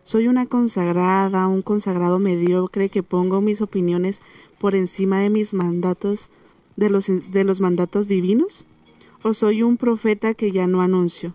Soy 0.05 0.26
una 0.26 0.47
consagrada, 0.47 1.47
un 1.49 1.61
consagrado 1.61 2.18
mediocre 2.18 2.89
que 2.89 3.03
pongo 3.03 3.43
mis 3.43 3.61
opiniones 3.61 4.22
por 4.59 4.74
encima 4.74 5.20
de 5.20 5.28
mis 5.28 5.53
mandatos, 5.53 6.30
de 6.76 6.89
los, 6.89 7.07
de 7.09 7.45
los 7.45 7.61
mandatos 7.61 8.09
divinos. 8.09 8.64
O 9.22 9.35
soy 9.35 9.62
un 9.62 9.76
profeta 9.76 10.33
que 10.33 10.51
ya 10.51 10.66
no 10.66 10.80
anuncio. 10.80 11.35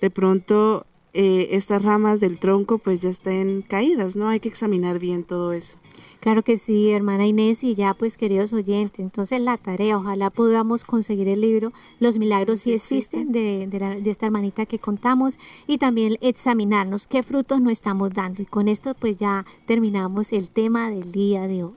De 0.00 0.08
pronto 0.08 0.86
eh, 1.14 1.48
estas 1.50 1.82
ramas 1.82 2.20
del 2.20 2.38
tronco 2.38 2.78
pues 2.78 3.00
ya 3.00 3.10
estén 3.10 3.62
caídas, 3.62 4.14
¿no? 4.14 4.28
Hay 4.28 4.38
que 4.38 4.48
examinar 4.48 5.00
bien 5.00 5.24
todo 5.24 5.52
eso. 5.52 5.76
Claro 6.20 6.42
que 6.42 6.56
sí, 6.56 6.90
hermana 6.90 7.26
Inés, 7.26 7.62
y 7.62 7.74
ya 7.74 7.92
pues 7.92 8.16
queridos 8.16 8.52
oyentes, 8.52 9.00
entonces 9.00 9.40
la 9.40 9.58
tarea, 9.58 9.98
ojalá 9.98 10.30
podamos 10.30 10.82
conseguir 10.84 11.28
el 11.28 11.42
libro 11.42 11.72
Los 12.00 12.18
Milagros 12.18 12.60
si 12.60 12.72
existen 12.72 13.30
de, 13.30 13.66
de, 13.66 14.10
esta 14.10 14.26
hermanita 14.26 14.64
que 14.64 14.78
contamos 14.78 15.38
y 15.66 15.78
también 15.78 16.16
examinarnos 16.22 17.06
qué 17.06 17.22
frutos 17.22 17.60
nos 17.60 17.72
estamos 17.72 18.14
dando. 18.14 18.40
Y 18.40 18.46
con 18.46 18.68
esto 18.68 18.94
pues 18.94 19.18
ya 19.18 19.44
terminamos 19.66 20.32
el 20.32 20.48
tema 20.48 20.90
del 20.90 21.12
día 21.12 21.46
de 21.46 21.64
hoy. 21.64 21.74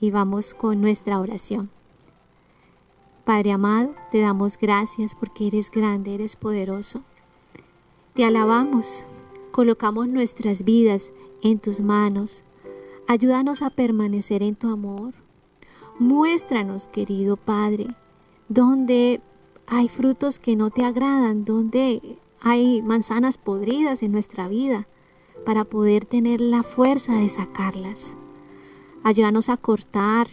Y 0.00 0.10
vamos 0.10 0.54
con 0.54 0.80
nuestra 0.80 1.18
oración. 1.18 1.70
Padre 3.24 3.50
amado, 3.50 3.92
te 4.12 4.20
damos 4.20 4.56
gracias 4.56 5.16
porque 5.16 5.48
eres 5.48 5.72
grande, 5.72 6.14
eres 6.14 6.36
poderoso. 6.36 7.02
Te 8.14 8.24
alabamos, 8.24 9.04
colocamos 9.50 10.06
nuestras 10.06 10.62
vidas 10.62 11.10
en 11.42 11.58
tus 11.58 11.80
manos. 11.80 12.44
Ayúdanos 13.06 13.62
a 13.62 13.70
permanecer 13.70 14.42
en 14.42 14.56
tu 14.56 14.68
amor. 14.68 15.14
Muéstranos, 15.98 16.88
querido 16.88 17.36
Padre, 17.36 17.86
donde 18.48 19.20
hay 19.66 19.88
frutos 19.88 20.38
que 20.38 20.56
no 20.56 20.70
te 20.70 20.84
agradan, 20.84 21.44
donde 21.44 22.18
hay 22.40 22.82
manzanas 22.82 23.38
podridas 23.38 24.02
en 24.02 24.12
nuestra 24.12 24.48
vida, 24.48 24.86
para 25.44 25.64
poder 25.64 26.04
tener 26.04 26.40
la 26.40 26.62
fuerza 26.62 27.14
de 27.14 27.28
sacarlas. 27.28 28.16
Ayúdanos 29.04 29.48
a 29.48 29.56
cortar 29.56 30.28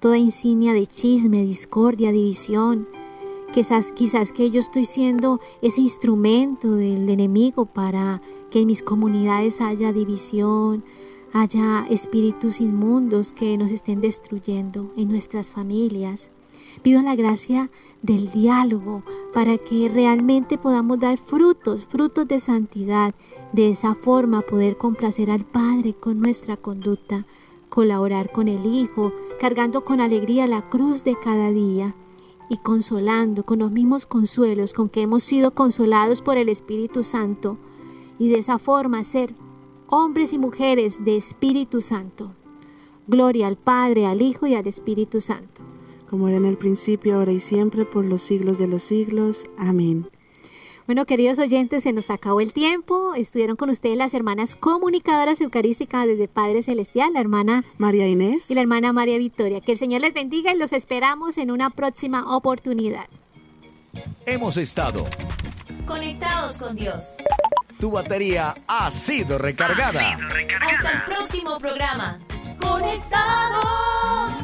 toda 0.00 0.18
insignia 0.18 0.72
de 0.72 0.86
chisme, 0.86 1.42
discordia, 1.44 2.12
división. 2.12 2.88
Quizás, 3.52 3.92
quizás 3.92 4.32
que 4.32 4.50
yo 4.50 4.60
estoy 4.60 4.84
siendo 4.84 5.40
ese 5.62 5.80
instrumento 5.80 6.74
del 6.74 7.08
enemigo 7.08 7.66
para 7.66 8.22
que 8.50 8.60
en 8.60 8.66
mis 8.66 8.82
comunidades 8.82 9.60
haya 9.60 9.92
división, 9.92 10.84
haya 11.32 11.86
espíritus 11.88 12.60
inmundos 12.60 13.32
que 13.32 13.56
nos 13.56 13.70
estén 13.70 14.00
destruyendo 14.00 14.92
en 14.96 15.08
nuestras 15.08 15.52
familias. 15.52 16.30
Pido 16.82 17.02
la 17.02 17.16
gracia 17.16 17.70
del 18.02 18.30
diálogo 18.30 19.02
para 19.32 19.58
que 19.58 19.88
realmente 19.88 20.58
podamos 20.58 20.98
dar 20.98 21.18
frutos, 21.18 21.86
frutos 21.86 22.26
de 22.28 22.40
santidad. 22.40 23.14
De 23.52 23.70
esa 23.70 23.94
forma 23.94 24.42
poder 24.42 24.76
complacer 24.76 25.30
al 25.30 25.44
Padre 25.44 25.94
con 25.94 26.20
nuestra 26.20 26.56
conducta, 26.56 27.26
colaborar 27.68 28.30
con 28.32 28.48
el 28.48 28.66
Hijo, 28.66 29.12
cargando 29.40 29.84
con 29.84 30.00
alegría 30.00 30.46
la 30.46 30.68
cruz 30.68 31.04
de 31.04 31.16
cada 31.22 31.50
día 31.50 31.94
y 32.48 32.56
consolando 32.58 33.44
con 33.44 33.60
los 33.60 33.70
mismos 33.70 34.06
consuelos 34.06 34.72
con 34.72 34.88
que 34.88 35.02
hemos 35.02 35.22
sido 35.22 35.52
consolados 35.52 36.20
por 36.20 36.36
el 36.36 36.48
Espíritu 36.48 37.04
Santo 37.04 37.58
y 38.20 38.28
de 38.28 38.38
esa 38.38 38.60
forma 38.60 39.02
ser 39.02 39.34
hombres 39.88 40.32
y 40.32 40.38
mujeres 40.38 41.04
de 41.04 41.16
Espíritu 41.16 41.80
Santo. 41.80 42.32
Gloria 43.08 43.48
al 43.48 43.56
Padre, 43.56 44.06
al 44.06 44.22
Hijo 44.22 44.46
y 44.46 44.54
al 44.54 44.68
Espíritu 44.68 45.20
Santo 45.20 45.62
como 46.10 46.26
era 46.26 46.36
en 46.38 46.44
el 46.44 46.58
principio, 46.58 47.14
ahora 47.14 47.30
y 47.30 47.38
siempre, 47.38 47.84
por 47.84 48.04
los 48.04 48.20
siglos 48.20 48.58
de 48.58 48.66
los 48.66 48.82
siglos. 48.82 49.46
Amén. 49.56 50.10
Bueno, 50.86 51.06
queridos 51.06 51.38
oyentes, 51.38 51.84
se 51.84 51.92
nos 51.92 52.10
acabó 52.10 52.40
el 52.40 52.52
tiempo. 52.52 53.14
Estuvieron 53.14 53.54
con 53.54 53.70
ustedes 53.70 53.96
las 53.96 54.12
hermanas 54.12 54.56
comunicadoras 54.56 55.40
eucarísticas 55.40 56.08
desde 56.08 56.26
Padre 56.26 56.62
Celestial, 56.62 57.12
la 57.12 57.20
hermana 57.20 57.64
María 57.78 58.08
Inés 58.08 58.50
y 58.50 58.54
la 58.54 58.60
hermana 58.60 58.92
María 58.92 59.18
Victoria. 59.18 59.60
Que 59.60 59.72
el 59.72 59.78
Señor 59.78 60.00
les 60.00 60.12
bendiga 60.12 60.52
y 60.52 60.58
los 60.58 60.72
esperamos 60.72 61.38
en 61.38 61.52
una 61.52 61.70
próxima 61.70 62.36
oportunidad. 62.36 63.06
Hemos 64.26 64.56
estado. 64.56 65.04
Conectados 65.86 66.58
con 66.58 66.74
Dios 66.74 67.14
tu 67.80 67.90
batería 67.90 68.54
ha 68.68 68.90
sido 68.90 69.38
recargada. 69.38 70.18
Hasta 70.60 70.92
el 70.92 71.02
próximo 71.04 71.58
programa. 71.58 72.18
Conectados. 72.60 74.34